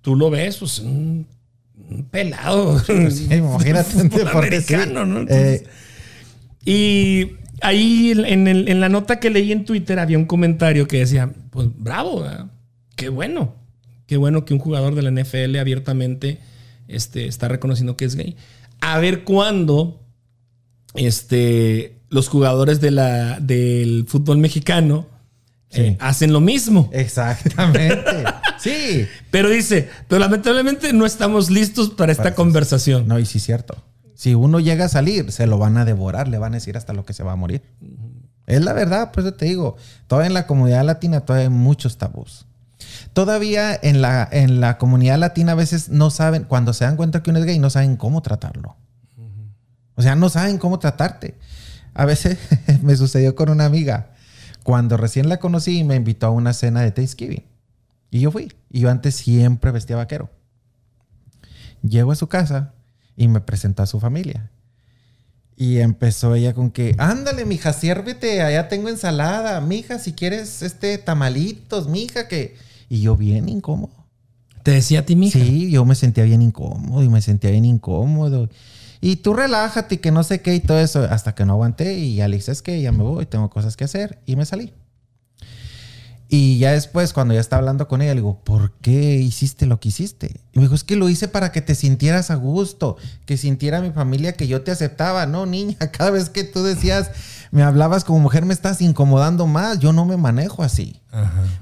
tú 0.02 0.16
lo 0.16 0.32
ves, 0.32 0.58
pues, 0.58 0.80
un, 0.80 1.28
un 1.88 2.04
pelado. 2.06 2.80
Sí, 2.80 3.28
imagínate 3.32 3.98
un 4.22 4.28
americano, 4.28 5.06
¿no? 5.06 5.24
Eh, 5.30 5.64
Y 6.66 7.45
ahí 7.62 8.12
en, 8.12 8.48
el- 8.48 8.68
en 8.68 8.80
la 8.80 8.90
nota 8.90 9.20
que 9.20 9.30
leí 9.30 9.52
en 9.52 9.66
Twitter 9.66 10.00
había 10.00 10.18
un 10.18 10.26
comentario 10.26 10.88
que 10.88 11.00
decía, 11.00 11.32
pues 11.52 11.68
bravo, 11.76 12.22
¿verdad? 12.22 12.48
qué 12.96 13.10
bueno, 13.10 13.56
qué 14.08 14.18
bueno 14.18 14.46
que 14.46 14.54
un 14.54 14.60
jugador 14.60 14.96
de 14.96 15.02
la 15.02 15.12
NFL 15.12 15.58
abiertamente 15.58 16.40
este, 16.88 17.28
está 17.28 17.48
reconociendo 17.48 17.98
que 17.98 18.06
es 18.06 18.16
gay. 18.16 18.36
A 18.82 19.00
ver 19.00 19.24
cuándo 19.24 20.02
este, 20.94 21.98
los 22.10 22.28
jugadores 22.30 22.82
de 22.82 22.92
la, 22.92 23.40
del 23.40 24.06
fútbol 24.08 24.38
mexicano 24.38 25.08
eh, 25.72 25.98
hacen 26.00 26.32
lo 26.32 26.40
mismo. 26.40 26.90
exactamente. 26.94 28.24
sí. 28.60 29.06
Pero 29.32 29.50
dice, 29.50 29.90
pero 30.08 30.20
lamentablemente 30.20 30.94
no 30.94 31.06
estamos 31.06 31.50
listos 31.50 31.90
para 31.90 32.12
esta 32.12 32.24
Para- 32.24 32.36
conversación. 32.36 33.08
No, 33.08 33.20
y 33.20 33.26
sí 33.26 33.40
es 33.40 33.44
cierto. 33.44 33.76
Si 34.16 34.34
uno 34.34 34.60
llega 34.60 34.86
a 34.86 34.90
salir, 34.90 35.32
se 35.32 35.46
lo 35.46 35.58
van 35.58 35.78
a 35.78 35.86
devorar, 35.86 36.30
le 36.30 36.38
van 36.38 36.54
a 36.54 36.58
decir 36.58 36.78
hasta 36.78 36.94
lo 36.94 37.06
que 37.06 37.14
se 37.14 37.24
va 37.24 37.34
a 37.34 37.36
morir. 37.36 37.62
Es 38.48 38.64
la 38.64 38.74
verdad, 38.74 39.12
pues 39.12 39.26
yo 39.26 39.34
te 39.34 39.46
digo, 39.46 39.76
todavía 40.08 40.28
en 40.28 40.34
la 40.34 40.48
comunidad 40.48 40.86
latina 40.86 41.22
todavía 41.22 41.50
hay 41.50 41.54
muchos 41.54 41.98
tabús. 41.98 42.46
Todavía 43.14 43.78
en 43.82 44.02
la, 44.02 44.28
en 44.32 44.62
la 44.62 44.78
comunidad 44.78 45.18
latina 45.18 45.52
a 45.52 45.56
veces 45.56 45.90
no 45.90 46.10
saben, 46.10 46.44
cuando 46.44 46.74
se 46.74 46.86
dan 46.86 46.96
cuenta 46.96 47.22
que 47.22 47.30
uno 47.30 47.40
es 47.40 47.46
gay, 47.46 47.60
no 47.60 47.70
saben 47.70 47.98
cómo 47.98 48.22
tratarlo. 48.22 48.78
O 49.96 50.02
sea, 50.02 50.16
no 50.16 50.30
saben 50.30 50.58
cómo 50.58 50.80
tratarte. 50.80 51.38
A 51.94 52.06
veces 52.06 52.38
me 52.82 52.96
sucedió 52.96 53.36
con 53.36 53.50
una 53.50 53.66
amiga. 53.66 54.12
Cuando 54.64 54.98
recién 54.98 55.30
la 55.30 55.38
conocí, 55.38 55.84
me 55.84 55.96
invitó 55.96 56.28
a 56.28 56.32
una 56.32 56.54
cena 56.54 56.82
de 56.82 56.92
Thanksgiving. 56.92 57.46
Y 58.12 58.20
yo 58.20 58.32
fui. 58.32 58.54
Y 58.70 58.82
yo 58.82 58.90
antes 58.90 59.16
siempre 59.16 59.72
vestía 59.72 59.96
vaquero. 59.96 60.30
Llego 61.82 62.12
a 62.12 62.16
su 62.16 62.28
casa 62.28 62.74
y 63.18 63.28
me 63.28 63.42
presentó 63.42 63.84
a 63.84 63.88
su 63.88 64.00
familia. 64.00 64.52
Y 65.58 65.78
empezó 65.80 66.36
ella 66.36 66.54
con 66.54 66.70
que, 66.70 66.96
ándale, 66.98 67.46
mija, 67.46 67.72
siérvete, 67.72 68.42
allá 68.42 68.68
tengo 68.68 68.90
ensalada, 68.90 69.62
mija, 69.62 70.00
si 70.00 70.14
quieres 70.14 70.62
este 70.62 70.98
tamalitos, 70.98 71.88
mija, 71.88 72.28
que... 72.28 72.58
Y 72.90 73.02
yo 73.02 73.16
bien 73.16 73.48
incómodo. 73.48 73.94
Te 74.64 74.72
decía 74.72 75.00
a 75.00 75.06
ti, 75.06 75.16
mija. 75.16 75.40
Sí, 75.40 75.72
yo 75.72 75.86
me 75.86 75.96
sentía 75.96 76.24
bien 76.24 76.42
incómodo 76.42 77.04
y 77.04 77.10
me 77.10 77.22
sentía 77.22 77.52
bien 77.52 77.66
incómodo. 77.66 78.50
Y 79.00 79.18
tú 79.18 79.34
relájate, 79.34 80.00
que 80.00 80.12
no 80.12 80.24
sé 80.24 80.42
qué 80.42 80.56
y 80.56 80.60
todo 80.60 80.80
eso, 80.80 81.04
hasta 81.04 81.36
que 81.36 81.46
no 81.46 81.54
aguanté 81.54 81.94
y 82.00 82.16
ya 82.16 82.28
le 82.28 82.38
dije, 82.38 82.52
es 82.52 82.62
que 82.62 82.82
ya 82.82 82.92
me 82.92 83.04
voy, 83.04 83.26
tengo 83.26 83.50
cosas 83.50 83.78
que 83.78 83.84
hacer 83.84 84.20
y 84.26 84.36
me 84.36 84.46
salí. 84.46 84.74
Y 86.28 86.58
ya 86.58 86.72
después, 86.72 87.14
cuando 87.14 87.34
ya 87.34 87.40
estaba 87.40 87.60
hablando 87.60 87.88
con 87.88 88.02
ella, 88.02 88.14
le 88.14 88.22
digo, 88.22 88.40
¿por 88.44 88.72
qué 88.82 89.18
hiciste 89.18 89.68
lo 89.68 89.80
que 89.80 89.90
hiciste? 89.90 90.42
Y 90.54 90.60
me 90.60 90.64
dijo, 90.64 90.76
es 90.76 90.84
que 90.84 90.96
lo 90.96 91.08
hice 91.08 91.28
para 91.28 91.52
que 91.52 91.62
te 91.62 91.76
sintieras 91.76 92.32
a 92.32 92.36
gusto, 92.36 92.98
que 93.26 93.38
sintiera 93.38 93.82
mi 93.82 93.92
familia 93.92 94.34
que 94.34 94.48
yo 94.48 94.64
te 94.64 94.72
aceptaba. 94.72 95.28
No, 95.28 95.46
niña, 95.46 95.78
cada 95.92 96.10
vez 96.10 96.30
que 96.30 96.44
tú 96.44 96.64
decías, 96.64 97.12
me 97.52 97.62
hablabas 97.62 98.04
como 98.04 98.20
mujer, 98.20 98.46
me 98.46 98.54
estás 98.54 98.82
incomodando 98.82 99.46
más. 99.46 99.80
Yo 99.80 99.94
no 99.94 100.06
me 100.06 100.18
manejo 100.18 100.64
así. 100.64 101.02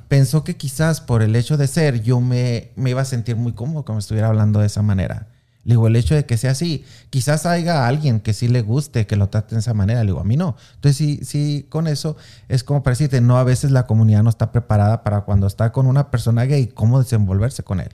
Pensó 0.07 0.43
que 0.43 0.55
quizás 0.55 1.01
por 1.01 1.21
el 1.21 1.35
hecho 1.35 1.57
de 1.57 1.67
ser, 1.67 2.01
yo 2.01 2.21
me, 2.21 2.71
me 2.75 2.91
iba 2.91 3.01
a 3.01 3.05
sentir 3.05 3.35
muy 3.35 3.53
cómodo 3.53 3.85
como 3.85 3.99
estuviera 3.99 4.29
hablando 4.29 4.59
de 4.59 4.67
esa 4.67 4.81
manera. 4.81 5.27
Le 5.65 5.73
digo, 5.73 5.87
el 5.87 5.95
hecho 5.95 6.13
de 6.13 6.25
que 6.25 6.35
sea 6.37 6.51
así, 6.51 6.83
quizás 7.09 7.45
haya 7.45 7.87
alguien 7.87 8.19
que 8.19 8.33
sí 8.33 8.49
le 8.49 8.61
guste 8.61 9.07
que 9.07 9.15
lo 9.15 9.29
trate 9.29 9.55
de 9.55 9.59
esa 9.61 9.73
manera. 9.73 10.01
Le 10.01 10.07
digo, 10.07 10.19
a 10.19 10.25
mí 10.25 10.35
no. 10.35 10.57
Entonces, 10.75 10.97
sí, 10.97 11.19
sí, 11.23 11.65
con 11.69 11.87
eso 11.87 12.17
es 12.49 12.63
como 12.65 12.83
para 12.83 12.93
decirte, 12.93 13.21
no, 13.21 13.37
a 13.37 13.43
veces 13.45 13.71
la 13.71 13.87
comunidad 13.87 14.23
no 14.23 14.29
está 14.29 14.51
preparada 14.51 15.03
para 15.03 15.21
cuando 15.21 15.47
está 15.47 15.71
con 15.71 15.87
una 15.87 16.11
persona 16.11 16.43
gay, 16.43 16.67
cómo 16.67 17.01
desenvolverse 17.01 17.63
con 17.63 17.79
él. 17.79 17.89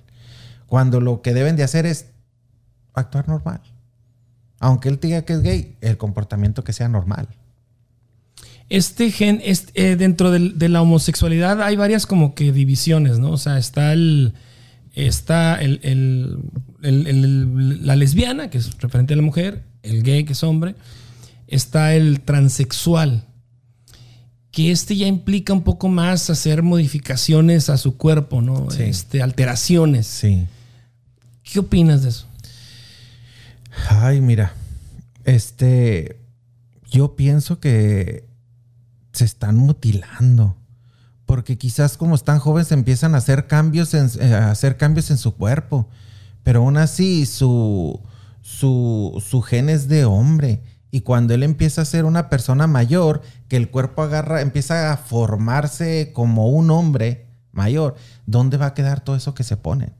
Cuando 0.65 0.99
lo 0.99 1.21
que 1.21 1.33
deben 1.33 1.55
de 1.57 1.63
hacer 1.63 1.85
es 1.85 2.07
actuar 2.95 3.27
normal. 3.27 3.61
Aunque 4.59 4.89
él 4.89 4.99
diga 4.99 5.21
que 5.21 5.33
es 5.33 5.41
gay, 5.41 5.77
el 5.81 5.97
comportamiento 5.97 6.63
que 6.63 6.73
sea 6.73 6.89
normal. 6.89 7.27
Este 8.69 9.09
gen, 9.11 9.41
este, 9.43 9.95
dentro 9.95 10.31
del- 10.31 10.59
de 10.59 10.69
la 10.69 10.81
homosexualidad 10.81 11.61
hay 11.61 11.75
varias 11.75 12.05
como 12.05 12.35
que 12.35 12.51
divisiones, 12.51 13.17
¿no? 13.19 13.31
O 13.31 13.37
sea, 13.37 13.57
está 13.57 13.93
el 13.93 14.33
está 14.93 15.55
el- 15.61 15.79
el- 16.83 17.07
el- 17.07 17.85
la 17.85 17.95
lesbiana, 17.95 18.49
que 18.49 18.57
es 18.57 18.77
referente 18.79 19.13
a 19.13 19.17
la 19.17 19.23
mujer, 19.23 19.63
el 19.83 20.03
gay, 20.03 20.23
que 20.25 20.33
es 20.33 20.43
hombre, 20.43 20.75
está 21.47 21.93
el 21.95 22.21
transexual, 22.21 23.23
que 24.51 24.71
este 24.71 24.95
ya 24.95 25.07
implica 25.07 25.53
un 25.53 25.63
poco 25.63 25.87
más 25.89 26.29
hacer 26.29 26.63
modificaciones 26.63 27.69
a 27.69 27.77
su 27.77 27.97
cuerpo, 27.97 28.41
¿no? 28.41 28.69
Sí. 28.71 28.83
Este, 28.83 29.21
alteraciones. 29.21 30.07
Sí. 30.07 30.47
¿Qué 31.43 31.59
opinas 31.59 32.03
de 32.03 32.09
eso? 32.09 32.27
Ay, 33.89 34.21
mira, 34.21 34.53
este, 35.23 36.19
yo 36.91 37.15
pienso 37.15 37.59
que 37.59 38.25
se 39.13 39.25
están 39.25 39.55
mutilando. 39.57 40.55
Porque 41.25 41.57
quizás 41.59 41.95
como 41.95 42.15
están 42.15 42.39
jóvenes 42.39 42.71
empiezan 42.71 43.13
a 43.13 43.19
hacer 43.19 43.45
cambios 43.45 43.93
en, 43.93 44.09
eh, 44.19 44.33
a 44.33 44.49
hacer 44.49 44.77
cambios 44.77 45.11
en 45.11 45.17
su 45.19 45.35
cuerpo. 45.35 45.87
Pero 46.49 46.61
aún 46.61 46.77
así 46.77 47.27
su, 47.27 47.99
su, 48.41 49.23
su 49.23 49.43
gen 49.43 49.69
es 49.69 49.87
de 49.87 50.03
hombre. 50.05 50.63
Y 50.89 51.01
cuando 51.01 51.35
él 51.35 51.43
empieza 51.43 51.83
a 51.83 51.85
ser 51.85 52.05
una 52.05 52.27
persona 52.27 52.65
mayor, 52.65 53.21
que 53.47 53.55
el 53.55 53.69
cuerpo 53.69 54.01
agarra, 54.01 54.41
empieza 54.41 54.91
a 54.91 54.97
formarse 54.97 56.09
como 56.11 56.49
un 56.49 56.71
hombre 56.71 57.27
mayor, 57.51 57.97
¿dónde 58.25 58.57
va 58.57 58.65
a 58.65 58.73
quedar 58.73 59.01
todo 59.01 59.15
eso 59.15 59.35
que 59.35 59.43
se 59.43 59.57
ponen? 59.57 59.93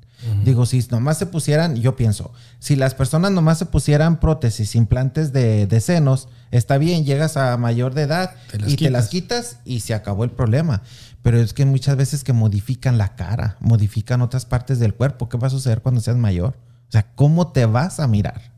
Digo, 0.43 0.65
si 0.65 0.85
nomás 0.89 1.17
se 1.17 1.27
pusieran, 1.27 1.77
yo 1.77 1.95
pienso, 1.95 2.33
si 2.59 2.75
las 2.75 2.93
personas 2.93 3.31
nomás 3.31 3.57
se 3.57 3.65
pusieran 3.65 4.19
prótesis, 4.19 4.75
implantes 4.75 5.31
de, 5.31 5.65
de 5.65 5.79
senos, 5.79 6.27
está 6.51 6.77
bien, 6.77 7.05
llegas 7.05 7.37
a 7.37 7.55
mayor 7.55 7.93
de 7.93 8.01
edad 8.01 8.31
Te 8.51 8.69
y 8.69 8.75
te 8.75 8.89
las 8.89 9.07
quitas. 9.07 9.53
quitas 9.53 9.57
y 9.63 9.79
se 9.79 9.93
acabó 9.93 10.25
el 10.25 10.31
problema. 10.31 10.81
Pero 11.21 11.39
es 11.39 11.53
que 11.53 11.65
muchas 11.65 11.97
veces 11.97 12.23
que 12.23 12.33
modifican 12.33 12.97
la 12.97 13.15
cara, 13.15 13.57
modifican 13.59 14.21
otras 14.21 14.45
partes 14.45 14.79
del 14.79 14.93
cuerpo. 14.93 15.27
¿Qué 15.27 15.37
va 15.37 15.47
a 15.47 15.51
suceder 15.51 15.81
cuando 15.81 16.01
seas 16.01 16.17
mayor? 16.17 16.55
O 16.87 16.91
sea, 16.91 17.11
¿cómo 17.15 17.51
te 17.51 17.65
vas 17.65 17.99
a 17.99 18.07
mirar? 18.07 18.51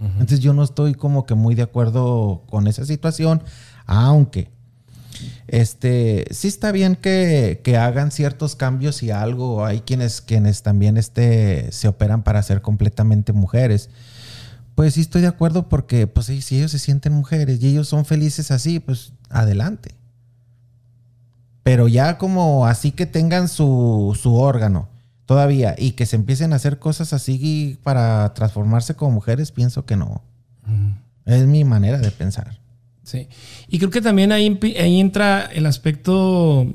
Entonces 0.00 0.40
yo 0.40 0.54
no 0.54 0.62
estoy 0.62 0.94
como 0.94 1.26
que 1.26 1.34
muy 1.34 1.54
de 1.54 1.62
acuerdo 1.62 2.44
con 2.48 2.66
esa 2.66 2.86
situación, 2.86 3.42
aunque 3.84 4.50
este 5.46 6.24
sí 6.30 6.48
está 6.48 6.72
bien 6.72 6.96
que, 6.96 7.60
que 7.62 7.76
hagan 7.76 8.10
ciertos 8.10 8.56
cambios 8.56 9.02
y 9.02 9.10
algo. 9.10 9.66
Hay 9.66 9.80
quienes, 9.80 10.22
quienes 10.22 10.62
también 10.62 10.96
este, 10.96 11.70
se 11.72 11.88
operan 11.88 12.22
para 12.22 12.42
ser 12.42 12.62
completamente 12.62 13.34
mujeres. 13.34 13.90
Pues 14.74 14.94
sí 14.94 15.02
estoy 15.02 15.20
de 15.20 15.28
acuerdo 15.28 15.68
porque 15.68 16.06
pues 16.06 16.26
si 16.26 16.56
ellos 16.56 16.70
se 16.70 16.78
sienten 16.78 17.12
mujeres 17.12 17.62
y 17.62 17.68
ellos 17.68 17.88
son 17.88 18.06
felices 18.06 18.50
así, 18.50 18.80
pues 18.80 19.12
adelante. 19.28 19.99
Pero 21.62 21.88
ya 21.88 22.18
como 22.18 22.66
así 22.66 22.92
que 22.92 23.06
tengan 23.06 23.48
su, 23.48 24.18
su 24.20 24.34
órgano 24.34 24.88
todavía 25.30 25.76
y 25.78 25.92
que 25.92 26.06
se 26.06 26.16
empiecen 26.16 26.52
a 26.52 26.56
hacer 26.56 26.80
cosas 26.80 27.12
así 27.12 27.78
para 27.84 28.34
transformarse 28.34 28.96
como 28.96 29.12
mujeres, 29.12 29.52
pienso 29.52 29.84
que 29.84 29.94
no. 29.94 30.24
Es 31.24 31.46
mi 31.46 31.62
manera 31.62 31.98
de 31.98 32.10
pensar. 32.10 32.58
Sí. 33.04 33.28
Y 33.68 33.78
creo 33.78 33.90
que 33.90 34.00
también 34.00 34.32
ahí, 34.32 34.58
ahí 34.80 34.98
entra 34.98 35.44
el 35.52 35.66
aspecto, 35.66 36.66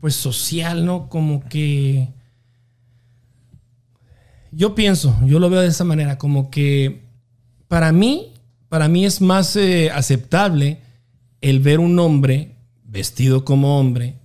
pues, 0.00 0.14
social, 0.14 0.84
¿no? 0.84 1.08
Como 1.08 1.42
que... 1.48 2.08
Yo 4.52 4.74
pienso, 4.74 5.18
yo 5.24 5.38
lo 5.38 5.48
veo 5.48 5.60
de 5.60 5.68
esa 5.68 5.84
manera, 5.84 6.18
como 6.18 6.50
que 6.50 7.02
para 7.66 7.92
mí, 7.92 8.34
para 8.68 8.88
mí 8.88 9.06
es 9.06 9.22
más 9.22 9.56
eh, 9.56 9.90
aceptable 9.90 10.80
el 11.40 11.60
ver 11.60 11.80
un 11.80 11.98
hombre 11.98 12.57
vestido 12.88 13.44
como 13.44 13.78
hombre 13.78 14.16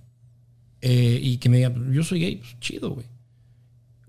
eh, 0.80 1.20
y 1.22 1.36
que 1.36 1.48
me 1.48 1.58
diga, 1.58 1.72
yo 1.92 2.02
soy 2.02 2.20
gay, 2.20 2.36
pues, 2.36 2.58
chido, 2.58 2.90
güey. 2.90 3.06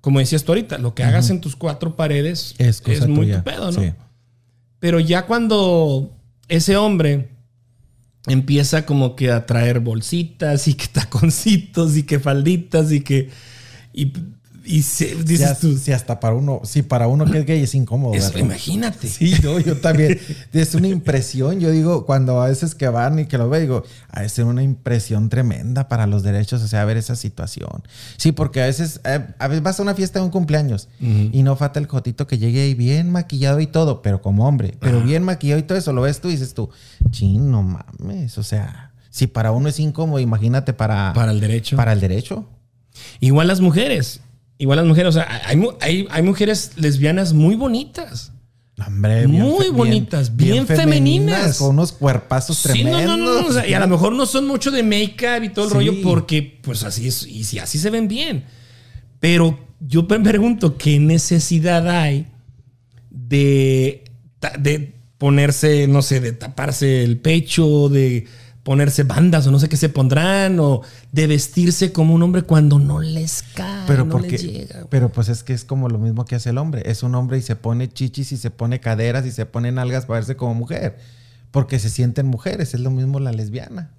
Como 0.01 0.19
decías 0.19 0.43
tú 0.43 0.51
ahorita, 0.51 0.77
lo 0.77 0.93
que 0.93 1.03
hagas 1.03 1.29
en 1.29 1.41
tus 1.41 1.55
cuatro 1.55 1.95
paredes 1.95 2.53
Es 2.59 2.79
cosa 2.79 3.07
muy 3.07 3.31
tu 3.31 3.43
pedo, 3.43 3.71
¿no? 3.71 3.81
Sí. 3.81 3.93
Pero 4.79 4.99
ya 4.99 5.25
cuando 5.25 6.15
ese 6.47 6.77
hombre 6.77 7.29
empieza 8.27 8.85
como 8.85 9.15
que 9.15 9.31
a 9.31 9.45
traer 9.45 9.79
bolsitas 9.79 10.67
y 10.67 10.75
que 10.75 10.87
taconcitos 10.87 11.97
y 11.97 12.03
que 12.03 12.19
falditas 12.19 12.91
y 12.91 13.01
que... 13.01 13.29
Y, 13.93 14.11
y 14.65 14.81
se- 14.81 15.15
dices 15.23 15.59
tú, 15.59 15.77
si 15.77 15.91
hasta 15.91 16.19
para 16.19 16.33
uno, 16.35 16.61
si 16.63 16.81
para 16.81 17.07
uno 17.07 17.25
que 17.25 17.39
es 17.39 17.45
gay 17.45 17.61
es 17.63 17.75
incómodo. 17.75 18.13
eso, 18.15 18.37
imagínate. 18.39 19.07
Sí, 19.07 19.33
no, 19.43 19.59
yo 19.59 19.77
también. 19.77 20.19
Es 20.53 20.73
una 20.75 20.87
impresión. 20.87 21.59
Yo 21.59 21.69
digo, 21.71 22.05
cuando 22.05 22.41
a 22.41 22.47
veces 22.47 22.73
que 22.75 22.87
van 22.89 23.19
y 23.19 23.25
que 23.25 23.37
lo 23.37 23.49
veo, 23.49 23.61
digo, 23.61 23.83
de 24.15 24.27
ser 24.29 24.45
una 24.45 24.63
impresión 24.63 25.29
tremenda 25.29 25.87
para 25.87 26.07
los 26.07 26.23
derechos, 26.23 26.61
o 26.63 26.67
sea, 26.67 26.83
ver 26.85 26.97
esa 26.97 27.15
situación. 27.15 27.83
Sí, 28.17 28.31
porque 28.31 28.61
a 28.63 28.65
veces, 28.65 29.01
eh, 29.05 29.25
a 29.39 29.47
veces 29.47 29.63
vas 29.63 29.79
a 29.79 29.83
una 29.83 29.93
fiesta 29.95 30.19
de 30.19 30.25
un 30.25 30.31
cumpleaños 30.31 30.87
y 30.99 31.43
no 31.43 31.55
falta 31.55 31.79
el 31.79 31.85
jotito 31.87 32.27
que 32.27 32.37
llegue 32.37 32.61
ahí 32.63 32.73
bien 32.73 33.09
maquillado 33.11 33.59
y 33.59 33.67
todo, 33.67 34.01
pero 34.01 34.21
como 34.21 34.47
hombre, 34.47 34.75
pero 34.79 35.01
bien 35.01 35.23
maquillado 35.23 35.59
y 35.59 35.63
todo 35.63 35.77
eso, 35.77 35.93
lo 35.93 36.01
ves 36.01 36.19
tú 36.21 36.29
y 36.29 36.31
dices 36.31 36.53
tú, 36.53 36.69
chin, 37.11 37.51
no 37.51 37.61
mames, 37.63 38.37
o 38.37 38.43
sea, 38.43 38.91
si 39.09 39.27
para 39.27 39.51
uno 39.51 39.69
es 39.69 39.79
incómodo, 39.79 40.19
imagínate 40.19 40.73
para, 40.73 41.13
Para 41.13 41.31
el 41.31 41.39
derecho. 41.39 41.75
para 41.77 41.93
el 41.93 41.99
derecho. 42.01 42.45
Igual 43.19 43.47
las 43.47 43.61
mujeres. 43.61 44.21
Igual 44.57 44.77
las 44.77 44.85
mujeres. 44.85 45.09
O 45.09 45.11
sea, 45.11 45.41
hay, 45.45 45.61
hay, 45.81 46.07
hay 46.09 46.23
mujeres 46.23 46.71
lesbianas 46.77 47.33
muy 47.33 47.55
bonitas. 47.55 48.31
Hombre, 48.85 49.25
Muy 49.27 49.69
bonitas, 49.69 50.35
bien 50.35 50.67
femeninas. 50.67 51.59
Con 51.59 51.69
unos 51.71 51.93
cuerpazos 51.93 52.57
Sí, 52.57 52.63
tremendos. 52.69 53.05
no, 53.05 53.15
no, 53.17 53.41
no, 53.41 53.47
o 53.47 53.53
sea, 53.53 53.65
y 53.65 53.73
a 53.73 53.79
lo 53.79 53.87
mejor 53.87 54.11
no 54.13 54.25
son 54.25 54.47
mucho 54.47 54.69
de 54.69 54.83
make-up 54.83 55.43
y 55.43 55.49
todo 55.49 55.65
el 55.65 55.71
Sí. 55.71 55.75
rollo 55.77 55.93
porque 56.03 56.59
pues 56.61 56.83
así 56.83 57.07
es, 57.07 57.25
y 57.25 57.45
si 57.45 57.57
así 57.59 57.77
se 57.79 57.89
ven 57.89 58.09
bien. 58.09 58.43
Pero 59.21 59.57
yo 59.79 60.03
me 60.09 60.19
pregunto, 60.19 60.77
¿qué 60.77 60.99
necesidad 60.99 61.87
hay 61.89 62.27
de, 63.09 64.03
de 64.59 64.93
ponerse, 65.17 65.87
no 65.87 66.01
sé, 66.01 66.19
de 66.19 66.33
taparse 66.33 67.03
el 67.03 67.17
pecho, 67.17 67.87
de 67.87 68.27
ponerse 68.65 69.03
bandas 69.03 69.45
o 69.45 69.51
no 69.51 69.59
sé 69.59 69.69
qué 69.69 69.77
se 69.77 69.89
pondrán, 69.89 70.59
o 70.59 70.81
de 71.11 71.27
vestirse 71.27 71.93
como 71.93 72.15
un 72.15 72.23
hombre 72.23 72.41
cuando 72.41 72.79
no 72.79 72.99
les 72.99 73.43
cae, 73.53 73.83
Pero 73.85 74.05
no 74.05 74.11
porque, 74.11 74.31
les 74.31 74.41
llega? 74.43 74.87
pero 74.89 75.11
pues 75.11 75.29
es 75.29 75.43
que 75.43 75.53
es 75.53 75.63
como 75.63 75.87
lo 75.87 75.99
mismo 75.99 76.25
que 76.25 76.33
hace 76.33 76.49
el 76.49 76.57
hombre. 76.57 76.81
Es 76.87 77.03
un 77.03 77.13
hombre 77.13 77.37
y 77.37 77.43
se 77.43 77.55
pone 77.55 77.87
chichis 77.87 78.31
y 78.31 78.37
se 78.37 78.49
pone 78.49 78.79
caderas 78.79 79.23
y 79.27 79.31
se 79.31 79.45
pone 79.45 79.71
nalgas 79.71 80.07
para 80.07 80.19
verse 80.19 80.35
como 80.35 80.55
mujer. 80.55 80.97
Porque 81.51 81.77
se 81.77 81.91
sienten 81.91 82.25
mujeres. 82.25 82.73
Es 82.73 82.79
lo 82.79 82.89
mismo 82.89 83.19
la 83.19 83.31
lesbiana. 83.31 83.91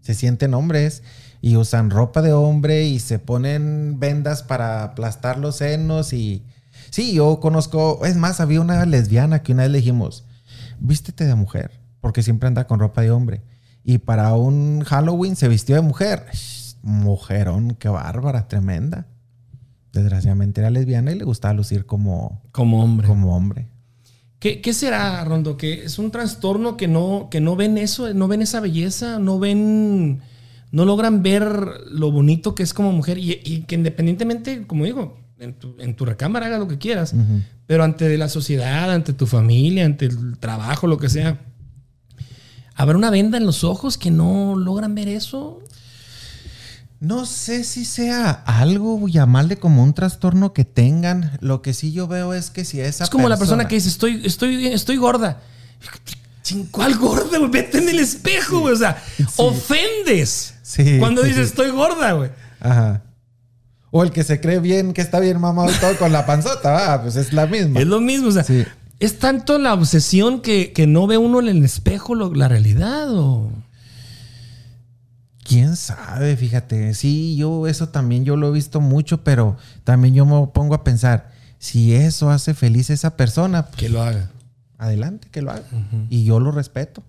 Se 0.00 0.14
sienten 0.14 0.54
hombres 0.54 1.04
y 1.40 1.56
usan 1.56 1.90
ropa 1.90 2.20
de 2.20 2.32
hombre 2.32 2.86
y 2.86 2.98
se 2.98 3.20
ponen 3.20 4.00
vendas 4.00 4.42
para 4.42 4.82
aplastar 4.82 5.38
los 5.38 5.56
senos 5.56 6.12
y... 6.12 6.42
Sí, 6.90 7.14
yo 7.14 7.38
conozco... 7.38 8.04
Es 8.04 8.16
más, 8.16 8.40
había 8.40 8.60
una 8.60 8.84
lesbiana 8.86 9.44
que 9.44 9.52
una 9.52 9.62
vez 9.62 9.70
le 9.70 9.78
dijimos, 9.78 10.24
vístete 10.80 11.26
de 11.26 11.36
mujer, 11.36 11.70
porque 12.00 12.24
siempre 12.24 12.48
anda 12.48 12.66
con 12.66 12.80
ropa 12.80 13.00
de 13.00 13.12
hombre. 13.12 13.42
Y 13.84 13.98
para 13.98 14.34
un 14.34 14.82
Halloween 14.84 15.36
se 15.36 15.48
vistió 15.48 15.76
de 15.76 15.82
mujer. 15.82 16.24
Mujerón, 16.82 17.76
qué 17.78 17.88
bárbara, 17.88 18.48
tremenda. 18.48 19.06
Desgraciadamente 19.92 20.60
era 20.60 20.70
lesbiana 20.70 21.12
y 21.12 21.18
le 21.18 21.24
gustaba 21.24 21.54
lucir 21.54 21.86
como, 21.86 22.42
Como 22.52 22.82
hombre. 22.82 23.06
como 23.06 23.36
hombre. 23.36 23.68
¿Qué, 24.38 24.60
qué 24.60 24.72
será, 24.74 25.24
Rondo? 25.24 25.56
¿Que 25.56 25.84
es 25.84 25.98
un 25.98 26.10
trastorno 26.10 26.76
que 26.76 26.88
no, 26.88 27.28
que 27.30 27.40
no 27.40 27.56
ven 27.56 27.78
eso, 27.78 28.12
no 28.12 28.28
ven 28.28 28.42
esa 28.42 28.60
belleza, 28.60 29.18
no 29.18 29.38
ven, 29.38 30.20
no 30.70 30.84
logran 30.84 31.22
ver 31.22 31.46
lo 31.90 32.10
bonito 32.10 32.54
que 32.54 32.62
es 32.62 32.74
como 32.74 32.92
mujer 32.92 33.18
y, 33.18 33.40
y 33.44 33.62
que 33.62 33.76
independientemente, 33.76 34.66
como 34.66 34.84
digo, 34.84 35.16
en 35.38 35.54
tu, 35.54 35.76
en 35.78 35.94
tu 35.94 36.04
recámara 36.04 36.46
haga 36.46 36.58
lo 36.58 36.68
que 36.68 36.78
quieras, 36.78 37.14
pero 37.66 37.84
ante 37.84 38.16
la 38.18 38.28
sociedad, 38.28 38.92
ante 38.92 39.12
tu 39.14 39.26
familia, 39.26 39.86
ante 39.86 40.06
el 40.06 40.38
trabajo, 40.38 40.86
lo 40.86 40.98
que 40.98 41.08
sea, 41.08 41.40
¿habrá 42.74 42.96
una 42.96 43.10
venda 43.10 43.38
en 43.38 43.46
los 43.46 43.64
ojos 43.64 43.98
que 43.98 44.10
no 44.10 44.56
logran 44.56 44.94
ver 44.94 45.08
eso? 45.08 45.60
No 47.00 47.26
sé 47.26 47.64
si 47.64 47.84
sea 47.84 48.30
algo, 48.30 49.08
llamarle 49.08 49.58
como 49.58 49.82
un 49.82 49.92
trastorno 49.92 50.52
que 50.52 50.64
tengan. 50.64 51.36
Lo 51.40 51.60
que 51.60 51.74
sí 51.74 51.92
yo 51.92 52.08
veo 52.08 52.32
es 52.32 52.50
que 52.50 52.64
si 52.64 52.80
esa 52.80 53.04
Es 53.04 53.10
como 53.10 53.28
la 53.28 53.36
persona 53.36 53.68
que 53.68 53.74
dice, 53.74 53.88
estoy, 53.88 54.22
estoy, 54.24 54.68
estoy 54.68 54.96
gorda. 54.96 55.40
¿Cuál 56.70 56.96
gorda, 56.96 57.38
güey? 57.38 57.50
Vete 57.50 57.78
en 57.78 57.88
el 57.88 58.00
espejo, 58.00 58.60
güey. 58.60 58.74
O 58.74 58.78
sea, 58.78 59.02
ofendes. 59.36 60.54
Sí. 60.62 60.98
Cuando 60.98 61.22
dices, 61.22 61.48
estoy 61.48 61.70
gorda, 61.70 62.12
güey. 62.12 62.30
Ajá. 62.60 63.02
O 63.90 64.02
el 64.02 64.10
que 64.10 64.24
se 64.24 64.40
cree 64.40 64.58
bien, 64.58 64.92
que 64.92 65.02
está 65.02 65.20
bien 65.20 65.40
mamado 65.40 65.70
todo 65.80 65.96
con 65.96 66.10
la 66.10 66.26
panzota, 66.26 66.72
va, 66.72 67.02
pues 67.02 67.16
es 67.16 67.32
la 67.32 67.46
misma. 67.46 67.80
Es 67.80 67.86
lo 67.86 68.00
mismo, 68.00 68.28
o 68.28 68.32
sea, 68.32 68.44
Sí. 68.44 68.64
Es 69.00 69.18
tanto 69.18 69.58
la 69.58 69.74
obsesión 69.74 70.40
que, 70.40 70.72
que 70.72 70.86
no 70.86 71.06
ve 71.06 71.18
uno 71.18 71.40
en 71.40 71.48
el 71.48 71.64
espejo 71.64 72.14
lo- 72.14 72.34
la 72.34 72.48
realidad, 72.48 73.08
o... 73.12 73.50
¿Quién 75.42 75.76
sabe? 75.76 76.36
Fíjate, 76.36 76.94
sí, 76.94 77.36
yo 77.36 77.66
eso 77.66 77.90
también 77.90 78.24
yo 78.24 78.36
lo 78.36 78.48
he 78.48 78.52
visto 78.52 78.80
mucho, 78.80 79.22
pero 79.24 79.56
también 79.84 80.14
yo 80.14 80.24
me 80.24 80.46
pongo 80.48 80.74
a 80.74 80.84
pensar, 80.84 81.30
si 81.58 81.94
eso 81.94 82.30
hace 82.30 82.54
feliz 82.54 82.88
a 82.88 82.94
esa 82.94 83.16
persona, 83.16 83.66
Que 83.76 83.90
lo 83.90 84.02
haga. 84.02 84.30
adelante, 84.78 85.28
que 85.30 85.42
lo 85.42 85.50
haga. 85.50 85.64
Y 86.08 86.24
yo 86.24 86.40
lo 86.40 86.50
respeto. 86.50 87.02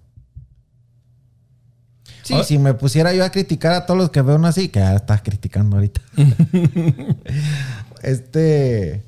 Sí, 2.24 2.36
si 2.44 2.58
me 2.58 2.74
pusiera 2.74 3.14
yo 3.14 3.24
a 3.24 3.30
criticar 3.30 3.72
a 3.74 3.86
todos 3.86 4.00
los 4.00 4.10
que 4.10 4.22
veo 4.22 4.44
así, 4.46 4.68
que 4.70 4.80
ya 4.80 4.96
estás 4.96 5.22
criticando 5.22 5.76
ahorita. 5.78 6.02
este. 8.04 9.04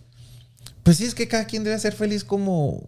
Pues 0.88 0.96
sí, 0.96 1.04
es 1.04 1.16
que 1.16 1.28
cada 1.28 1.44
quien 1.44 1.66
debe 1.66 1.78
ser 1.80 1.92
feliz 1.92 2.24
como, 2.24 2.88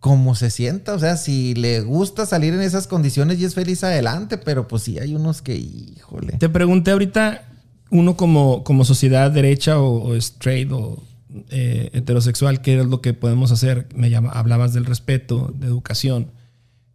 como 0.00 0.34
se 0.34 0.50
sienta. 0.50 0.92
O 0.92 0.98
sea, 0.98 1.16
si 1.16 1.54
le 1.54 1.80
gusta 1.80 2.26
salir 2.26 2.52
en 2.52 2.60
esas 2.60 2.86
condiciones 2.86 3.40
y 3.40 3.46
es 3.46 3.54
feliz 3.54 3.82
adelante, 3.84 4.36
pero 4.36 4.68
pues 4.68 4.82
sí 4.82 4.98
hay 4.98 5.14
unos 5.14 5.40
que, 5.40 5.56
híjole. 5.56 6.34
Te 6.34 6.50
pregunté 6.50 6.90
ahorita, 6.90 7.48
uno 7.88 8.18
como, 8.18 8.64
como 8.64 8.84
sociedad 8.84 9.30
derecha 9.30 9.78
o, 9.78 10.08
o 10.08 10.14
straight 10.16 10.70
o 10.72 11.02
eh, 11.48 11.88
heterosexual, 11.94 12.60
¿qué 12.60 12.78
es 12.78 12.84
lo 12.84 13.00
que 13.00 13.14
podemos 13.14 13.50
hacer? 13.50 13.88
Me 13.94 14.10
llama, 14.10 14.28
hablabas 14.32 14.74
del 14.74 14.84
respeto, 14.84 15.54
de 15.58 15.68
educación, 15.68 16.32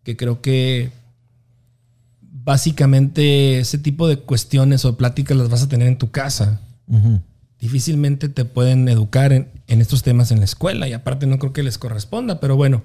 que 0.03 0.17
creo 0.17 0.43
que 0.43 0.91
básicamente 2.21 3.57
ese 3.57 3.79
tipo 3.79 4.07
de 4.07 4.17
cuestiones 4.19 4.85
o 4.85 4.97
pláticas 4.97 5.35
las 5.35 5.49
vas 5.49 5.63
a 5.63 5.67
tener 5.67 5.88
en 5.88 5.97
tu 5.97 6.11
casa. 6.11 6.61
Difícilmente 7.59 8.29
te 8.29 8.45
pueden 8.45 8.88
educar 8.88 9.33
en, 9.33 9.56
en 9.68 9.82
estos 9.82 10.03
temas 10.03 10.32
en 10.32 10.39
la 10.39 10.45
escuela 10.45 10.88
y 10.88 10.93
aparte 10.93 11.28
no 11.28 11.39
creo 11.39 11.53
que 11.53 11.63
les 11.63 11.78
corresponda, 11.78 12.39
pero 12.39 12.55
bueno, 12.55 12.84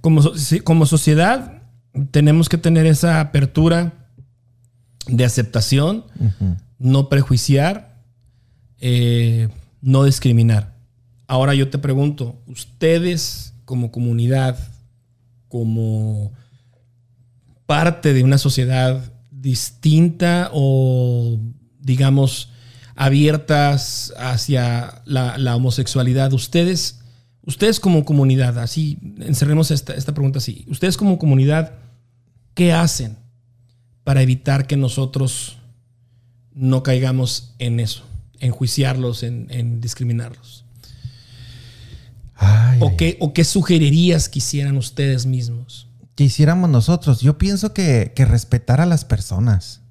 como, 0.00 0.22
como 0.64 0.86
sociedad 0.86 1.62
tenemos 2.10 2.48
que 2.48 2.58
tener 2.58 2.86
esa 2.86 3.20
apertura 3.20 4.10
de 5.06 5.24
aceptación, 5.24 6.04
no 6.78 7.08
prejuiciar, 7.08 8.02
eh, 8.80 9.48
no 9.80 10.04
discriminar. 10.04 10.74
Ahora 11.28 11.54
yo 11.54 11.70
te 11.70 11.78
pregunto, 11.78 12.42
ustedes 12.46 13.54
como 13.64 13.90
comunidad, 13.90 14.58
como 15.48 16.32
parte 17.66 18.12
de 18.12 18.22
una 18.22 18.38
sociedad 18.38 19.12
distinta 19.30 20.50
o, 20.52 21.38
digamos, 21.80 22.50
abiertas 22.96 24.12
hacia 24.18 25.02
la, 25.04 25.38
la 25.38 25.54
homosexualidad, 25.54 26.32
ustedes, 26.32 27.00
ustedes 27.42 27.78
como 27.78 28.04
comunidad, 28.04 28.58
así, 28.58 28.98
encerremos 29.20 29.70
esta, 29.70 29.94
esta 29.94 30.14
pregunta 30.14 30.38
así, 30.38 30.64
ustedes 30.68 30.96
como 30.96 31.18
comunidad, 31.18 31.74
¿qué 32.54 32.72
hacen 32.72 33.16
para 34.02 34.22
evitar 34.22 34.66
que 34.66 34.76
nosotros 34.76 35.58
no 36.52 36.82
caigamos 36.82 37.54
en 37.58 37.80
eso, 37.80 38.04
en 38.40 38.50
juiciarlos, 38.50 39.22
en, 39.22 39.46
en 39.50 39.80
discriminarlos? 39.80 40.64
Ay, 42.34 42.80
¿O 42.82 42.96
qué, 42.96 43.16
¿O 43.20 43.32
qué 43.32 43.44
sugerirías 43.44 44.28
que 44.28 44.40
hicieran 44.40 44.76
ustedes 44.76 45.26
mismos? 45.26 45.86
que 46.16 46.24
hiciéramos 46.24 46.68
nosotros. 46.70 47.20
Yo 47.20 47.38
pienso 47.38 47.72
que, 47.72 48.12
que 48.16 48.24
respetar 48.24 48.80
a 48.80 48.86
las 48.86 49.04
personas. 49.04 49.82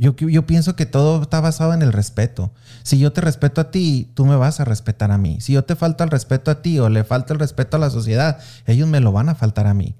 Yo, 0.00 0.16
yo 0.16 0.46
pienso 0.46 0.76
que 0.76 0.86
todo 0.86 1.20
está 1.20 1.40
basado 1.40 1.74
en 1.74 1.82
el 1.82 1.92
respeto. 1.92 2.50
Si 2.82 2.98
yo 2.98 3.12
te 3.12 3.20
respeto 3.20 3.60
a 3.60 3.70
ti, 3.70 4.10
tú 4.14 4.24
me 4.24 4.34
vas 4.34 4.58
a 4.58 4.64
respetar 4.64 5.10
a 5.12 5.18
mí. 5.18 5.36
Si 5.42 5.52
yo 5.52 5.62
te 5.64 5.76
falta 5.76 6.04
el 6.04 6.10
respeto 6.10 6.50
a 6.50 6.62
ti 6.62 6.78
o 6.78 6.88
le 6.88 7.04
falta 7.04 7.34
el 7.34 7.38
respeto 7.38 7.76
a 7.76 7.80
la 7.80 7.90
sociedad, 7.90 8.38
ellos 8.66 8.88
me 8.88 9.00
lo 9.00 9.12
van 9.12 9.28
a 9.28 9.34
faltar 9.34 9.66
a 9.66 9.74
mí. 9.74 9.94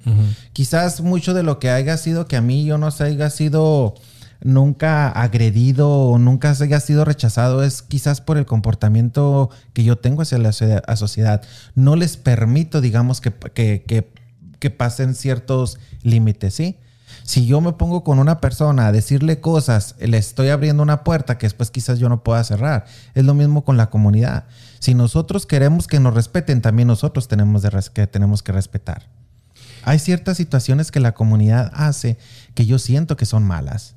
Quizás 0.54 1.02
mucho 1.02 1.34
de 1.34 1.42
lo 1.42 1.58
que 1.58 1.68
haya 1.68 1.98
sido 1.98 2.26
que 2.26 2.36
a 2.38 2.40
mí 2.40 2.64
yo 2.64 2.78
no 2.78 2.90
se 2.90 3.04
haya 3.04 3.28
sido 3.28 3.94
nunca 4.42 5.08
agredido 5.10 5.90
o 5.90 6.18
nunca 6.18 6.54
se 6.54 6.64
haya 6.64 6.80
sido 6.80 7.04
rechazado 7.04 7.62
es 7.62 7.82
quizás 7.82 8.22
por 8.22 8.38
el 8.38 8.46
comportamiento 8.46 9.50
que 9.74 9.84
yo 9.84 9.96
tengo 9.98 10.22
hacia 10.22 10.38
la 10.38 10.52
sociedad. 10.96 11.42
No 11.74 11.94
les 11.96 12.16
permito, 12.16 12.80
digamos, 12.80 13.20
que, 13.20 13.32
que, 13.32 13.84
que- 13.86 14.10
que 14.58 14.68
pasen 14.70 15.14
ciertos 15.14 15.78
límites, 16.02 16.52
¿sí? 16.54 16.76
Si 17.30 17.46
yo 17.46 17.60
me 17.60 17.74
pongo 17.74 18.02
con 18.02 18.18
una 18.18 18.40
persona 18.40 18.88
a 18.88 18.92
decirle 18.92 19.38
cosas, 19.38 19.94
le 20.00 20.18
estoy 20.18 20.48
abriendo 20.48 20.82
una 20.82 21.04
puerta 21.04 21.38
que 21.38 21.46
después 21.46 21.70
quizás 21.70 22.00
yo 22.00 22.08
no 22.08 22.24
pueda 22.24 22.42
cerrar. 22.42 22.86
Es 23.14 23.24
lo 23.24 23.34
mismo 23.34 23.64
con 23.64 23.76
la 23.76 23.88
comunidad. 23.88 24.46
Si 24.80 24.94
nosotros 24.94 25.46
queremos 25.46 25.86
que 25.86 26.00
nos 26.00 26.12
respeten, 26.12 26.60
también 26.60 26.88
nosotros 26.88 27.28
tenemos, 27.28 27.62
que 28.42 28.50
respetar. 28.50 29.06
Hay 29.84 30.00
ciertas 30.00 30.38
situaciones 30.38 30.90
que 30.90 30.98
la 30.98 31.14
comunidad 31.14 31.70
hace 31.72 32.18
que 32.54 32.66
yo 32.66 32.80
siento 32.80 33.16
que 33.16 33.26
son 33.26 33.44
malas. 33.44 33.94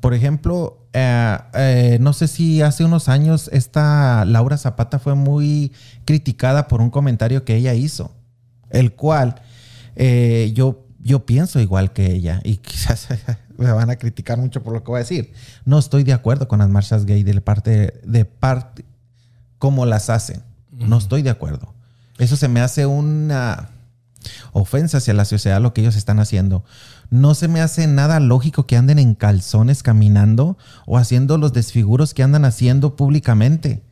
Por 0.00 0.14
ejemplo, 0.14 0.88
eh, 0.94 1.36
eh, 1.52 1.98
no 2.00 2.14
sé 2.14 2.28
si 2.28 2.62
hace 2.62 2.82
unos 2.82 3.10
años 3.10 3.50
esta 3.52 4.24
Laura 4.24 4.56
Zapata 4.56 4.98
fue 4.98 5.14
muy 5.14 5.72
criticada 6.06 6.66
por 6.66 6.80
un 6.80 6.88
comentario 6.88 7.44
que 7.44 7.56
ella 7.56 7.74
hizo, 7.74 8.16
el 8.70 8.94
cual 8.94 9.42
eh, 9.96 10.52
yo, 10.54 10.83
yo 11.04 11.26
pienso 11.26 11.60
igual 11.60 11.92
que 11.92 12.12
ella 12.12 12.40
y 12.42 12.56
quizás 12.58 13.08
me 13.56 13.70
van 13.70 13.90
a 13.90 13.96
criticar 13.96 14.38
mucho 14.38 14.62
por 14.62 14.72
lo 14.72 14.82
que 14.82 14.90
voy 14.90 14.96
a 14.98 15.00
decir. 15.00 15.32
No 15.64 15.78
estoy 15.78 16.02
de 16.02 16.12
acuerdo 16.12 16.48
con 16.48 16.58
las 16.58 16.68
marchas 16.68 17.04
gay 17.04 17.22
de 17.22 17.40
parte 17.40 18.00
de 18.04 18.24
parte 18.24 18.84
como 19.58 19.86
las 19.86 20.10
hacen. 20.10 20.42
No 20.72 20.98
estoy 20.98 21.22
de 21.22 21.30
acuerdo. 21.30 21.72
Eso 22.18 22.36
se 22.36 22.48
me 22.48 22.60
hace 22.60 22.86
una 22.86 23.70
ofensa 24.52 24.98
hacia 24.98 25.14
la 25.14 25.24
sociedad 25.24 25.60
lo 25.60 25.72
que 25.72 25.82
ellos 25.82 25.96
están 25.96 26.18
haciendo. 26.18 26.64
No 27.10 27.34
se 27.34 27.48
me 27.48 27.60
hace 27.60 27.86
nada 27.86 28.18
lógico 28.18 28.66
que 28.66 28.76
anden 28.76 28.98
en 28.98 29.14
calzones 29.14 29.82
caminando 29.82 30.58
o 30.86 30.98
haciendo 30.98 31.38
los 31.38 31.52
desfiguros 31.52 32.14
que 32.14 32.22
andan 32.22 32.44
haciendo 32.44 32.96
públicamente. 32.96 33.82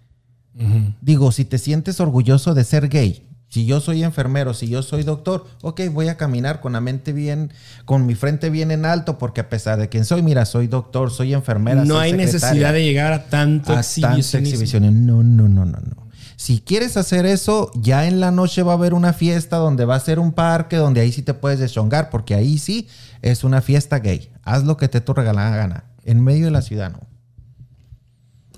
Digo, 1.01 1.33
si 1.33 1.45
te 1.45 1.59
sientes 1.59 1.99
orgulloso 2.01 2.55
de 2.55 2.65
ser 2.65 2.89
gay, 2.89 3.27
si 3.53 3.67
yo 3.67 3.81
soy 3.81 4.03
enfermero, 4.03 4.55
si 4.55 4.67
yo 4.67 4.83
soy 4.83 5.03
doctor, 5.03 5.45
ok, 5.61 5.83
voy 5.93 6.09
a 6.09 6.17
caminar 6.17 6.63
con 6.63 6.73
la 6.73 6.81
mente 6.81 7.13
bien, 7.13 7.53
con 7.85 8.07
mi 8.07 8.15
frente 8.15 8.49
bien 8.49 8.71
en 8.71 8.87
alto, 8.87 9.19
porque 9.19 9.43
a 9.43 9.51
pesar 9.51 9.79
de 9.79 9.91
quién 9.91 10.07
soy, 10.07 10.23
mira, 10.23 10.47
soy 10.47 10.69
doctor, 10.69 11.11
soy 11.11 11.35
enfermera. 11.35 11.85
No 11.85 11.97
soy 11.97 12.05
hay 12.05 12.13
necesidad 12.15 12.73
de 12.73 12.83
llegar 12.83 13.13
a 13.13 13.25
tanto 13.27 13.75
a 13.75 13.81
exhibición. 13.81 15.05
No, 15.05 15.23
no, 15.23 15.49
no, 15.51 15.67
no, 15.67 15.79
no. 15.81 16.09
Si 16.37 16.61
quieres 16.61 16.97
hacer 16.97 17.27
eso, 17.27 17.71
ya 17.75 18.07
en 18.07 18.21
la 18.21 18.31
noche 18.31 18.63
va 18.63 18.73
a 18.73 18.77
haber 18.77 18.95
una 18.95 19.13
fiesta 19.13 19.59
donde 19.59 19.85
va 19.85 19.97
a 19.97 20.01
ser 20.01 20.19
un 20.19 20.33
parque, 20.33 20.77
donde 20.77 21.03
ahí 21.03 21.13
sí 21.13 21.21
te 21.21 21.35
puedes 21.35 21.59
deschongar, 21.59 22.09
porque 22.09 22.35
ahí 22.35 22.57
sí 22.57 22.89
es 23.21 23.45
una 23.45 23.61
fiesta 23.61 23.99
gay. 23.99 24.31
Haz 24.45 24.65
lo 24.65 24.79
que 24.79 24.89
te 24.89 25.03
tu 25.03 25.13
regalada 25.13 25.55
gana. 25.55 25.85
En 26.07 26.25
medio 26.25 26.47
de 26.47 26.53
la 26.53 26.63
ciudad, 26.63 26.91
no. 26.91 27.01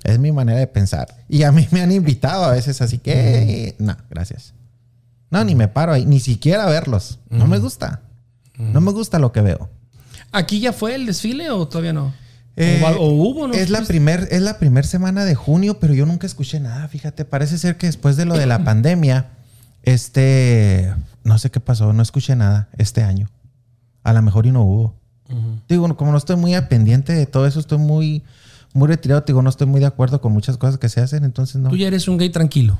Es 0.05 0.19
mi 0.19 0.31
manera 0.31 0.59
de 0.59 0.67
pensar. 0.67 1.17
Y 1.27 1.43
a 1.43 1.51
mí 1.51 1.67
me 1.71 1.81
han 1.81 1.91
invitado 1.91 2.45
a 2.45 2.51
veces, 2.51 2.81
así 2.81 2.97
que, 2.97 3.75
no, 3.77 3.97
gracias. 4.09 4.53
No, 5.29 5.43
ni 5.43 5.55
me 5.55 5.67
paro 5.67 5.93
ahí, 5.93 6.05
ni 6.05 6.19
siquiera 6.19 6.63
a 6.65 6.69
verlos. 6.69 7.19
No 7.29 7.47
me 7.47 7.57
gusta. 7.59 8.01
No 8.57 8.81
me 8.81 8.91
gusta 8.91 9.19
lo 9.19 9.31
que 9.31 9.41
veo. 9.41 9.69
¿Aquí 10.31 10.59
ya 10.59 10.73
fue 10.73 10.95
el 10.95 11.05
desfile 11.05 11.49
o 11.49 11.67
todavía 11.67 11.93
no? 11.93 12.13
Eh, 12.57 12.81
o, 12.83 12.87
o 12.87 13.09
hubo, 13.11 13.47
¿no? 13.47 13.53
Es 13.53 13.69
la 13.69 13.81
primer, 13.81 14.27
es 14.31 14.41
la 14.41 14.59
primera 14.59 14.87
semana 14.87 15.25
de 15.25 15.35
junio, 15.35 15.79
pero 15.79 15.93
yo 15.93 16.05
nunca 16.05 16.25
escuché 16.25 16.59
nada. 16.59 16.87
Fíjate, 16.87 17.25
parece 17.25 17.57
ser 17.57 17.77
que 17.77 17.87
después 17.87 18.15
de 18.15 18.25
lo 18.25 18.35
de 18.35 18.45
la 18.45 18.63
pandemia, 18.63 19.31
este, 19.83 20.93
no 21.23 21.37
sé 21.37 21.51
qué 21.51 21.59
pasó, 21.59 21.91
no 21.91 22.01
escuché 22.01 22.35
nada 22.35 22.69
este 22.77 23.03
año. 23.03 23.29
A 24.03 24.13
lo 24.13 24.21
mejor 24.21 24.45
y 24.45 24.51
no 24.51 24.61
hubo. 24.63 24.95
Digo, 25.67 25.95
como 25.97 26.11
no 26.11 26.17
estoy 26.17 26.35
muy 26.35 26.53
al 26.53 26.67
pendiente 26.67 27.11
de 27.13 27.25
todo 27.25 27.47
eso, 27.47 27.59
estoy 27.59 27.79
muy, 27.79 28.23
muy 28.75 28.87
retirado. 28.87 29.23
Digo, 29.25 29.41
no 29.41 29.49
estoy 29.49 29.65
muy 29.67 29.79
de 29.79 29.87
acuerdo 29.87 30.21
con 30.21 30.31
muchas 30.33 30.57
cosas 30.57 30.77
que 30.77 30.89
se 30.89 31.01
hacen, 31.01 31.23
entonces 31.23 31.55
no. 31.55 31.69
Tú 31.69 31.77
ya 31.77 31.87
eres 31.87 32.07
un 32.07 32.17
gay 32.17 32.29
tranquilo. 32.29 32.77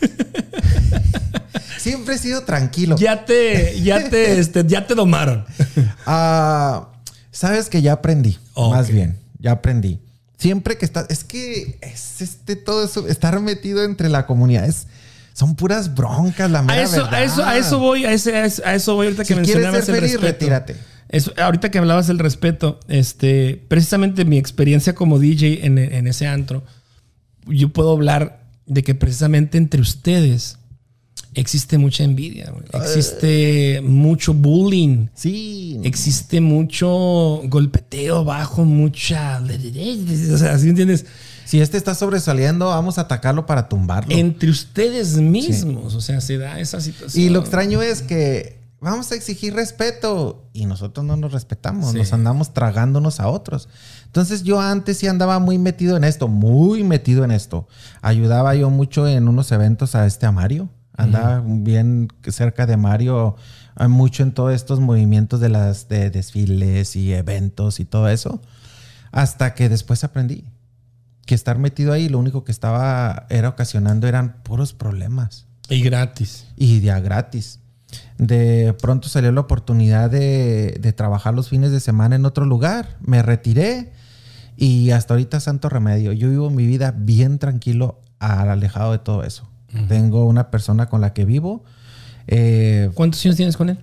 Siempre 1.78 2.14
he 2.16 2.18
sido 2.18 2.42
tranquilo. 2.42 2.96
Ya 2.96 3.24
te, 3.24 3.80
ya 3.82 4.08
te, 4.10 4.38
este, 4.38 4.64
ya 4.66 4.86
te 4.86 4.94
domaron. 4.94 5.44
Ah, 6.06 6.88
Sabes 7.30 7.68
que 7.68 7.82
ya 7.82 7.92
aprendí, 7.92 8.36
más 8.56 8.90
bien, 8.90 9.16
ya 9.38 9.52
aprendí. 9.52 10.00
Siempre 10.38 10.76
que 10.76 10.84
estás, 10.84 11.06
es 11.08 11.22
que 11.22 11.78
es 11.82 12.20
este 12.20 12.56
todo 12.56 12.84
eso, 12.84 13.06
estar 13.06 13.38
metido 13.40 13.84
entre 13.84 14.08
la 14.08 14.26
comunidad, 14.26 14.64
es, 14.66 14.88
son 15.34 15.54
puras 15.54 15.94
broncas, 15.94 16.50
la 16.50 16.58
A 16.60 16.62
mera 16.62 16.82
eso, 16.82 16.96
verdad. 17.04 17.14
a 17.14 17.22
eso, 17.22 17.44
a 17.44 17.56
eso 17.56 17.78
voy, 17.78 18.04
a, 18.06 18.12
ese- 18.12 18.34
a 18.36 18.44
eso- 18.74 18.92
a 18.92 18.94
voy 18.94 19.06
ahorita 19.06 19.24
Si 19.24 19.34
que 19.34 19.42
quieres 19.42 19.54
mencionabas 19.62 19.84
ser 19.86 19.94
el 19.94 20.00
feliz, 20.00 20.20
retírate. 20.20 20.76
Es, 21.08 21.30
ahorita 21.38 21.70
que 21.70 21.78
hablabas 21.78 22.06
del 22.06 22.18
respeto, 22.18 22.80
este, 22.88 23.62
precisamente 23.68 24.24
mi 24.24 24.36
experiencia 24.38 24.94
como 24.94 25.18
DJ 25.18 25.64
en, 25.66 25.78
en 25.78 26.06
ese 26.06 26.26
antro, 26.26 26.64
yo 27.46 27.70
puedo 27.70 27.92
hablar 27.92 28.42
de 28.66 28.82
que 28.82 28.94
precisamente 28.94 29.56
entre 29.56 29.80
ustedes 29.80 30.58
existe 31.34 31.78
mucha 31.78 32.04
envidia, 32.04 32.50
güey. 32.50 32.64
existe 32.84 33.80
mucho 33.82 34.34
bullying, 34.34 35.06
Sí. 35.14 35.78
existe 35.84 36.40
mucho 36.40 36.88
golpeteo 37.44 38.24
bajo, 38.24 38.64
mucha... 38.64 39.40
O 39.40 40.38
sea, 40.38 40.58
¿sí 40.58 40.68
entiendes? 40.68 41.06
Si 41.44 41.60
este 41.60 41.78
está 41.78 41.94
sobresaliendo, 41.94 42.66
vamos 42.66 42.98
a 42.98 43.02
atacarlo 43.02 43.46
para 43.46 43.68
tumbarlo. 43.70 44.14
Entre 44.14 44.50
ustedes 44.50 45.16
mismos, 45.16 45.94
o 45.94 46.00
sea, 46.02 46.20
se 46.20 46.36
da 46.36 46.60
esa 46.60 46.80
situación. 46.80 47.24
Y 47.24 47.30
lo 47.30 47.40
extraño 47.40 47.80
es 47.80 48.02
que 48.02 48.57
vamos 48.80 49.10
a 49.10 49.14
exigir 49.16 49.54
respeto 49.54 50.48
y 50.52 50.66
nosotros 50.66 51.04
no 51.04 51.16
nos 51.16 51.32
respetamos, 51.32 51.92
Sí. 51.92 51.98
nos 51.98 52.12
andamos 52.12 52.54
tragándonos 52.54 53.20
a 53.20 53.28
otros. 53.28 53.68
Entonces 54.06 54.42
yo 54.44 54.60
antes 54.60 54.98
sí 54.98 55.06
andaba 55.06 55.38
muy 55.38 55.58
metido 55.58 55.96
en 55.96 56.04
esto, 56.04 56.28
muy 56.28 56.84
metido 56.84 57.24
en 57.24 57.30
esto. 57.30 57.66
Ayudaba 58.02 58.54
yo 58.54 58.70
mucho 58.70 59.06
en 59.08 59.28
unos 59.28 59.50
eventos 59.52 59.94
a 59.94 60.06
este 60.06 60.26
a 60.26 60.32
Mario. 60.32 60.68
Andaba 60.96 61.42
bien 61.44 62.08
cerca 62.26 62.66
de 62.66 62.76
Mario, 62.76 63.36
eh, 63.78 63.86
mucho 63.88 64.22
en 64.24 64.32
todos 64.32 64.52
estos 64.52 64.80
movimientos 64.80 65.38
de 65.40 65.48
las 65.48 65.88
de 65.88 66.10
desfiles 66.10 66.96
y 66.96 67.12
eventos 67.12 67.78
y 67.78 67.84
todo 67.84 68.08
eso. 68.08 68.40
Hasta 69.12 69.54
que 69.54 69.68
después 69.68 70.02
aprendí 70.04 70.44
que 71.24 71.34
estar 71.34 71.58
metido 71.58 71.92
ahí 71.92 72.08
lo 72.08 72.18
único 72.18 72.42
que 72.42 72.52
estaba 72.52 73.26
era 73.28 73.50
ocasionando 73.50 74.06
eran 74.08 74.42
puros 74.42 74.72
problemas 74.72 75.46
Y 75.68 75.82
gratis. 75.82 76.46
y 76.56 76.80
ya 76.80 76.98
gratis. 77.00 77.60
De 78.18 78.74
pronto 78.80 79.08
salió 79.08 79.30
la 79.32 79.40
oportunidad 79.40 80.10
de, 80.10 80.78
de 80.80 80.92
trabajar 80.92 81.34
los 81.34 81.48
fines 81.48 81.70
de 81.70 81.80
semana 81.80 82.16
en 82.16 82.24
otro 82.24 82.44
lugar. 82.44 82.96
Me 83.00 83.22
retiré 83.22 83.92
y 84.56 84.90
hasta 84.90 85.14
ahorita 85.14 85.40
santo 85.40 85.68
remedio. 85.68 86.12
Yo 86.12 86.28
vivo 86.28 86.50
mi 86.50 86.66
vida 86.66 86.92
bien 86.96 87.38
tranquilo, 87.38 88.00
al- 88.18 88.50
alejado 88.50 88.92
de 88.92 88.98
todo 88.98 89.22
eso. 89.24 89.48
Tengo 89.86 90.24
una 90.26 90.50
persona 90.50 90.88
con 90.88 91.00
la 91.00 91.12
que 91.12 91.24
vivo. 91.24 91.62
eh, 92.26 92.90
¿Cuántos 92.94 93.24
años 93.24 93.36
tienes 93.36 93.56
con 93.56 93.68
él? 93.70 93.78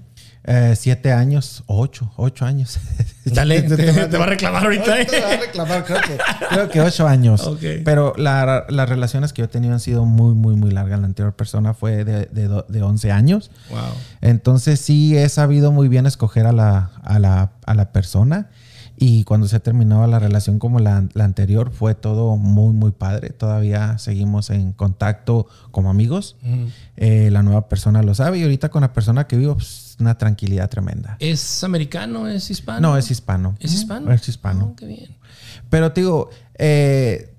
Eh, 0.47 0.75
siete 0.77 1.11
años, 1.11 1.63
ocho, 1.65 2.11
ocho 2.17 2.45
años. 2.45 2.77
Dale, 3.25 3.61
te, 3.63 3.75
te 4.07 4.17
va 4.17 4.23
a 4.25 4.27
reclamar 4.27 4.63
ahorita. 4.63 5.01
¿eh? 5.01 5.05
Te 5.05 5.19
va 5.21 5.29
a 5.33 5.37
reclamar, 5.37 5.83
creo 5.85 5.99
que, 6.01 6.17
creo 6.49 6.69
que 6.69 6.81
ocho 6.81 7.07
años. 7.07 7.47
Ok. 7.47 7.63
Pero 7.83 8.13
la- 8.17 8.65
las 8.69 8.87
relaciones 8.89 9.33
que 9.33 9.41
yo 9.41 9.45
he 9.45 9.49
tenido 9.49 9.73
han 9.73 9.79
sido 9.79 10.05
muy, 10.05 10.35
muy, 10.35 10.55
muy 10.55 10.71
largas. 10.71 10.99
La 10.99 11.07
anterior 11.07 11.33
persona 11.35 11.73
fue 11.73 12.03
de, 12.05 12.25
de, 12.27 12.63
de 12.67 12.83
11 12.83 13.11
años. 13.11 13.49
Wow. 13.69 13.79
Entonces 14.21 14.79
sí 14.79 15.17
he 15.17 15.27
sabido 15.29 15.71
muy 15.71 15.87
bien 15.87 16.05
escoger 16.05 16.45
a 16.45 16.51
la, 16.51 16.91
a 17.03 17.19
la, 17.19 17.51
a 17.65 17.73
la 17.73 17.91
persona. 17.91 18.49
Y 18.97 19.25
cuando 19.25 19.49
se 19.49 19.59
terminó 19.59 20.07
la 20.07 20.19
relación 20.19 20.57
como 20.57 20.79
la, 20.79 21.03
la 21.15 21.25
anterior, 21.25 21.69
fue 21.71 21.95
todo 21.95 22.37
muy, 22.37 22.71
muy 22.73 22.91
padre. 22.91 23.31
Todavía 23.31 23.97
seguimos 23.97 24.49
en 24.51 24.71
contacto 24.71 25.47
como 25.71 25.89
amigos. 25.89 26.37
Eh, 26.95 27.27
la 27.29 27.43
nueva 27.43 27.67
persona 27.67 28.01
lo 28.03 28.15
sabe. 28.15 28.37
Y 28.39 28.43
ahorita 28.43 28.69
con 28.69 28.83
la 28.83 28.93
persona 28.93 29.27
que 29.27 29.35
vivo, 29.35 29.55
pues, 29.55 29.65
una 29.99 30.17
tranquilidad 30.17 30.69
tremenda. 30.69 31.17
¿Es 31.19 31.63
americano? 31.63 32.27
¿Es 32.27 32.49
hispano? 32.49 32.79
No, 32.81 32.97
es 32.97 33.11
hispano. 33.11 33.55
¿Es 33.59 33.73
hispano? 33.73 34.11
Es 34.11 34.27
hispano. 34.27 34.69
Oh, 34.71 34.75
qué 34.75 34.85
bien. 34.85 35.15
Pero 35.69 35.91
te 35.91 36.01
digo, 36.01 36.29
eh, 36.57 37.33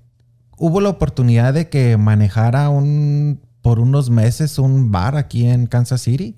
hubo 0.57 0.81
la 0.81 0.89
oportunidad 0.89 1.53
de 1.53 1.69
que 1.69 1.97
manejara 1.97 2.69
un, 2.69 3.39
por 3.61 3.79
unos 3.79 4.09
meses 4.09 4.59
un 4.59 4.91
bar 4.91 5.15
aquí 5.15 5.45
en 5.47 5.67
Kansas 5.67 6.01
City. 6.01 6.35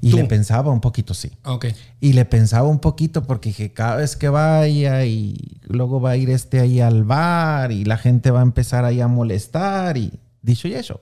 Y 0.00 0.10
¿Tú? 0.10 0.18
le 0.18 0.24
pensaba 0.26 0.70
un 0.70 0.82
poquito, 0.82 1.14
sí. 1.14 1.32
Ah, 1.44 1.54
Ok. 1.54 1.66
Y 2.00 2.12
le 2.12 2.26
pensaba 2.26 2.68
un 2.68 2.78
poquito 2.78 3.22
porque 3.24 3.48
dije, 3.48 3.72
cada 3.72 3.96
vez 3.96 4.16
que 4.16 4.28
vaya 4.28 5.06
y 5.06 5.58
luego 5.66 5.98
va 6.00 6.10
a 6.10 6.16
ir 6.16 6.28
este 6.28 6.60
ahí 6.60 6.80
al 6.80 7.04
bar 7.04 7.72
y 7.72 7.84
la 7.86 7.96
gente 7.96 8.30
va 8.30 8.40
a 8.40 8.42
empezar 8.42 8.84
ahí 8.84 9.00
a 9.00 9.08
molestar 9.08 9.96
y 9.96 10.12
dicho 10.42 10.68
y 10.68 10.74
eso. 10.74 11.00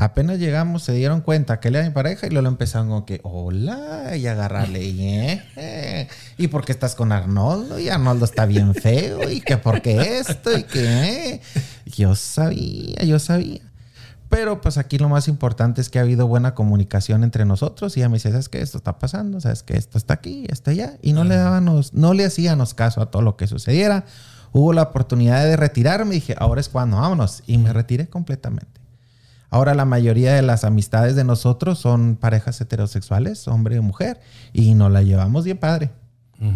Apenas 0.00 0.38
llegamos 0.38 0.84
se 0.84 0.92
dieron 0.92 1.22
cuenta 1.22 1.58
que 1.58 1.66
él 1.66 1.74
era 1.74 1.84
mi 1.84 1.90
pareja 1.90 2.28
y 2.28 2.30
luego 2.30 2.42
lo 2.42 2.50
empezaron 2.50 2.86
como 2.86 3.04
que, 3.04 3.18
hola, 3.24 4.16
y 4.16 4.28
agarrarle, 4.28 4.84
y, 4.84 5.02
eh, 5.02 5.42
eh, 5.56 6.08
y 6.36 6.46
por 6.46 6.64
qué 6.64 6.70
estás 6.70 6.94
con 6.94 7.10
Arnoldo, 7.10 7.80
y 7.80 7.88
Arnoldo 7.88 8.24
está 8.24 8.46
bien 8.46 8.76
feo, 8.76 9.28
y 9.28 9.40
que 9.40 9.56
por 9.56 9.82
qué 9.82 10.20
esto, 10.20 10.56
y 10.56 10.62
que, 10.62 11.34
eh. 11.34 11.40
yo 11.84 12.14
sabía, 12.14 13.02
yo 13.02 13.18
sabía. 13.18 13.60
Pero 14.28 14.60
pues 14.60 14.78
aquí 14.78 14.98
lo 14.98 15.08
más 15.08 15.26
importante 15.26 15.80
es 15.80 15.88
que 15.88 15.98
ha 15.98 16.02
habido 16.02 16.28
buena 16.28 16.54
comunicación 16.54 17.24
entre 17.24 17.44
nosotros 17.44 17.96
y 17.96 18.00
ella 18.00 18.08
me 18.08 18.18
dice, 18.18 18.30
¿sabes 18.30 18.48
qué? 18.48 18.60
Esto 18.60 18.78
está 18.78 19.00
pasando, 19.00 19.40
¿sabes 19.40 19.64
qué? 19.64 19.76
Esto 19.76 19.98
está 19.98 20.14
aquí, 20.14 20.46
esto 20.48 20.70
allá. 20.70 20.96
Y 21.02 21.12
no 21.12 21.24
le 21.24 21.34
dábamos, 21.34 21.92
no 21.92 22.14
le 22.14 22.24
hacíamos 22.24 22.72
caso 22.72 23.02
a 23.02 23.10
todo 23.10 23.22
lo 23.22 23.36
que 23.36 23.48
sucediera. 23.48 24.04
Hubo 24.52 24.72
la 24.72 24.82
oportunidad 24.82 25.42
de 25.42 25.56
retirarme 25.56 26.12
y 26.12 26.20
dije, 26.20 26.36
ahora 26.38 26.60
es 26.60 26.68
cuando, 26.68 26.98
vámonos. 26.98 27.42
Y 27.48 27.58
me 27.58 27.72
retiré 27.72 28.06
completamente. 28.06 28.77
Ahora 29.50 29.74
la 29.74 29.84
mayoría 29.84 30.34
de 30.34 30.42
las 30.42 30.64
amistades 30.64 31.16
de 31.16 31.24
nosotros 31.24 31.78
son 31.78 32.16
parejas 32.16 32.60
heterosexuales, 32.60 33.48
hombre 33.48 33.76
y 33.76 33.80
mujer, 33.80 34.20
y 34.52 34.74
nos 34.74 34.92
la 34.92 35.02
llevamos 35.02 35.44
bien 35.44 35.58
padre. 35.58 35.90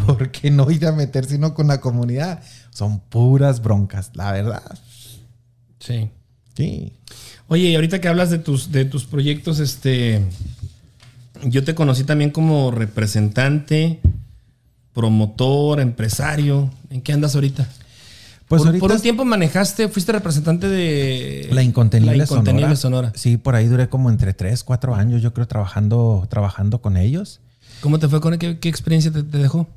Porque 0.06 0.50
no 0.50 0.70
ir 0.70 0.86
a 0.86 0.92
meter 0.92 1.24
sino 1.24 1.54
con 1.54 1.66
la 1.66 1.80
comunidad. 1.80 2.42
Son 2.70 3.00
puras 3.00 3.62
broncas, 3.62 4.12
la 4.14 4.30
verdad. 4.30 4.78
Sí. 5.80 6.10
Sí. 6.54 6.92
Oye, 7.48 7.68
y 7.68 7.74
ahorita 7.74 8.00
que 8.00 8.08
hablas 8.08 8.30
de 8.30 8.38
tus, 8.38 8.70
de 8.70 8.84
tus 8.84 9.04
proyectos, 9.04 9.58
este. 9.58 10.24
Yo 11.44 11.64
te 11.64 11.74
conocí 11.74 12.04
también 12.04 12.30
como 12.30 12.70
representante, 12.70 14.00
promotor, 14.92 15.80
empresario. 15.80 16.70
¿En 16.90 17.00
qué 17.00 17.12
andas 17.12 17.34
ahorita? 17.34 17.68
Pues 18.52 18.60
por, 18.60 18.68
ahorita 18.68 18.86
por 18.86 18.94
un 18.94 19.00
tiempo 19.00 19.24
manejaste, 19.24 19.88
fuiste 19.88 20.12
representante 20.12 20.68
de 20.68 21.48
La 21.52 21.62
Incontenible, 21.62 22.18
La 22.18 22.24
Incontenible 22.24 22.76
Sonora. 22.76 23.08
Sonora. 23.08 23.12
Sí, 23.14 23.38
por 23.38 23.54
ahí 23.54 23.66
duré 23.66 23.88
como 23.88 24.10
entre 24.10 24.34
3, 24.34 24.62
4 24.62 24.94
años, 24.94 25.22
yo 25.22 25.32
creo, 25.32 25.48
trabajando, 25.48 26.26
trabajando 26.28 26.82
con 26.82 26.98
ellos. 26.98 27.40
¿Cómo 27.80 27.98
te 27.98 28.08
fue 28.08 28.20
con 28.20 28.34
él? 28.34 28.38
¿Qué, 28.38 28.58
qué 28.58 28.68
experiencia 28.68 29.10
te, 29.10 29.22
te 29.22 29.38
dejó? 29.38 29.68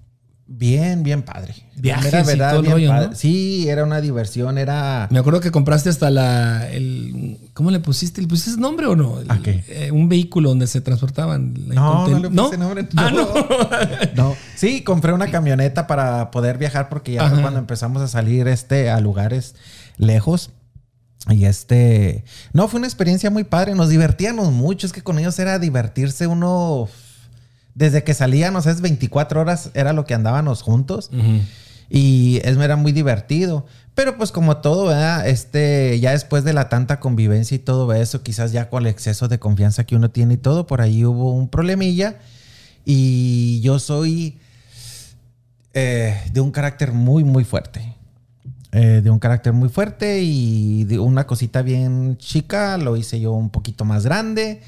Bien, 0.48 1.02
bien 1.02 1.24
padre. 1.24 1.56
Viajes 1.76 2.14
Era 2.14 2.22
y 2.22 2.38
todo 2.38 2.60
el 2.60 2.72
rollo, 2.72 2.90
padre. 2.90 3.08
¿no? 3.10 3.16
Sí, 3.16 3.68
era 3.68 3.84
una 3.84 4.00
diversión, 4.00 4.60
era... 4.60 5.08
Me 5.10 5.18
acuerdo 5.18 5.40
que 5.42 5.50
compraste 5.52 5.90
hasta 5.90 6.12
la. 6.12 6.70
El, 6.72 7.40
¿Cómo 7.54 7.72
le 7.72 7.80
pusiste? 7.80 8.22
¿Le 8.22 8.28
pusiste 8.28 8.62
nombre 8.62 8.86
o 8.86 8.96
no? 8.96 9.20
El- 9.20 9.32
¿A 9.32 9.40
qué? 9.40 9.64
eh, 9.68 9.90
un 9.92 10.08
vehículo 10.08 10.50
donde 10.50 10.68
se 10.68 10.82
transportaban. 10.82 11.54
No, 11.68 12.08
no 12.08 12.20
le 12.20 12.30
puse 12.30 12.58
nombre. 12.60 12.88
Ah, 12.96 13.10
No. 13.12 13.34
no. 13.34 13.46
No, 14.16 14.36
sí, 14.56 14.84
compré 14.84 15.14
una 15.14 15.32
camioneta 15.32 15.88
para 15.88 16.30
poder 16.30 16.58
viajar 16.60 16.90
porque 16.90 17.14
ya 17.14 17.26
Ajá. 17.26 17.42
cuando 17.42 17.60
empezamos 17.60 18.02
a 18.04 18.08
salir 18.08 18.48
este, 18.48 18.90
a 18.92 19.00
lugares 19.00 19.56
lejos. 19.98 20.52
Y 21.32 21.46
este, 21.46 22.24
no, 22.54 22.68
fue 22.68 22.78
una 22.78 22.86
experiencia 22.88 23.32
muy 23.32 23.44
padre, 23.46 23.74
nos 23.74 23.90
divertíamos 23.90 24.52
mucho, 24.52 24.86
es 24.86 24.94
que 24.94 25.02
con 25.02 25.18
ellos 25.18 25.40
era 25.40 25.58
divertirse 25.58 26.28
uno, 26.28 26.88
desde 27.76 28.06
que 28.06 28.14
salíamos, 28.14 28.66
es 28.66 28.80
24 28.82 29.42
horas, 29.42 29.70
era 29.74 29.92
lo 29.92 30.06
que 30.06 30.14
andábamos 30.14 30.62
juntos. 30.62 31.12
Y 31.90 32.40
es, 32.44 32.58
era 32.58 32.78
muy 32.78 32.94
divertido. 32.94 33.66
Pero 33.94 34.18
pues 34.18 34.32
como 34.32 34.58
todo, 34.58 34.88
¿verdad? 34.88 35.28
Este, 35.28 36.00
ya 36.00 36.12
después 36.12 36.44
de 36.44 36.54
la 36.54 36.70
tanta 36.70 37.00
convivencia 37.00 37.56
y 37.56 37.60
todo 37.60 37.94
eso, 37.94 38.24
quizás 38.24 38.52
ya 38.54 38.70
con 38.70 38.84
el 38.84 38.90
exceso 38.90 39.28
de 39.28 39.40
confianza 39.40 39.84
que 39.84 39.96
uno 39.96 40.10
tiene 40.10 40.36
y 40.36 40.38
todo, 40.38 40.68
por 40.68 40.82
ahí 40.82 41.06
hubo 41.06 41.34
un 41.34 41.50
problemilla. 41.50 42.18
Y 42.86 43.60
yo 43.62 43.78
soy 43.80 44.40
eh, 45.74 46.18
de 46.32 46.42
un 46.42 46.52
carácter 46.52 46.94
muy, 46.94 47.26
muy 47.26 47.44
fuerte. 47.44 47.94
Eh, 48.72 49.02
de 49.04 49.10
un 49.10 49.20
carácter 49.20 49.54
muy 49.54 49.70
fuerte 49.70 50.22
y 50.22 50.86
de 50.86 51.00
una 51.00 51.28
cosita 51.28 51.62
bien 51.62 52.18
chica, 52.18 52.78
lo 52.78 52.96
hice 52.96 53.20
yo 53.20 53.32
un 53.34 53.50
poquito 53.50 53.86
más 53.86 54.06
grande 54.06 54.62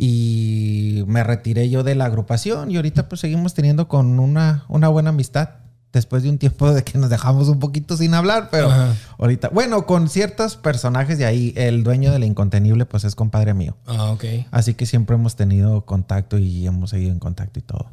y 0.00 1.02
me 1.08 1.24
retiré 1.24 1.68
yo 1.68 1.82
de 1.82 1.96
la 1.96 2.04
agrupación 2.04 2.70
y 2.70 2.76
ahorita 2.76 3.08
pues 3.08 3.20
seguimos 3.20 3.54
teniendo 3.54 3.88
con 3.88 4.20
una, 4.20 4.64
una 4.68 4.86
buena 4.86 5.10
amistad 5.10 5.50
después 5.92 6.22
de 6.22 6.30
un 6.30 6.38
tiempo 6.38 6.72
de 6.72 6.84
que 6.84 6.98
nos 6.98 7.10
dejamos 7.10 7.48
un 7.48 7.58
poquito 7.58 7.96
sin 7.96 8.14
hablar, 8.14 8.48
pero 8.52 8.70
Ajá. 8.70 8.94
ahorita, 9.18 9.48
bueno, 9.48 9.86
con 9.86 10.08
ciertos 10.08 10.54
personajes 10.56 11.18
de 11.18 11.26
ahí, 11.26 11.52
el 11.56 11.82
dueño 11.82 12.12
del 12.12 12.22
incontenible 12.22 12.86
pues 12.86 13.02
es 13.02 13.16
compadre 13.16 13.54
mío. 13.54 13.76
Ah, 13.86 14.12
ok. 14.12 14.24
Así 14.52 14.74
que 14.74 14.86
siempre 14.86 15.16
hemos 15.16 15.34
tenido 15.34 15.84
contacto 15.84 16.38
y 16.38 16.66
hemos 16.66 16.90
seguido 16.90 17.10
en 17.10 17.18
contacto 17.18 17.58
y 17.58 17.62
todo. 17.62 17.90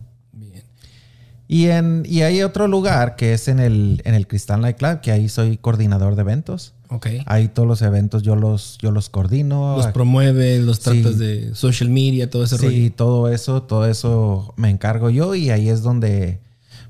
Y, 1.48 1.68
en, 1.68 2.04
y 2.08 2.22
hay 2.24 2.42
otro 2.42 2.68
lugar 2.68 3.16
que 3.16 3.34
es 3.34 3.48
en 3.48 3.60
el, 3.60 4.02
en 4.06 4.16
el 4.16 4.28
Crystal 4.28 4.60
Night 4.62 4.78
Club, 4.78 5.02
que 5.02 5.12
ahí 5.12 5.30
soy 5.30 5.58
coordinador 5.58 6.16
de 6.16 6.22
eventos. 6.22 6.74
Ok. 6.90 7.08
Ahí 7.28 7.48
todos 7.50 7.68
los 7.68 7.82
eventos 7.84 8.24
yo 8.24 8.36
los, 8.36 8.78
yo 8.82 8.90
los 8.92 9.10
coordino. 9.10 9.78
Los 9.78 9.88
promueves, 9.88 10.64
los 10.64 10.78
Sí. 10.78 10.84
tratas 11.02 11.20
de 11.20 11.54
social 11.54 11.90
media, 11.90 12.30
todo 12.30 12.44
ese 12.44 12.58
Sí, 12.58 12.66
rollo. 12.66 12.94
todo 12.94 13.30
eso, 13.30 13.62
todo 13.64 13.86
eso 13.88 14.54
me 14.58 14.70
encargo 14.72 15.10
yo 15.12 15.36
y 15.36 15.52
ahí 15.52 15.70
es 15.70 15.82
donde, 15.84 16.40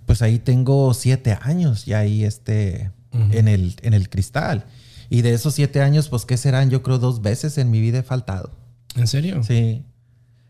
pues 0.06 0.22
ahí 0.22 0.40
tengo 0.40 0.94
siete 0.94 1.38
años 1.42 1.86
y 1.88 1.94
ahí 1.94 2.24
este, 2.24 2.92
en, 3.12 3.48
el, 3.50 3.76
en 3.82 3.94
el 3.94 4.10
cristal. 4.10 4.66
Y 5.10 5.22
de 5.22 5.34
esos 5.34 5.54
siete 5.54 5.82
años, 5.82 6.08
pues, 6.10 6.26
¿qué 6.26 6.36
serán? 6.38 6.70
Yo 6.70 6.82
creo 6.82 6.98
dos 6.98 7.22
veces 7.22 7.58
en 7.58 7.70
mi 7.72 7.80
vida 7.82 8.00
he 8.00 8.04
faltado. 8.04 8.52
¿En 8.96 9.08
serio? 9.08 9.44
Sí. 9.44 9.84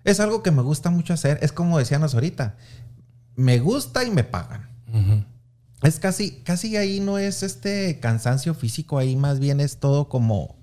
Es 0.03 0.20
algo 0.20 0.43
que 0.43 0.51
me 0.51 0.62
gusta 0.62 0.91
mucho 0.91 1.14
hacer. 1.14 1.39
Es 1.41 1.51
como 1.51 1.78
decíamos 1.80 2.14
ahorita. 2.14 2.56
Me 3.36 3.60
gusta 3.60 4.04
y 4.04 4.12
me 4.12 4.24
pagan. 4.24 4.70
Es 5.82 6.00
casi, 6.00 6.32
casi 6.44 6.78
ahí 6.78 7.00
no 7.00 7.18
es 7.20 7.44
este 7.44 8.00
cansancio 8.00 8.54
físico, 8.54 8.98
ahí 8.98 9.16
más 9.16 9.40
bien 9.40 9.60
es 9.60 9.78
todo 9.78 10.08
como 10.10 10.56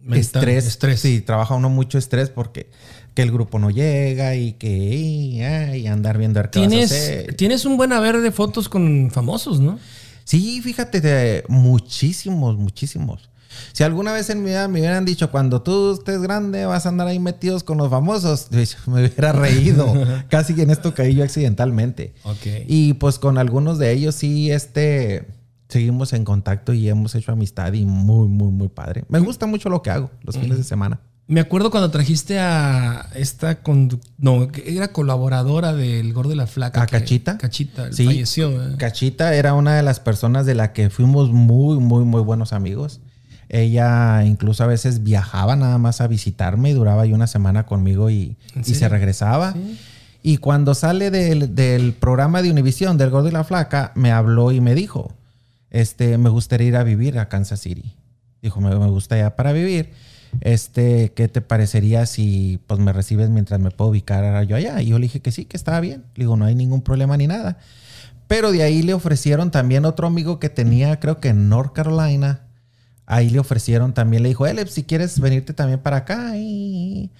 Mental, 0.00 0.18
estrés. 0.20 0.66
estrés. 0.66 1.00
Sí, 1.00 1.20
trabaja 1.20 1.54
uno 1.54 1.68
mucho 1.68 1.98
estrés 1.98 2.30
porque 2.30 2.70
que 3.14 3.22
el 3.22 3.30
grupo 3.32 3.58
no 3.58 3.70
llega 3.70 4.34
y 4.36 4.52
que 4.54 4.68
y, 4.68 5.42
andar 5.86 6.16
viendo 6.16 6.40
qué 6.50 6.60
vas 6.60 6.66
a 6.66 6.70
Tienes, 6.70 6.92
hacer. 6.92 7.34
tienes 7.34 7.64
un 7.64 7.76
buen 7.76 7.92
haber 7.92 8.20
de 8.20 8.32
fotos 8.32 8.68
con 8.68 9.10
famosos, 9.12 9.60
¿no? 9.60 9.78
Sí, 10.24 10.60
fíjate, 10.62 11.00
de 11.00 11.44
muchísimos, 11.48 12.56
muchísimos. 12.56 13.28
Si 13.72 13.82
alguna 13.82 14.12
vez 14.12 14.30
en 14.30 14.38
mi 14.42 14.50
vida 14.50 14.68
me 14.68 14.80
hubieran 14.80 15.04
dicho, 15.04 15.30
cuando 15.30 15.62
tú 15.62 15.92
estés 15.94 16.20
grande 16.22 16.64
vas 16.66 16.86
a 16.86 16.88
andar 16.90 17.06
ahí 17.08 17.18
metidos 17.18 17.64
con 17.64 17.78
los 17.78 17.90
famosos, 17.90 18.48
me 18.86 18.94
hubiera 19.06 19.32
reído. 19.32 19.92
Casi 20.28 20.60
en 20.60 20.70
esto 20.70 20.94
caí 20.94 21.14
yo 21.14 21.24
accidentalmente. 21.24 22.14
Y 22.66 22.94
pues 22.94 23.18
con 23.18 23.38
algunos 23.38 23.78
de 23.78 23.92
ellos 23.92 24.14
sí, 24.14 24.50
este, 24.50 25.28
seguimos 25.68 26.12
en 26.12 26.24
contacto 26.24 26.72
y 26.72 26.88
hemos 26.88 27.14
hecho 27.14 27.32
amistad 27.32 27.72
y 27.72 27.84
muy, 27.86 28.28
muy, 28.28 28.50
muy 28.50 28.68
padre. 28.68 29.04
Me 29.08 29.18
gusta 29.18 29.46
mucho 29.46 29.68
lo 29.68 29.82
que 29.82 29.90
hago 29.90 30.10
los 30.22 30.36
fines 30.38 30.56
de 30.58 30.64
semana. 30.64 31.00
Me 31.26 31.38
acuerdo 31.38 31.70
cuando 31.70 31.92
trajiste 31.92 32.40
a 32.40 33.08
esta 33.14 33.60
no, 34.18 34.48
era 34.66 34.88
colaboradora 34.92 35.72
del 35.72 36.12
Gordo 36.12 36.30
de 36.30 36.34
la 36.36 36.48
Flaca. 36.48 36.82
¿A 36.82 36.86
que- 36.86 36.98
Cachita? 36.98 37.38
Cachita, 37.38 37.92
Sí. 37.92 38.04
falleció. 38.04 38.50
¿eh? 38.50 38.74
Cachita 38.78 39.32
era 39.34 39.54
una 39.54 39.76
de 39.76 39.84
las 39.84 40.00
personas 40.00 40.44
de 40.44 40.56
la 40.56 40.72
que 40.72 40.90
fuimos 40.90 41.30
muy, 41.30 41.78
muy, 41.78 42.04
muy 42.04 42.20
buenos 42.22 42.52
amigos. 42.52 43.00
Ella 43.52 44.24
incluso 44.24 44.62
a 44.62 44.68
veces 44.68 45.02
viajaba 45.02 45.56
nada 45.56 45.76
más 45.76 46.00
a 46.00 46.06
visitarme 46.06 46.70
y 46.70 46.72
duraba 46.72 47.02
ahí 47.02 47.12
una 47.12 47.26
semana 47.26 47.66
conmigo 47.66 48.08
y, 48.08 48.36
¿En 48.54 48.62
y 48.62 48.74
se 48.74 48.88
regresaba. 48.88 49.52
Sí. 49.52 49.78
Y 50.22 50.36
cuando 50.36 50.74
sale 50.74 51.10
del, 51.10 51.54
del 51.54 51.92
programa 51.92 52.42
de 52.42 52.50
Univisión, 52.50 52.96
del 52.96 53.10
Gordo 53.10 53.28
y 53.28 53.32
la 53.32 53.42
Flaca, 53.42 53.90
me 53.96 54.12
habló 54.12 54.52
y 54.52 54.60
me 54.60 54.74
dijo, 54.74 55.12
este, 55.70 56.16
me 56.16 56.30
gustaría 56.30 56.68
ir 56.68 56.76
a 56.76 56.84
vivir 56.84 57.18
a 57.18 57.28
Kansas 57.28 57.60
City. 57.60 57.96
Dijo, 58.40 58.60
me, 58.60 58.70
me 58.70 58.88
gusta 58.88 59.16
ya 59.18 59.34
para 59.34 59.52
vivir. 59.52 59.90
Este, 60.42 61.12
¿qué 61.14 61.26
te 61.26 61.40
parecería 61.40 62.06
si 62.06 62.60
pues 62.68 62.78
me 62.78 62.92
recibes 62.92 63.30
mientras 63.30 63.58
me 63.58 63.72
puedo 63.72 63.90
ubicar 63.90 64.44
yo 64.46 64.54
allá? 64.54 64.80
Y 64.80 64.86
yo 64.86 64.98
le 64.98 65.04
dije 65.04 65.20
que 65.20 65.32
sí, 65.32 65.44
que 65.44 65.56
estaba 65.56 65.80
bien. 65.80 66.04
Le 66.14 66.24
digo, 66.24 66.36
no 66.36 66.44
hay 66.44 66.54
ningún 66.54 66.82
problema 66.82 67.16
ni 67.16 67.26
nada. 67.26 67.58
Pero 68.28 68.52
de 68.52 68.62
ahí 68.62 68.82
le 68.82 68.94
ofrecieron 68.94 69.50
también 69.50 69.84
otro 69.84 70.06
amigo 70.06 70.38
que 70.38 70.48
tenía, 70.50 71.00
creo 71.00 71.18
que 71.18 71.28
en 71.30 71.48
North 71.48 71.72
Carolina. 71.72 72.42
Ahí 73.12 73.28
le 73.28 73.40
ofrecieron 73.40 73.92
también, 73.92 74.22
le 74.22 74.28
dijo, 74.28 74.46
Elep, 74.46 74.68
si 74.68 74.84
quieres 74.84 75.18
venirte 75.18 75.52
también 75.52 75.80
para 75.80 75.96
acá. 75.98 76.36
Y, 76.36 77.10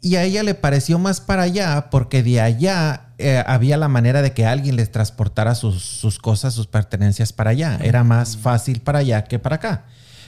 y 0.00 0.16
a 0.16 0.24
ella 0.24 0.42
le 0.42 0.54
pareció 0.54 0.98
más 0.98 1.20
para 1.20 1.42
allá 1.42 1.88
porque 1.90 2.24
de 2.24 2.40
allá 2.40 3.12
eh, 3.18 3.42
había 3.46 3.76
la 3.76 3.86
manera 3.86 4.20
de 4.20 4.32
que 4.32 4.44
alguien 4.44 4.74
les 4.74 4.90
transportara 4.90 5.54
sus, 5.54 5.82
sus 5.82 6.18
cosas, 6.18 6.54
sus 6.54 6.66
pertenencias 6.66 7.32
para 7.32 7.50
allá. 7.50 7.78
Era 7.82 8.02
más 8.02 8.36
fácil 8.36 8.80
para 8.80 8.98
allá 8.98 9.22
que 9.24 9.38
para 9.38 9.56
acá. 9.56 9.84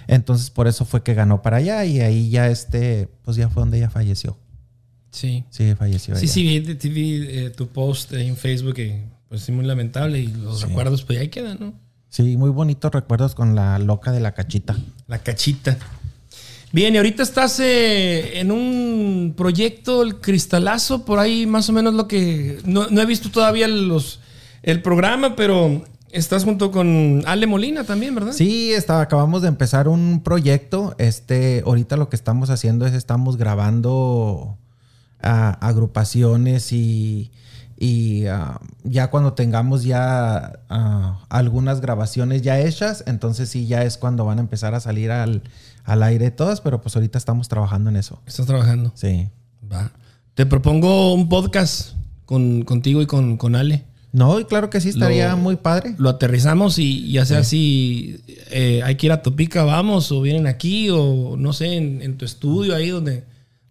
Entonces 0.06 0.50
por 0.50 0.68
eso 0.68 0.84
fue 0.84 1.02
que 1.02 1.14
ganó 1.14 1.42
para 1.42 1.56
allá 1.56 1.84
y 1.84 2.00
ahí 2.00 2.30
ya 2.30 2.46
este, 2.48 3.08
pues 3.22 3.36
ya 3.36 3.48
fue 3.48 3.62
donde 3.62 3.78
ella 3.78 3.90
falleció. 3.90 4.38
Sí. 5.10 5.44
Sí, 5.50 5.74
falleció. 5.76 6.14
Sí, 6.14 6.26
ella. 6.26 6.32
sí, 6.32 6.88
vi, 6.88 6.88
vi, 6.90 7.26
eh, 7.28 7.50
tu 7.50 7.66
post 7.68 8.12
en 8.12 8.36
Facebook 8.36 8.78
y 8.78 9.02
pues 9.28 9.42
sí, 9.42 9.50
muy 9.50 9.64
lamentable 9.64 10.20
y 10.20 10.28
los 10.28 10.60
Sí. 10.60 10.66
recuerdos 10.66 11.02
pues 11.02 11.18
ahí 11.18 11.28
quedan, 11.28 11.56
¿no? 11.58 11.83
Sí, 12.14 12.36
muy 12.36 12.50
bonitos 12.50 12.92
recuerdos 12.92 13.34
con 13.34 13.56
la 13.56 13.76
loca 13.80 14.12
de 14.12 14.20
la 14.20 14.34
cachita. 14.34 14.76
La 15.08 15.18
cachita. 15.18 15.76
Bien, 16.70 16.94
y 16.94 16.98
ahorita 16.98 17.24
estás 17.24 17.58
eh, 17.58 18.38
en 18.38 18.52
un 18.52 19.34
proyecto, 19.36 20.00
el 20.04 20.20
Cristalazo, 20.20 21.04
por 21.04 21.18
ahí 21.18 21.44
más 21.44 21.68
o 21.70 21.72
menos 21.72 21.92
lo 21.92 22.06
que... 22.06 22.60
No, 22.66 22.86
no 22.88 23.02
he 23.02 23.06
visto 23.06 23.32
todavía 23.32 23.66
los, 23.66 24.20
el 24.62 24.80
programa, 24.80 25.34
pero 25.34 25.82
estás 26.12 26.44
junto 26.44 26.70
con 26.70 27.24
Ale 27.26 27.48
Molina 27.48 27.82
también, 27.82 28.14
¿verdad? 28.14 28.30
Sí, 28.32 28.72
está, 28.72 29.00
acabamos 29.00 29.42
de 29.42 29.48
empezar 29.48 29.88
un 29.88 30.22
proyecto. 30.22 30.94
Este, 30.98 31.64
ahorita 31.66 31.96
lo 31.96 32.10
que 32.10 32.14
estamos 32.14 32.48
haciendo 32.48 32.86
es 32.86 32.94
estamos 32.94 33.36
grabando 33.36 34.56
agrupaciones 35.20 36.70
y, 36.72 37.32
y, 37.78 38.26
ah, 38.26 38.60
ya 38.84 39.10
cuando 39.10 39.32
tengamos 39.32 39.84
ya 39.84 40.60
ah, 40.68 41.24
algunas 41.28 41.80
grabaciones 41.80 42.42
ya 42.42 42.60
hechas, 42.60 43.04
entonces 43.06 43.48
sí 43.48 43.66
ya 43.66 43.82
es 43.84 43.98
cuando 43.98 44.24
van 44.24 44.38
a 44.38 44.42
empezar 44.42 44.74
a 44.74 44.80
salir 44.80 45.10
al, 45.10 45.42
al 45.84 46.02
aire 46.02 46.30
todas, 46.30 46.60
pero 46.60 46.80
pues 46.80 46.94
ahorita 46.96 47.18
estamos 47.18 47.48
trabajando 47.48 47.90
en 47.90 47.96
eso. 47.96 48.20
Estás 48.26 48.46
trabajando. 48.46 48.92
Sí. 48.94 49.28
Va. 49.72 49.90
Te 50.34 50.46
propongo 50.46 51.14
un 51.14 51.28
podcast 51.28 51.92
con, 52.26 52.62
contigo 52.62 53.02
y 53.02 53.06
con, 53.06 53.36
con 53.36 53.56
Ale. 53.56 53.84
No, 54.12 54.38
y 54.38 54.44
claro 54.44 54.70
que 54.70 54.80
sí, 54.80 54.90
estaría 54.90 55.30
Lo- 55.30 55.38
muy 55.38 55.56
padre. 55.56 55.96
Lo 55.98 56.08
aterrizamos 56.08 56.78
y 56.78 57.10
ya 57.10 57.24
sea 57.26 57.42
si 57.42 58.20
eh, 58.52 58.80
hay 58.84 58.94
que 58.94 59.06
ir 59.06 59.12
a 59.12 59.22
Topica, 59.22 59.64
vamos, 59.64 60.12
o 60.12 60.20
vienen 60.20 60.46
aquí, 60.46 60.88
o 60.90 61.34
no 61.36 61.52
sé, 61.52 61.74
en, 61.74 62.00
en 62.00 62.16
tu 62.16 62.24
estudio 62.24 62.76
ahí 62.76 62.90
donde, 62.90 63.24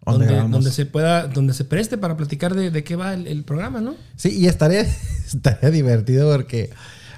Donde 0.06 0.36
donde, 0.36 0.70
se 0.70 0.86
pueda, 0.86 1.28
donde 1.28 1.54
se 1.54 1.64
preste 1.64 1.96
para 1.96 2.16
platicar 2.16 2.54
de, 2.54 2.70
de 2.70 2.84
qué 2.84 2.96
va 2.96 3.14
el, 3.14 3.26
el 3.26 3.42
programa, 3.44 3.80
¿no? 3.80 3.94
Sí, 4.16 4.38
y 4.38 4.46
estaría, 4.46 4.80
estaría 5.26 5.70
divertido 5.70 6.30
porque 6.30 6.70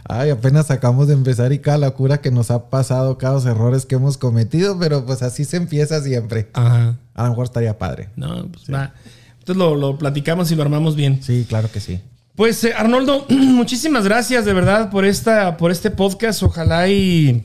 ay, 0.08 0.30
apenas 0.30 0.70
acabamos 0.70 1.08
de 1.08 1.14
empezar 1.14 1.52
y 1.52 1.58
cada 1.58 1.78
locura 1.78 2.20
que 2.20 2.30
nos 2.30 2.50
ha 2.50 2.70
pasado, 2.70 3.18
cada 3.18 3.34
los 3.34 3.46
errores 3.46 3.86
que 3.86 3.96
hemos 3.96 4.18
cometido, 4.18 4.78
pero 4.78 5.04
pues 5.04 5.22
así 5.22 5.44
se 5.44 5.56
empieza 5.56 6.00
siempre. 6.02 6.48
Ajá. 6.52 6.96
A 7.14 7.24
lo 7.24 7.30
mejor 7.30 7.44
estaría 7.44 7.78
padre. 7.78 8.08
No, 8.16 8.46
pues 8.48 8.64
va. 8.72 8.94
Entonces 9.38 9.56
lo, 9.56 9.74
lo 9.74 9.98
platicamos 9.98 10.50
y 10.50 10.56
lo 10.56 10.62
armamos 10.62 10.96
bien. 10.96 11.22
Sí, 11.22 11.44
claro 11.48 11.70
que 11.70 11.80
sí. 11.80 12.00
Pues 12.34 12.62
eh, 12.64 12.74
Arnoldo, 12.74 13.26
muchísimas 13.30 14.04
gracias 14.04 14.44
de 14.44 14.52
verdad 14.52 14.90
por 14.90 15.04
esta, 15.04 15.56
por 15.56 15.70
este 15.70 15.90
podcast. 15.90 16.42
Ojalá 16.42 16.88
y, 16.88 17.44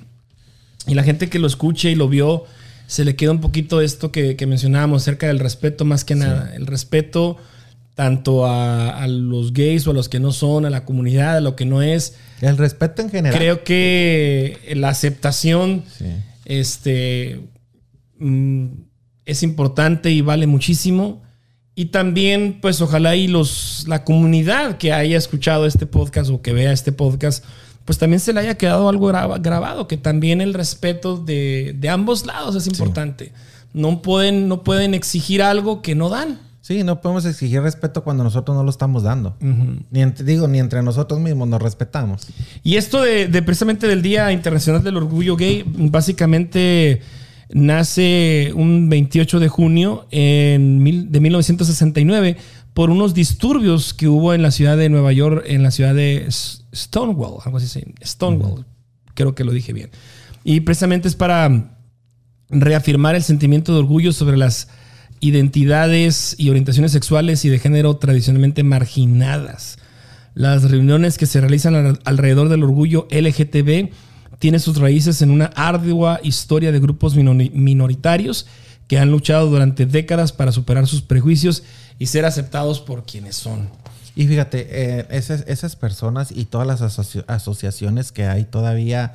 y 0.88 0.94
la 0.94 1.04
gente 1.04 1.30
que 1.30 1.39
lo 1.39 1.48
escuche 1.48 1.92
y 1.92 1.96
lo 1.96 2.10
vio 2.10 2.46
se 2.92 3.06
le 3.06 3.16
queda 3.16 3.32
un 3.32 3.39
poquito 3.39 3.80
esto 3.80 4.12
que, 4.12 4.36
que 4.36 4.46
mencionábamos 4.48 5.04
acerca 5.04 5.28
del 5.28 5.39
respeto 5.39 5.86
más 5.86 6.04
que 6.04 6.14
nada. 6.16 6.54
El 6.54 6.68
respeto 6.68 7.38
tanto 7.96 8.46
a, 8.46 8.89
a 9.02 9.08
los 9.08 9.54
gays 9.54 9.88
o 9.88 9.92
a 9.92 9.94
los 9.94 10.10
que 10.10 10.20
no 10.20 10.34
son, 10.34 10.66
a 10.66 10.70
la 10.70 10.84
comunidad, 10.84 11.38
a 11.38 11.39
lo 11.42 11.56
que 11.56 11.64
no 11.66 11.82
es. 11.82 12.16
El 12.42 12.58
respeto 12.58 13.02
en 13.02 13.10
general. 13.10 13.38
Creo 13.38 13.64
que 13.64 14.58
la 14.76 14.89
aceptación 14.89 15.84
Sí. 15.98 16.06
este, 16.44 17.39
mm, 18.20 18.66
es 19.26 19.42
importante 19.44 20.12
y 20.12 20.20
vale 20.20 20.46
muchísimo. 20.46 21.22
Y 21.76 21.86
también, 21.86 22.60
pues 22.62 22.82
ojalá 22.82 23.16
y 23.16 23.30
los, 23.30 23.86
la 23.88 24.04
comunidad 24.04 24.78
que 24.78 24.92
haya 24.92 25.18
escuchado 25.18 25.66
este 25.66 25.86
podcast 25.86 26.30
o 26.30 26.42
que 26.42 26.52
vea 26.52 26.74
este 26.74 26.92
podcast, 26.92 27.46
pues 27.92 27.98
también 27.98 28.22
se 28.22 28.32
le 28.32 28.39
haya 28.39 28.56
quedado 28.56 28.88
algo 28.88 29.08
graba- 29.08 29.38
grabado, 29.39 29.86
que 29.86 29.98
también 29.98 30.39
el 30.39 30.54
respeto 30.54 31.18
de, 31.18 31.76
de 31.78 31.89
ambos 31.89 32.26
lados 32.26 32.56
es 32.56 32.66
importante. 32.66 33.34
No, 33.74 34.02
pueden, 34.02 34.48
no 34.48 34.64
pueden 34.64 34.94
exigir 34.94 35.42
algo 35.44 35.82
que 35.82 35.94
no 35.94 36.08
dan. 36.08 36.39
Sí, 36.62 36.86
no 36.86 37.02
podemos 37.02 37.26
exigir 37.26 37.62
respeto 37.62 38.02
cuando 38.06 38.24
nosotros 38.24 38.56
no 38.56 38.64
lo 38.64 38.70
estamos 38.70 39.04
dando. 39.04 39.36
Ni 39.92 40.02
entre, 40.02 40.24
digo, 40.26 40.48
ni 40.48 40.60
entre 40.60 40.82
nosotros 40.84 41.20
mismos 41.20 41.50
nos 41.50 41.62
respetamos. 41.62 42.28
Y 42.64 42.78
esto 42.78 43.02
de, 43.02 43.28
de 43.28 43.42
precisamente 43.42 43.88
del 43.88 44.02
Día 44.02 44.32
Internacional 44.32 44.82
del 44.86 44.96
Orgullo 44.96 45.36
Gay, 45.36 45.66
básicamente 45.66 47.02
nace 47.54 48.54
un 48.56 48.88
28 48.89 49.39
de 49.42 49.50
junio 49.50 50.06
en 50.12 50.82
mil- 50.82 51.12
de 51.12 51.20
1969 51.20 52.38
por 52.74 52.89
unos 52.89 53.13
disturbios 53.13 53.93
que 53.93 54.07
hubo 54.07 54.34
en 54.34 54.41
la 54.41 54.51
ciudad 54.51 54.78
de 54.78 54.89
Nueva 54.89 55.11
York, 55.11 55.43
en 55.47 55.61
la 55.63 55.72
ciudad 55.72 55.93
de 55.93 56.26
Stonewall, 56.74 57.39
algo 57.45 57.57
así, 57.57 57.84
Stonewall, 58.03 58.65
creo 59.13 59.36
que 59.36 59.43
lo 59.43 59.51
dije 59.51 59.74
bien. 59.74 59.89
Y 60.43 60.61
precisamente 60.61 61.07
es 61.07 61.15
para 61.15 61.78
reafirmar 62.49 63.15
el 63.15 63.24
sentimiento 63.24 63.74
de 63.74 63.80
orgullo 63.80 64.13
sobre 64.13 64.38
las 64.38 64.69
identidades 65.19 66.36
y 66.38 66.49
orientaciones 66.49 66.91
sexuales 66.91 67.45
y 67.45 67.49
de 67.49 67.59
género 67.59 67.95
tradicionalmente 67.97 68.63
marginadas. 68.63 69.78
Las 70.34 70.69
reuniones 70.69 71.17
que 71.17 71.26
se 71.26 71.39
realizan 71.41 71.76
al- 71.76 71.99
alrededor 72.05 72.49
del 72.49 72.63
orgullo 72.63 73.07
LGTB 73.11 73.89
tienen 74.39 74.59
sus 74.59 74.78
raíces 74.78 75.22
en 75.22 75.30
una 75.30 75.45
ardua 75.55 76.19
historia 76.24 76.72
de 76.72 76.80
grupos 76.80 77.15
minori- 77.15 77.51
minoritarios 77.53 78.47
que 78.92 79.00
han 79.00 79.10
luchado 79.10 79.48
durante 79.50 79.86
décadas 79.86 80.34
para 80.34 80.52
superar 80.52 80.86
sus 80.86 81.02
prejuicios 81.02 81.64
y 81.98 82.08
ser 82.08 82.26
aceptados 82.26 82.82
por 82.82 83.06
quienes 83.06 83.38
son. 83.38 83.70
Y 84.18 84.28
fíjate, 84.28 84.68
eh, 84.70 85.08
esas, 85.12 85.46
esas 85.48 85.78
personas 85.78 86.30
y 86.30 86.44
todas 86.44 86.68
las 86.68 86.82
asoci- 86.82 87.24
asociaciones 87.28 88.12
que 88.12 88.26
hay 88.26 88.44
todavía 88.44 89.14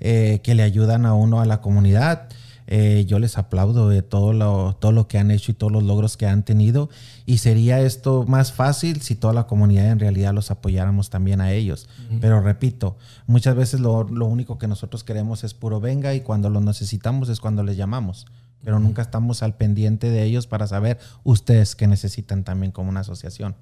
eh, 0.00 0.40
que 0.42 0.54
le 0.54 0.62
ayudan 0.62 1.04
a 1.04 1.12
uno 1.12 1.42
a 1.42 1.44
la 1.44 1.60
comunidad, 1.60 2.30
eh, 2.68 3.04
yo 3.06 3.18
les 3.18 3.36
aplaudo 3.36 3.90
de 3.90 4.00
todo 4.00 4.32
lo, 4.32 4.74
todo 4.80 4.92
lo 4.92 5.08
que 5.08 5.18
han 5.18 5.30
hecho 5.30 5.52
y 5.52 5.54
todos 5.54 5.72
los 5.72 5.82
logros 5.82 6.16
que 6.16 6.26
han 6.26 6.42
tenido. 6.42 6.88
Y 7.26 7.36
sería 7.36 7.80
esto 7.82 8.24
más 8.26 8.52
fácil 8.54 9.02
si 9.02 9.14
toda 9.14 9.34
la 9.34 9.46
comunidad 9.46 9.88
en 9.90 9.98
realidad 9.98 10.32
los 10.32 10.50
apoyáramos 10.50 11.10
también 11.10 11.42
a 11.42 11.52
ellos. 11.52 11.86
Pero 12.22 12.40
repito, 12.40 12.96
muchas 13.26 13.54
veces 13.56 13.80
lo, 13.80 14.04
lo 14.04 14.24
único 14.24 14.56
que 14.56 14.68
nosotros 14.68 15.04
queremos 15.04 15.44
es 15.44 15.52
puro 15.52 15.80
venga 15.80 16.14
y 16.14 16.22
cuando 16.22 16.48
lo 16.48 16.62
necesitamos 16.62 17.28
es 17.28 17.40
cuando 17.40 17.62
les 17.62 17.76
llamamos. 17.76 18.24
Pero 18.64 18.78
nunca 18.80 19.02
estamos 19.02 19.42
al 19.42 19.56
pendiente 19.56 20.10
de 20.10 20.24
ellos 20.24 20.46
para 20.46 20.66
saber 20.66 20.98
ustedes 21.24 21.74
qué 21.76 21.86
necesitan 21.86 22.44
también 22.44 22.72
como 22.72 22.88
una 22.90 23.00
asociación. 23.00 23.54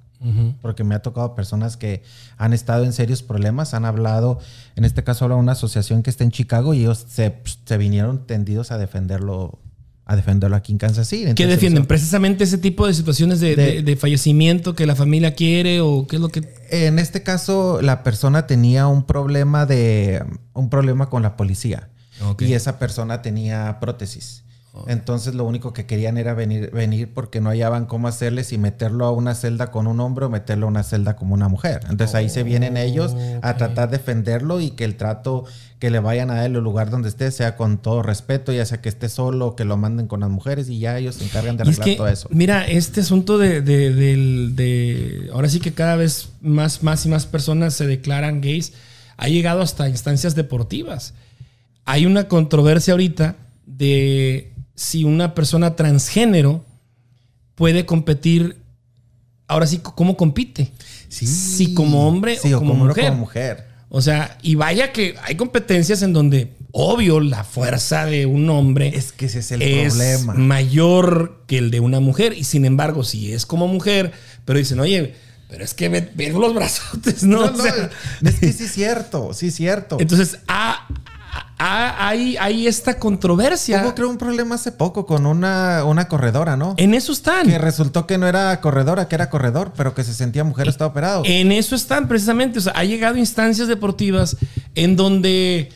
Porque 0.63 0.83
me 0.83 0.95
ha 0.95 1.03
tocado 1.03 1.35
personas 1.35 1.77
que 1.77 2.03
han 2.39 2.55
estado 2.55 2.85
en 2.85 2.95
serios 2.95 3.23
problemas, 3.23 3.75
han 3.75 3.85
hablado, 3.85 4.39
en 4.75 4.87
este 4.87 5.05
caso 5.05 5.27
habla 5.27 5.37
una 5.37 5.53
asociación 5.53 6.03
que 6.03 6.09
está 6.09 6.25
en 6.25 6.31
Chicago 6.31 6.73
y 6.73 6.81
ellos 6.81 7.05
se, 7.07 7.37
se 7.67 7.77
vinieron 7.77 8.27
tendidos 8.27 8.71
a 8.73 8.79
defenderlo 8.79 9.59
a 10.09 10.15
defenderlo 10.15 10.55
aquí 10.57 10.71
en 10.71 10.79
Kansas 10.79 11.09
City. 11.09 11.35
¿Qué 11.35 11.49
defienden? 11.49 11.83
eso- 11.83 11.89
¿Precisamente 11.89 12.45
ese 12.45 12.59
tipo 12.59 12.87
de 12.87 12.95
situaciones 12.95 13.41
de, 13.41 13.57
De- 13.57 13.73
de- 13.73 13.83
de 13.83 13.97
fallecimiento 13.97 14.77
que 14.77 14.87
la 14.87 14.95
familia 14.95 15.35
quiere 15.35 15.81
o 15.81 16.07
qué 16.07 16.15
es 16.17 16.23
lo 16.23 16.29
que...? 16.29 16.49
En 16.71 17.01
este 17.01 17.25
caso, 17.25 17.83
la 17.83 18.05
persona 18.05 18.47
tenía 18.47 18.87
un 18.87 19.03
problema 19.05 19.67
de 19.67 20.25
un 20.55 20.71
problema 20.71 21.11
con 21.11 21.25
la 21.25 21.37
policía 21.37 21.89
Ok. 22.25 22.43
y 22.43 22.55
esa 22.55 22.79
persona 22.79 23.21
tenía 23.21 23.79
prótesis. 23.81 24.45
Entonces 24.89 25.35
lo 25.35 25.45
único 25.45 25.73
que 25.73 25.87
querían 25.87 26.17
era 26.19 26.35
venir, 26.35 26.71
venir 26.71 27.13
porque 27.13 27.41
no 27.41 27.51
hallaban 27.51 27.87
cómo 27.87 28.09
hacerle 28.09 28.45
si 28.45 28.59
meterlo 28.59 29.07
a 29.07 29.13
una 29.13 29.35
celda 29.35 29.71
con 29.71 29.87
un 29.87 30.01
hombre 30.01 30.27
o 30.27 30.31
meterlo 30.31 30.67
a 30.67 30.71
una 30.71 30.83
celda 30.83 31.17
como 31.17 31.35
una 31.35 31.49
mujer. 31.49 31.81
Entonces 31.91 32.15
ahí 32.15 32.29
se 32.29 32.43
vienen 32.43 32.77
ellos 32.77 33.15
a 33.43 33.57
tratar 33.57 33.91
de 33.91 33.99
defenderlo 33.99 34.61
y 34.61 34.71
que 34.71 34.85
el 34.85 34.97
trato 34.97 35.45
que 35.79 35.91
le 35.91 36.01
vayan 36.01 36.31
a 36.31 36.37
dar 36.37 36.47
en 36.47 36.57
el 36.57 36.63
lugar 36.63 36.89
donde 36.91 37.09
esté 37.09 37.31
sea 37.31 37.57
con 37.57 37.79
todo 37.79 38.03
respeto, 38.03 38.53
ya 38.53 38.65
sea 38.65 38.81
que 38.81 38.89
esté 38.89 39.09
solo 39.11 39.49
o 39.49 39.57
que 39.57 39.65
lo 39.65 39.77
manden 39.77 40.07
con 40.07 40.21
las 40.21 40.31
mujeres 40.31 40.69
y 40.71 40.79
ya 40.79 40.97
ellos 40.99 41.17
se 41.17 41.25
encargan 41.25 41.57
de 41.59 41.65
Y 41.67 41.71
es 41.71 41.79
arreglar 41.79 41.85
que, 41.95 41.97
todo 41.97 42.09
eso. 42.09 42.29
mira, 42.33 42.67
este 42.67 43.01
asunto 43.03 43.37
de, 43.39 43.61
de- 43.61 43.93
de- 44.51 45.31
Ahora 45.33 45.49
sí 45.49 45.61
que 45.61 45.73
cada 45.73 45.97
vez 45.97 46.31
más, 46.41 46.83
más 46.83 47.05
y 47.05 47.09
más 47.11 47.27
personas 47.27 47.75
se 47.75 47.87
declaran 47.87 48.41
gays. 48.41 48.73
Ha 49.19 49.29
llegado 49.29 49.61
hasta 49.63 49.89
instancias 49.89 50.35
deportivas. 50.35 51.15
Hay 51.85 52.05
una 52.07 52.27
controversia 52.29 52.93
ahorita 52.95 53.37
de 53.67 54.53
si 54.77 55.03
una 55.03 55.35
persona 55.35 55.75
transgénero 55.75 56.65
puede 57.57 57.85
competir. 57.87 58.59
Ahora 59.49 59.67
sí, 59.67 59.79
¿cómo 59.83 60.17
compite? 60.17 60.71
Si 61.09 61.75
como 61.75 62.07
hombre 62.07 62.37
Sí, 62.41 62.53
o 62.53 62.59
como 62.59 62.75
mujer. 62.75 63.07
como 63.07 63.17
mujer. 63.19 63.67
O 63.89 64.01
sea, 64.03 64.37
y 64.43 64.57
vaya 64.57 64.93
que 64.93 65.15
hay 65.23 65.37
competencias 65.37 66.03
en 66.03 66.13
donde, 66.13 66.53
obvio, 66.73 67.21
la 67.21 67.45
fuerza 67.45 68.05
de 68.05 68.27
un 68.27 68.51
hombre 68.51 68.89
Es 68.95 69.13
que 69.13 69.27
ese 69.27 69.39
es 69.39 69.53
el 69.53 69.63
es 69.63 69.95
problema. 69.95 70.35
mayor 70.35 71.45
que 71.47 71.59
el 71.59 71.71
de 71.71 71.79
una 71.81 72.01
mujer. 72.01 72.33
Y 72.37 72.45
sin 72.45 72.65
embargo, 72.65 73.05
si 73.05 73.33
es 73.33 73.47
como 73.47 73.69
mujer, 73.69 74.13
pero 74.45 74.59
dicen, 74.59 74.81
oye, 74.81 75.15
pero 75.49 75.63
es 75.65 75.73
que 75.75 75.89
ve, 75.89 76.11
ve 76.15 76.31
los 76.31 76.53
brazotes, 76.53 77.23
¿no? 77.25 77.47
No, 77.49 77.57
O 77.57 77.63
sea, 77.63 77.91
es 78.25 78.35
que 78.41 78.53
sí 78.53 78.65
es 78.65 78.73
cierto, 78.73 79.33
sí 79.33 79.47
es 79.47 79.55
cierto. 79.55 79.97
entonces, 80.01 80.39
ah, 80.49 80.89
ah, 81.59 82.09
hay, 82.09 82.37
hay 82.39 82.67
esta 82.67 82.99
controversia. 82.99 83.83
Hubo 83.83 83.95
creo 83.95 84.09
un 84.11 84.19
problema 84.19 84.55
hace 84.57 84.73
poco 84.73 85.07
con 85.07 85.27
una, 85.27 85.85
una 85.85 86.09
corredora, 86.09 86.57
¿no? 86.57 86.75
En 86.77 86.95
eso 86.95 87.13
están. 87.13 87.47
Que 87.47 87.59
resultó 87.59 88.07
que 88.07 88.19
no 88.19 88.27
era 88.27 88.61
corredora, 88.61 89.09
que 89.09 89.15
era 89.15 89.31
corredor, 89.31 89.73
pero 89.77 89.95
que 89.95 90.05
se 90.05 90.15
sentía 90.15 90.45
mujer, 90.45 90.69
está 90.69 90.87
operado. 90.87 91.23
En 91.25 91.53
eso 91.53 91.75
están 91.75 92.09
precisamente. 92.09 92.59
O 92.59 92.63
sea, 92.63 92.73
ha 92.77 92.85
llegado 92.85 93.17
instancias 93.17 93.69
deportivas 93.69 94.37
en 94.75 94.97
donde, 94.97 95.71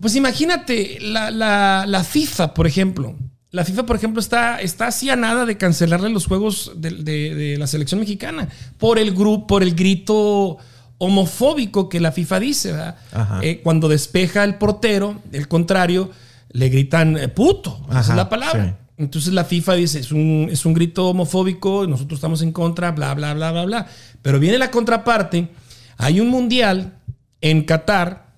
pues 0.00 0.14
imagínate, 0.16 0.98
la, 1.00 1.30
la- 1.30 1.84
la 1.86 2.04
FIFA, 2.04 2.54
por 2.54 2.66
ejemplo. 2.66 3.14
La 3.50 3.66
FIFA, 3.66 3.84
por 3.84 3.96
ejemplo, 3.96 4.18
está, 4.20 4.62
está 4.62 4.86
así 4.86 5.10
a 5.10 5.16
nada 5.16 5.44
de 5.44 5.58
cancelarle 5.58 6.08
los 6.08 6.26
juegos 6.26 6.72
de, 6.76 6.90
de- 6.90 7.34
de 7.34 7.58
la 7.58 7.66
selección 7.66 8.00
mexicana 8.00 8.48
por 8.78 8.98
el 8.98 9.12
grupo, 9.14 9.46
por 9.46 9.62
el 9.62 9.74
grito 9.74 10.56
homofóbico 11.02 11.88
que 11.88 11.98
la 11.98 12.12
FIFA 12.12 12.38
dice, 12.38 12.72
¿verdad? 12.72 12.96
Eh, 13.42 13.60
cuando 13.64 13.88
despeja 13.88 14.44
el 14.44 14.54
portero, 14.54 15.20
el 15.32 15.48
contrario, 15.48 16.12
le 16.50 16.68
gritan 16.68 17.16
eh, 17.16 17.26
puto. 17.26 17.84
Esa 17.90 18.00
es 18.00 18.08
la 18.14 18.28
palabra. 18.28 18.66
sí. 18.66 18.82
Entonces 18.98 19.32
la 19.32 19.44
FIFA 19.44 19.74
dice, 19.74 19.98
es 19.98 20.12
un, 20.12 20.48
es 20.48 20.64
un 20.64 20.74
grito 20.74 21.08
homofóbico, 21.08 21.88
nosotros 21.88 22.18
estamos 22.18 22.40
en 22.42 22.52
contra, 22.52 22.92
bla, 22.92 23.14
bla, 23.14 23.34
bla, 23.34 23.50
bla, 23.50 23.64
bla. 23.64 23.86
Pero 24.20 24.38
viene 24.38 24.58
la 24.58 24.70
contraparte, 24.70 25.48
hay 25.96 26.20
un 26.20 26.28
mundial 26.28 26.98
en 27.40 27.64
Qatar 27.64 28.34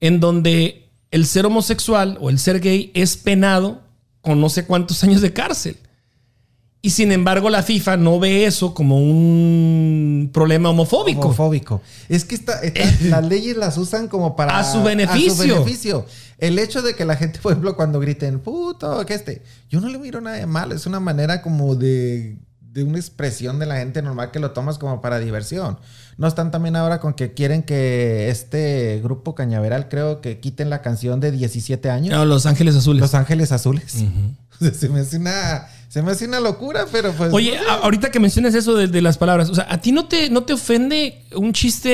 en 0.00 0.20
donde 0.20 0.90
el 1.10 1.24
ser 1.24 1.46
homosexual 1.46 2.18
o 2.20 2.28
el 2.28 2.38
ser 2.38 2.60
gay 2.60 2.90
es 2.92 3.16
penado 3.16 3.80
con 4.20 4.42
no 4.42 4.50
sé 4.50 4.66
cuántos 4.66 5.02
años 5.04 5.22
de 5.22 5.32
cárcel. 5.32 5.78
Y 6.84 6.90
sin 6.90 7.12
embargo 7.12 7.48
la 7.48 7.62
FIFA 7.62 7.96
no 7.96 8.20
ve 8.20 8.44
eso 8.44 8.74
como 8.74 8.98
un 8.98 10.28
problema 10.34 10.68
homofóbico. 10.68 11.22
Homofóbico. 11.22 11.80
Es 12.10 12.26
que 12.26 12.34
está- 12.34 12.60
las 13.04 13.24
leyes 13.24 13.56
las 13.56 13.78
usan 13.78 14.06
como 14.06 14.36
para... 14.36 14.58
A 14.58 14.64
su 14.64 14.82
beneficio. 14.82 15.32
a 15.32 15.34
su 15.34 15.42
beneficio. 15.54 16.06
El 16.36 16.58
hecho 16.58 16.82
de 16.82 16.94
que 16.94 17.06
la 17.06 17.16
gente, 17.16 17.38
por 17.40 17.52
ejemplo, 17.52 17.74
cuando 17.74 18.00
griten, 18.00 18.38
puto, 18.38 19.06
que 19.06 19.14
este, 19.14 19.42
yo 19.70 19.80
no 19.80 19.88
le 19.88 19.98
miro 19.98 20.20
nada 20.20 20.36
de 20.36 20.44
malo. 20.44 20.74
Es 20.74 20.84
una 20.84 21.00
manera 21.00 21.40
como 21.40 21.74
de, 21.74 22.36
de 22.60 22.84
una 22.84 22.98
expresión 22.98 23.58
de 23.58 23.64
la 23.64 23.76
gente 23.76 24.02
normal 24.02 24.30
que 24.30 24.38
lo 24.38 24.50
tomas 24.50 24.76
como 24.76 25.00
para 25.00 25.18
diversión. 25.18 25.78
No 26.18 26.28
están 26.28 26.50
también 26.50 26.76
ahora 26.76 27.00
con 27.00 27.14
que 27.14 27.32
quieren 27.32 27.62
que 27.62 28.28
este 28.28 29.00
grupo 29.02 29.34
cañaveral, 29.34 29.88
creo 29.88 30.20
que 30.20 30.38
quiten 30.38 30.70
la 30.70 30.82
canción 30.82 31.18
de 31.18 31.32
17 31.32 31.88
años. 31.90 32.14
No, 32.16 32.24
Los 32.24 32.44
Ángeles 32.46 32.76
Azules. 32.76 33.00
Los 33.00 33.14
Ángeles 33.14 33.50
Azules. 33.52 33.84
Sea, 33.90 34.08
se 34.74 34.88
me 34.88 35.00
hace 35.00 35.16
una, 35.18 35.66
se 35.88 36.02
me 36.02 36.10
hace 36.12 36.26
una 36.26 36.40
locura, 36.40 36.86
pero 36.90 37.12
pues. 37.12 37.32
Oye, 37.32 37.56
a- 37.58 37.82
ahorita 37.84 38.10
que 38.10 38.18
mencionas 38.20 38.54
eso 38.54 38.74
de, 38.74 38.88
de 38.88 39.02
las 39.02 39.16
palabras, 39.18 39.48
o 39.50 39.54
sea, 39.54 39.66
¿a 39.68 39.78
ti 39.80 39.92
no 39.92 40.06
te, 40.06 40.28
no 40.30 40.42
te 40.44 40.52
ofende 40.52 41.22
un 41.36 41.52
chiste 41.52 41.88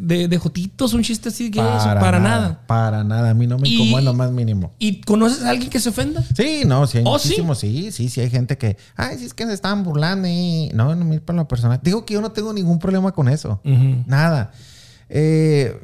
de, 0.00 0.28
de 0.28 0.38
jotitos, 0.38 0.92
un 0.94 1.02
chiste 1.02 1.28
así 1.30 1.50
que 1.50 1.60
eso? 1.60 1.68
Para 2.00 2.18
nada. 2.20 2.60
Para 2.66 3.04
nada. 3.04 3.30
A 3.30 3.34
mí 3.34 3.46
no 3.46 3.58
me 3.58 3.68
incomoda 3.68 4.02
lo 4.02 4.14
más 4.14 4.30
mínimo. 4.32 4.72
¿Y 4.78 5.00
conoces 5.00 5.42
a 5.44 5.50
alguien 5.50 5.70
que 5.70 5.80
se 5.80 5.88
ofenda? 5.90 6.22
Sí, 6.36 6.62
no, 6.66 6.86
sí 6.86 6.98
hay 6.98 7.04
¿Oh, 7.06 7.18
sí? 7.18 7.28
muchísimos, 7.28 7.58
sí? 7.58 7.90
sí, 7.92 8.08
sí, 8.08 8.20
hay 8.20 8.30
gente 8.30 8.58
que, 8.58 8.76
ay, 8.96 9.18
sí 9.18 9.24
es 9.26 9.34
que 9.34 9.46
se 9.46 9.54
estaban 9.54 9.82
burlando 9.84 10.28
y 10.28 10.70
no, 10.74 10.94
no 10.94 11.04
me 11.04 11.20
por 11.20 11.34
la 11.34 11.46
persona. 11.48 11.80
Digo 11.82 12.04
que 12.04 12.14
yo 12.14 12.20
no 12.20 12.32
tengo 12.32 12.52
ningún 12.52 12.78
problema 12.78 13.12
con 13.12 13.28
eso. 13.28 13.60
Nada. 14.06 14.52
Eh, 15.08 15.80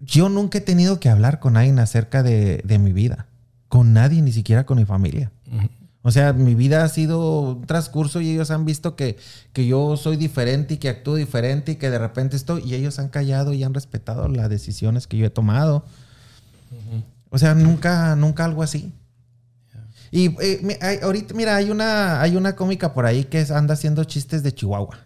yo 0.00 0.28
nunca 0.28 0.58
he 0.58 0.60
tenido 0.60 0.98
que 1.00 1.08
hablar 1.08 1.38
con 1.40 1.56
alguien 1.56 1.78
acerca 1.78 2.22
de, 2.22 2.60
de 2.64 2.78
mi 2.78 2.92
vida. 2.92 3.26
Con 3.72 3.94
nadie, 3.94 4.20
ni 4.20 4.32
siquiera 4.32 4.66
con 4.66 4.76
mi 4.76 4.84
familia. 4.84 5.32
O 6.02 6.10
sea, 6.10 6.34
mi 6.34 6.54
vida 6.54 6.84
ha 6.84 6.88
sido 6.90 7.40
un 7.40 7.64
transcurso 7.64 8.20
y 8.20 8.28
ellos 8.28 8.50
han 8.50 8.66
visto 8.66 8.96
que, 8.96 9.16
que 9.54 9.66
yo 9.66 9.96
soy 9.96 10.18
diferente 10.18 10.74
y 10.74 10.76
que 10.76 10.90
actúo 10.90 11.14
diferente 11.14 11.72
y 11.72 11.76
que 11.76 11.88
de 11.88 11.98
repente 11.98 12.36
estoy... 12.36 12.62
Y 12.66 12.74
ellos 12.74 12.98
han 12.98 13.08
callado 13.08 13.54
y 13.54 13.64
han 13.64 13.72
respetado 13.72 14.28
las 14.28 14.50
decisiones 14.50 15.06
que 15.06 15.16
yo 15.16 15.24
he 15.24 15.30
tomado. 15.30 15.86
O 17.30 17.38
sea, 17.38 17.54
nunca, 17.54 18.14
nunca 18.14 18.44
algo 18.44 18.62
así. 18.62 18.92
Y 20.10 20.36
eh, 20.42 20.78
hay- 20.82 20.98
ahorita, 21.02 21.32
mira, 21.32 21.56
hay 21.56 21.70
una, 21.70 22.20
hay 22.20 22.36
una 22.36 22.54
cómica 22.56 22.92
por 22.92 23.06
ahí 23.06 23.24
que 23.24 23.46
anda 23.54 23.72
haciendo 23.72 24.04
chistes 24.04 24.42
de 24.42 24.52
Chihuahua. 24.52 24.98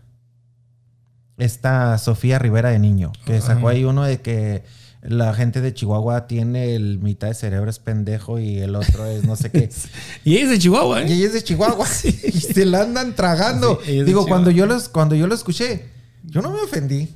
Esta 1.38 1.98
Sofía 1.98 2.40
Rivera 2.40 2.70
de 2.70 2.80
Niño, 2.80 3.12
que 3.26 3.40
sacó 3.40 3.68
ahí 3.68 3.84
uno 3.84 4.02
de 4.02 4.20
que 4.20 4.64
la 5.08 5.34
gente 5.34 5.60
de 5.60 5.72
Chihuahua 5.72 6.26
tiene 6.26 6.74
el 6.74 6.98
mitad 6.98 7.28
de 7.28 7.34
cerebro 7.34 7.70
es 7.70 7.78
pendejo 7.78 8.38
y 8.38 8.58
el 8.58 8.74
otro 8.74 9.06
es 9.06 9.24
no 9.24 9.36
sé 9.36 9.50
qué. 9.50 9.70
Y 10.24 10.38
es 10.38 10.50
de 10.50 10.58
Chihuahua, 10.58 11.02
Y 11.02 11.12
¿eh? 11.12 11.14
ella 11.14 11.26
es 11.26 11.32
de 11.32 11.42
Chihuahua. 11.42 11.86
Y 12.04 12.40
se 12.40 12.64
la 12.66 12.82
andan 12.82 13.14
tragando. 13.14 13.80
Sí, 13.84 13.92
ella 13.92 14.04
Digo, 14.04 14.26
cuando 14.26 14.50
yo, 14.50 14.66
los, 14.66 14.88
cuando 14.88 15.14
yo 15.14 15.26
lo 15.26 15.34
escuché, 15.34 15.86
yo 16.24 16.42
no 16.42 16.50
me 16.50 16.60
ofendí. 16.60 17.08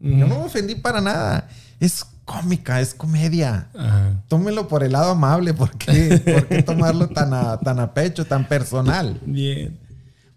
Yo 0.00 0.26
no 0.26 0.38
me 0.38 0.44
ofendí 0.44 0.74
para 0.74 1.00
nada. 1.00 1.48
Es 1.80 2.04
cómica, 2.24 2.80
es 2.80 2.94
comedia. 2.94 3.68
Ajá. 3.76 4.22
Tómelo 4.28 4.68
por 4.68 4.82
el 4.82 4.92
lado 4.92 5.12
amable. 5.12 5.54
¿Por 5.54 5.70
qué, 5.78 6.20
¿Por 6.24 6.48
qué 6.48 6.62
tomarlo 6.62 7.08
tan 7.08 7.32
a, 7.32 7.58
tan 7.58 7.80
a 7.80 7.94
pecho, 7.94 8.24
tan 8.24 8.46
personal? 8.46 9.20
Bien. 9.24 9.78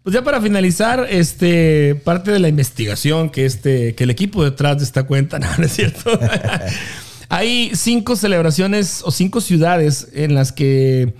Pues 0.03 0.13
ya 0.13 0.23
para 0.23 0.41
finalizar, 0.41 1.07
este, 1.09 1.95
parte 1.95 2.31
de 2.31 2.39
la 2.39 2.47
investigación 2.47 3.29
que, 3.29 3.45
este, 3.45 3.95
que 3.95 4.05
el 4.05 4.09
equipo 4.09 4.43
detrás 4.43 4.77
de 4.77 4.83
esta 4.83 5.03
cuenta, 5.03 5.39
no, 5.39 5.47
no 5.57 5.65
es 5.65 5.73
cierto. 5.73 6.17
Hay 7.29 7.71
cinco 7.75 8.15
celebraciones 8.15 9.01
o 9.05 9.11
cinco 9.11 9.39
ciudades 9.39 10.07
en 10.13 10.33
las 10.33 10.51
que 10.51 11.13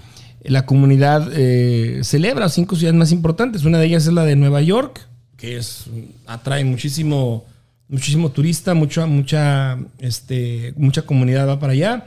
la 0.44 0.66
comunidad 0.66 1.30
eh, 1.34 2.00
celebra, 2.04 2.50
cinco 2.50 2.76
ciudades 2.76 2.98
más 2.98 3.12
importantes. 3.12 3.64
Una 3.64 3.78
de 3.78 3.86
ellas 3.86 4.08
es 4.08 4.14
la 4.14 4.26
de 4.26 4.36
Nueva 4.36 4.62
York, 4.62 5.08
que 5.38 5.58
es, 5.58 5.86
atrae 6.26 6.64
muchísimo, 6.64 7.46
muchísimo 7.88 8.32
turista, 8.32 8.74
mucha, 8.74 9.06
mucha, 9.06 9.78
este, 10.00 10.74
mucha 10.78 11.04
comunidad 11.04 11.48
va 11.48 11.60
para 11.60 11.74
allá. 11.74 12.06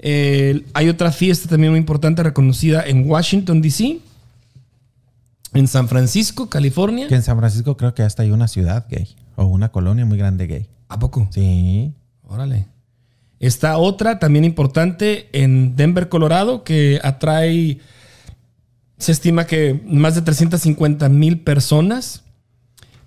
Eh, 0.00 0.64
hay 0.74 0.88
otra 0.88 1.10
fiesta 1.10 1.48
también 1.48 1.72
muy 1.72 1.78
importante 1.78 2.22
reconocida 2.22 2.82
en 2.86 3.08
Washington, 3.08 3.62
D.C., 3.62 4.00
en 5.54 5.68
San 5.68 5.88
Francisco, 5.88 6.48
California. 6.48 7.08
Que 7.08 7.14
en 7.14 7.22
San 7.22 7.38
Francisco 7.38 7.76
creo 7.76 7.94
que 7.94 8.02
hasta 8.02 8.22
hay 8.22 8.30
una 8.30 8.48
ciudad 8.48 8.86
gay. 8.88 9.08
O 9.36 9.44
una 9.44 9.70
colonia 9.70 10.04
muy 10.04 10.18
grande 10.18 10.46
gay. 10.46 10.66
¿A 10.88 10.98
poco? 10.98 11.28
Sí. 11.30 11.92
Órale. 12.26 12.66
Está 13.40 13.78
otra 13.78 14.18
también 14.18 14.44
importante 14.44 15.28
en 15.32 15.76
Denver, 15.76 16.08
Colorado, 16.08 16.64
que 16.64 17.00
atrae, 17.04 17.78
se 18.98 19.12
estima 19.12 19.46
que 19.46 19.80
más 19.86 20.14
de 20.16 20.22
350 20.22 21.08
mil 21.08 21.40
personas. 21.40 22.24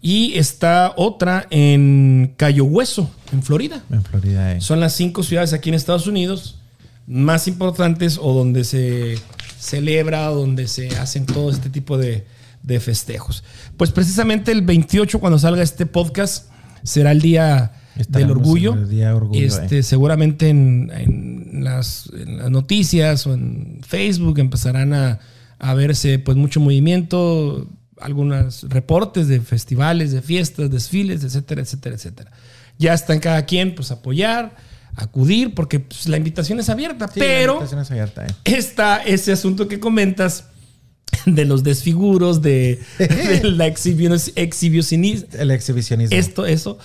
Y 0.03 0.37
está 0.39 0.93
otra 0.95 1.45
en 1.51 2.33
Cayo 2.37 2.65
Hueso, 2.65 3.11
en 3.31 3.43
Florida. 3.43 3.83
En 3.91 4.03
Florida. 4.03 4.53
eh. 4.53 4.61
Son 4.61 4.79
las 4.79 4.93
cinco 4.93 5.21
ciudades 5.21 5.53
aquí 5.53 5.69
en 5.69 5.75
Estados 5.75 6.07
Unidos 6.07 6.57
más 7.05 7.47
importantes 7.47 8.17
o 8.19 8.33
donde 8.33 8.63
se 8.63 9.15
celebra, 9.62 10.26
donde 10.28 10.68
se 10.68 10.89
hacen 10.97 11.26
todo 11.28 11.51
este 11.51 11.70
tipo 11.70 11.97
de, 11.97 12.26
de 12.64 12.80
festejos. 12.80 13.43
Pues 13.78 13.91
precisamente 13.91 14.51
el 14.51 14.64
28, 14.64 15.20
cuando 15.20 15.38
salga 15.38 15.62
este 15.62 15.86
podcast, 15.86 16.49
será 16.84 17.12
el 17.12 17.22
día 17.22 17.74
del 18.09 18.32
orgullo. 18.32 18.74
el 18.74 18.89
día 18.89 19.16
orgullo, 19.16 19.45
este, 19.45 19.80
eh. 19.80 19.84
Seguramente 19.84 20.49
en, 20.49 20.91
en 20.93 21.64
las, 21.64 22.09
en 22.14 22.39
las 22.39 22.49
noticias 22.49 23.28
o 23.28 23.36
en 23.36 23.82
Facebook 23.88 24.39
empezarán 24.39 24.93
a, 24.93 25.20
a 25.59 25.74
verse 25.76 26.18
pues 26.18 26.38
mucho 26.38 26.59
movimiento, 26.59 27.70
algunos 27.99 28.64
reportes 28.64 29.28
de 29.28 29.41
festivales, 29.41 30.12
de 30.12 30.24
fiestas, 30.24 30.72
desfiles, 30.72 31.24
etcétera, 31.24 31.62
etcétera, 31.62 31.95
etcétera. 31.95 32.32
Ya 32.80 32.95
está 32.95 33.14
en 33.14 33.20
cada 33.20 33.45
quien 33.45 33.76
pues 33.76 33.91
apoyar, 33.91 34.55
acudir, 34.95 35.53
porque 35.53 35.79
pues, 35.79 36.07
la 36.07 36.17
invitación 36.17 36.59
es 36.59 36.69
abierta, 36.69 37.07
Sí, 37.07 37.19
pero 37.19 37.53
invitación 37.53 37.81
es 37.81 37.91
abierta, 37.91 38.25
eh. 38.25 38.33
está 38.45 38.97
ese 38.97 39.31
asunto 39.31 39.67
que 39.67 39.79
comentas 39.79 40.45
de 41.25 41.45
los 41.45 41.63
desfiguros, 41.63 42.41
de, 42.41 42.79
de 42.97 43.43
la 43.43 43.67
exhibicionismo, 43.67 45.27
El 45.33 45.51
exhibicionismo. 45.51 46.17
esto, 46.17 46.45
eso, 46.45 46.77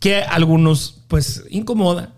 que 0.00 0.22
a 0.22 0.30
algunos 0.34 1.02
pues 1.08 1.44
incomoda. 1.50 2.14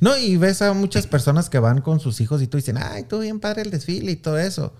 No, 0.00 0.16
y 0.16 0.36
ves 0.36 0.62
a 0.62 0.72
muchas 0.72 1.06
personas 1.06 1.50
que 1.50 1.58
van 1.58 1.82
con 1.82 2.00
sus 2.00 2.20
hijos 2.20 2.40
y 2.40 2.46
tú 2.46 2.56
dicen, 2.56 2.78
ay, 2.78 3.04
tú 3.04 3.20
bien 3.20 3.38
padre 3.38 3.62
el 3.62 3.70
desfile 3.70 4.12
y 4.12 4.16
todo 4.16 4.38
eso. 4.38 4.72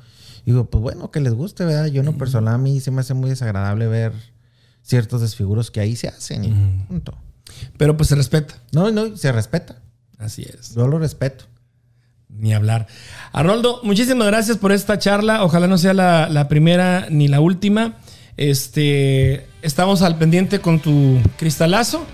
Y 0.47 0.53
digo, 0.53 0.65
pues 0.65 0.81
bueno, 0.81 1.11
que 1.11 1.21
les 1.21 1.35
guste, 1.35 1.65
¿verdad? 1.65 1.87
Yo 1.87 2.01
en 2.01 2.07
lo 2.07 2.17
personal 2.17 2.55
a 2.55 2.59
mí 2.59 2.81
se 2.81 2.91
me 2.91 3.01
hace 3.01 3.13
muy 3.13 3.29
desagradable 3.29 3.87
ver 3.87 4.13
ciertos 4.83 5.21
desfiguros 5.21 5.71
que 5.71 5.81
ahí 5.81 5.97
se 5.97 6.09
hacen 6.09 6.45
y 6.45 6.51
punto. 6.89 7.17
Pero 7.77 7.97
pues 7.97 8.09
se 8.09 8.15
respeta. 8.15 8.55
No, 8.73 8.91
no, 8.91 9.17
se 9.17 9.33
respeta. 9.33 9.77
Así 10.19 10.43
es. 10.43 10.75
Yo 10.75 10.87
lo 10.87 10.99
respeto. 10.99 11.45
Ni 12.29 12.53
hablar. 12.53 12.87
Arnoldo, 13.33 13.81
muchísimas 13.85 14.27
gracias 14.27 14.57
por 14.57 14.73
esta 14.73 14.99
charla. 14.99 15.45
Ojalá 15.45 15.67
no 15.69 15.79
sea 15.79 15.95
la, 15.95 16.29
la 16.29 16.49
primera 16.49 17.07
ni 17.11 17.29
la 17.29 17.41
última. 17.41 17.95
Este, 18.37 19.47
estamos 19.63 20.03
al 20.03 20.17
pendiente 20.17 20.59
con 20.61 20.81
tu 20.81 21.21
cristalazo. 21.39 22.05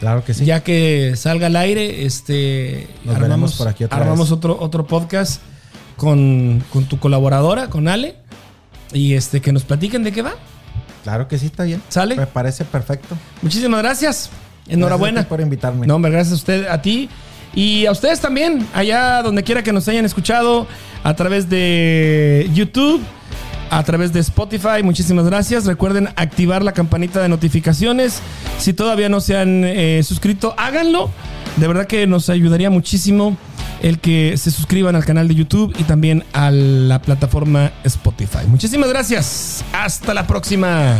Claro 0.00 0.24
que 0.24 0.34
sí. 0.34 0.44
Ya 0.44 0.62
que 0.62 1.14
salga 1.16 1.46
al 1.48 1.56
aire, 1.56 2.04
este, 2.04 2.88
Nos 3.04 3.18
veremos 3.18 3.56
por 3.56 3.68
aquí 3.68 3.84
otra 3.84 3.98
armamos 3.98 4.28
vez. 4.30 4.32
otro, 4.36 4.56
otro 4.60 4.86
podcast 4.86 5.40
con, 5.96 6.62
con 6.72 6.84
tu 6.84 6.98
colaboradora, 6.98 7.68
con 7.68 7.88
Ale. 7.88 8.16
Y 8.92 9.14
este, 9.14 9.40
que 9.40 9.52
nos 9.52 9.64
platiquen 9.64 10.02
de 10.04 10.12
qué 10.12 10.22
va. 10.22 10.32
Claro 11.04 11.28
que 11.28 11.38
sí, 11.38 11.46
está 11.46 11.64
bien. 11.64 11.82
¿Sale? 11.88 12.16
Me 12.16 12.26
parece 12.26 12.64
perfecto. 12.64 13.16
Muchísimas 13.42 13.80
gracias. 13.82 14.30
Gracias 14.30 14.76
Enhorabuena. 14.76 15.22
ti 15.22 15.28
por 15.28 15.40
invitarme. 15.40 15.86
No, 15.86 15.96
hombre, 15.96 16.10
gracias 16.10 16.32
a 16.32 16.36
usted, 16.36 16.66
a 16.68 16.80
ti. 16.82 17.08
Y 17.54 17.86
a 17.86 17.92
ustedes 17.92 18.20
también, 18.20 18.66
allá 18.74 19.22
donde 19.22 19.42
quiera 19.42 19.62
que 19.62 19.72
nos 19.72 19.88
hayan 19.88 20.04
escuchado, 20.04 20.66
a 21.02 21.14
través 21.14 21.48
de 21.48 22.48
YouTube, 22.52 23.00
a 23.70 23.82
través 23.82 24.12
de 24.12 24.20
Spotify. 24.20 24.82
Muchísimas 24.82 25.26
gracias. 25.26 25.66
Recuerden 25.66 26.08
activar 26.16 26.62
la 26.62 26.72
campanita 26.72 27.20
de 27.22 27.28
notificaciones. 27.28 28.20
Si 28.58 28.72
todavía 28.72 29.08
no 29.08 29.20
se 29.20 29.36
han 29.36 29.64
eh, 29.64 30.02
suscrito, 30.02 30.54
háganlo. 30.56 31.10
De 31.56 31.66
verdad 31.66 31.86
que 31.86 32.06
nos 32.06 32.30
ayudaría 32.30 32.70
muchísimo 32.70 33.36
el 33.82 34.00
que 34.00 34.36
se 34.36 34.50
suscriban 34.50 34.96
al 34.96 35.04
canal 35.04 35.28
de 35.28 35.34
YouTube 35.34 35.74
y 35.78 35.84
también 35.84 36.24
a 36.32 36.50
la 36.50 37.00
plataforma 37.00 37.72
Spotify. 37.84 38.46
Muchísimas 38.48 38.88
gracias. 38.88 39.64
Hasta 39.72 40.14
la 40.14 40.26
próxima. 40.26 40.96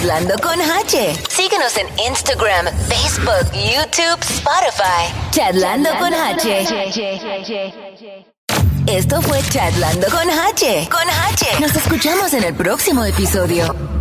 Charlando 0.00 0.34
con 0.42 0.58
H. 0.58 1.14
Síguenos 1.28 1.76
en 1.76 1.86
Instagram, 2.08 2.66
Facebook, 2.88 3.52
YouTube, 3.52 4.18
Spotify. 4.22 5.12
Charlando 5.30 5.90
con 5.98 6.14
H. 6.14 6.64
Esto 8.86 9.20
fue 9.20 9.42
Charlando 9.50 10.06
con 10.08 10.30
H. 10.30 10.88
Con 10.90 11.06
H. 11.06 11.60
Nos 11.60 11.76
escuchamos 11.76 12.32
en 12.32 12.44
el 12.44 12.54
próximo 12.54 13.04
episodio. 13.04 13.99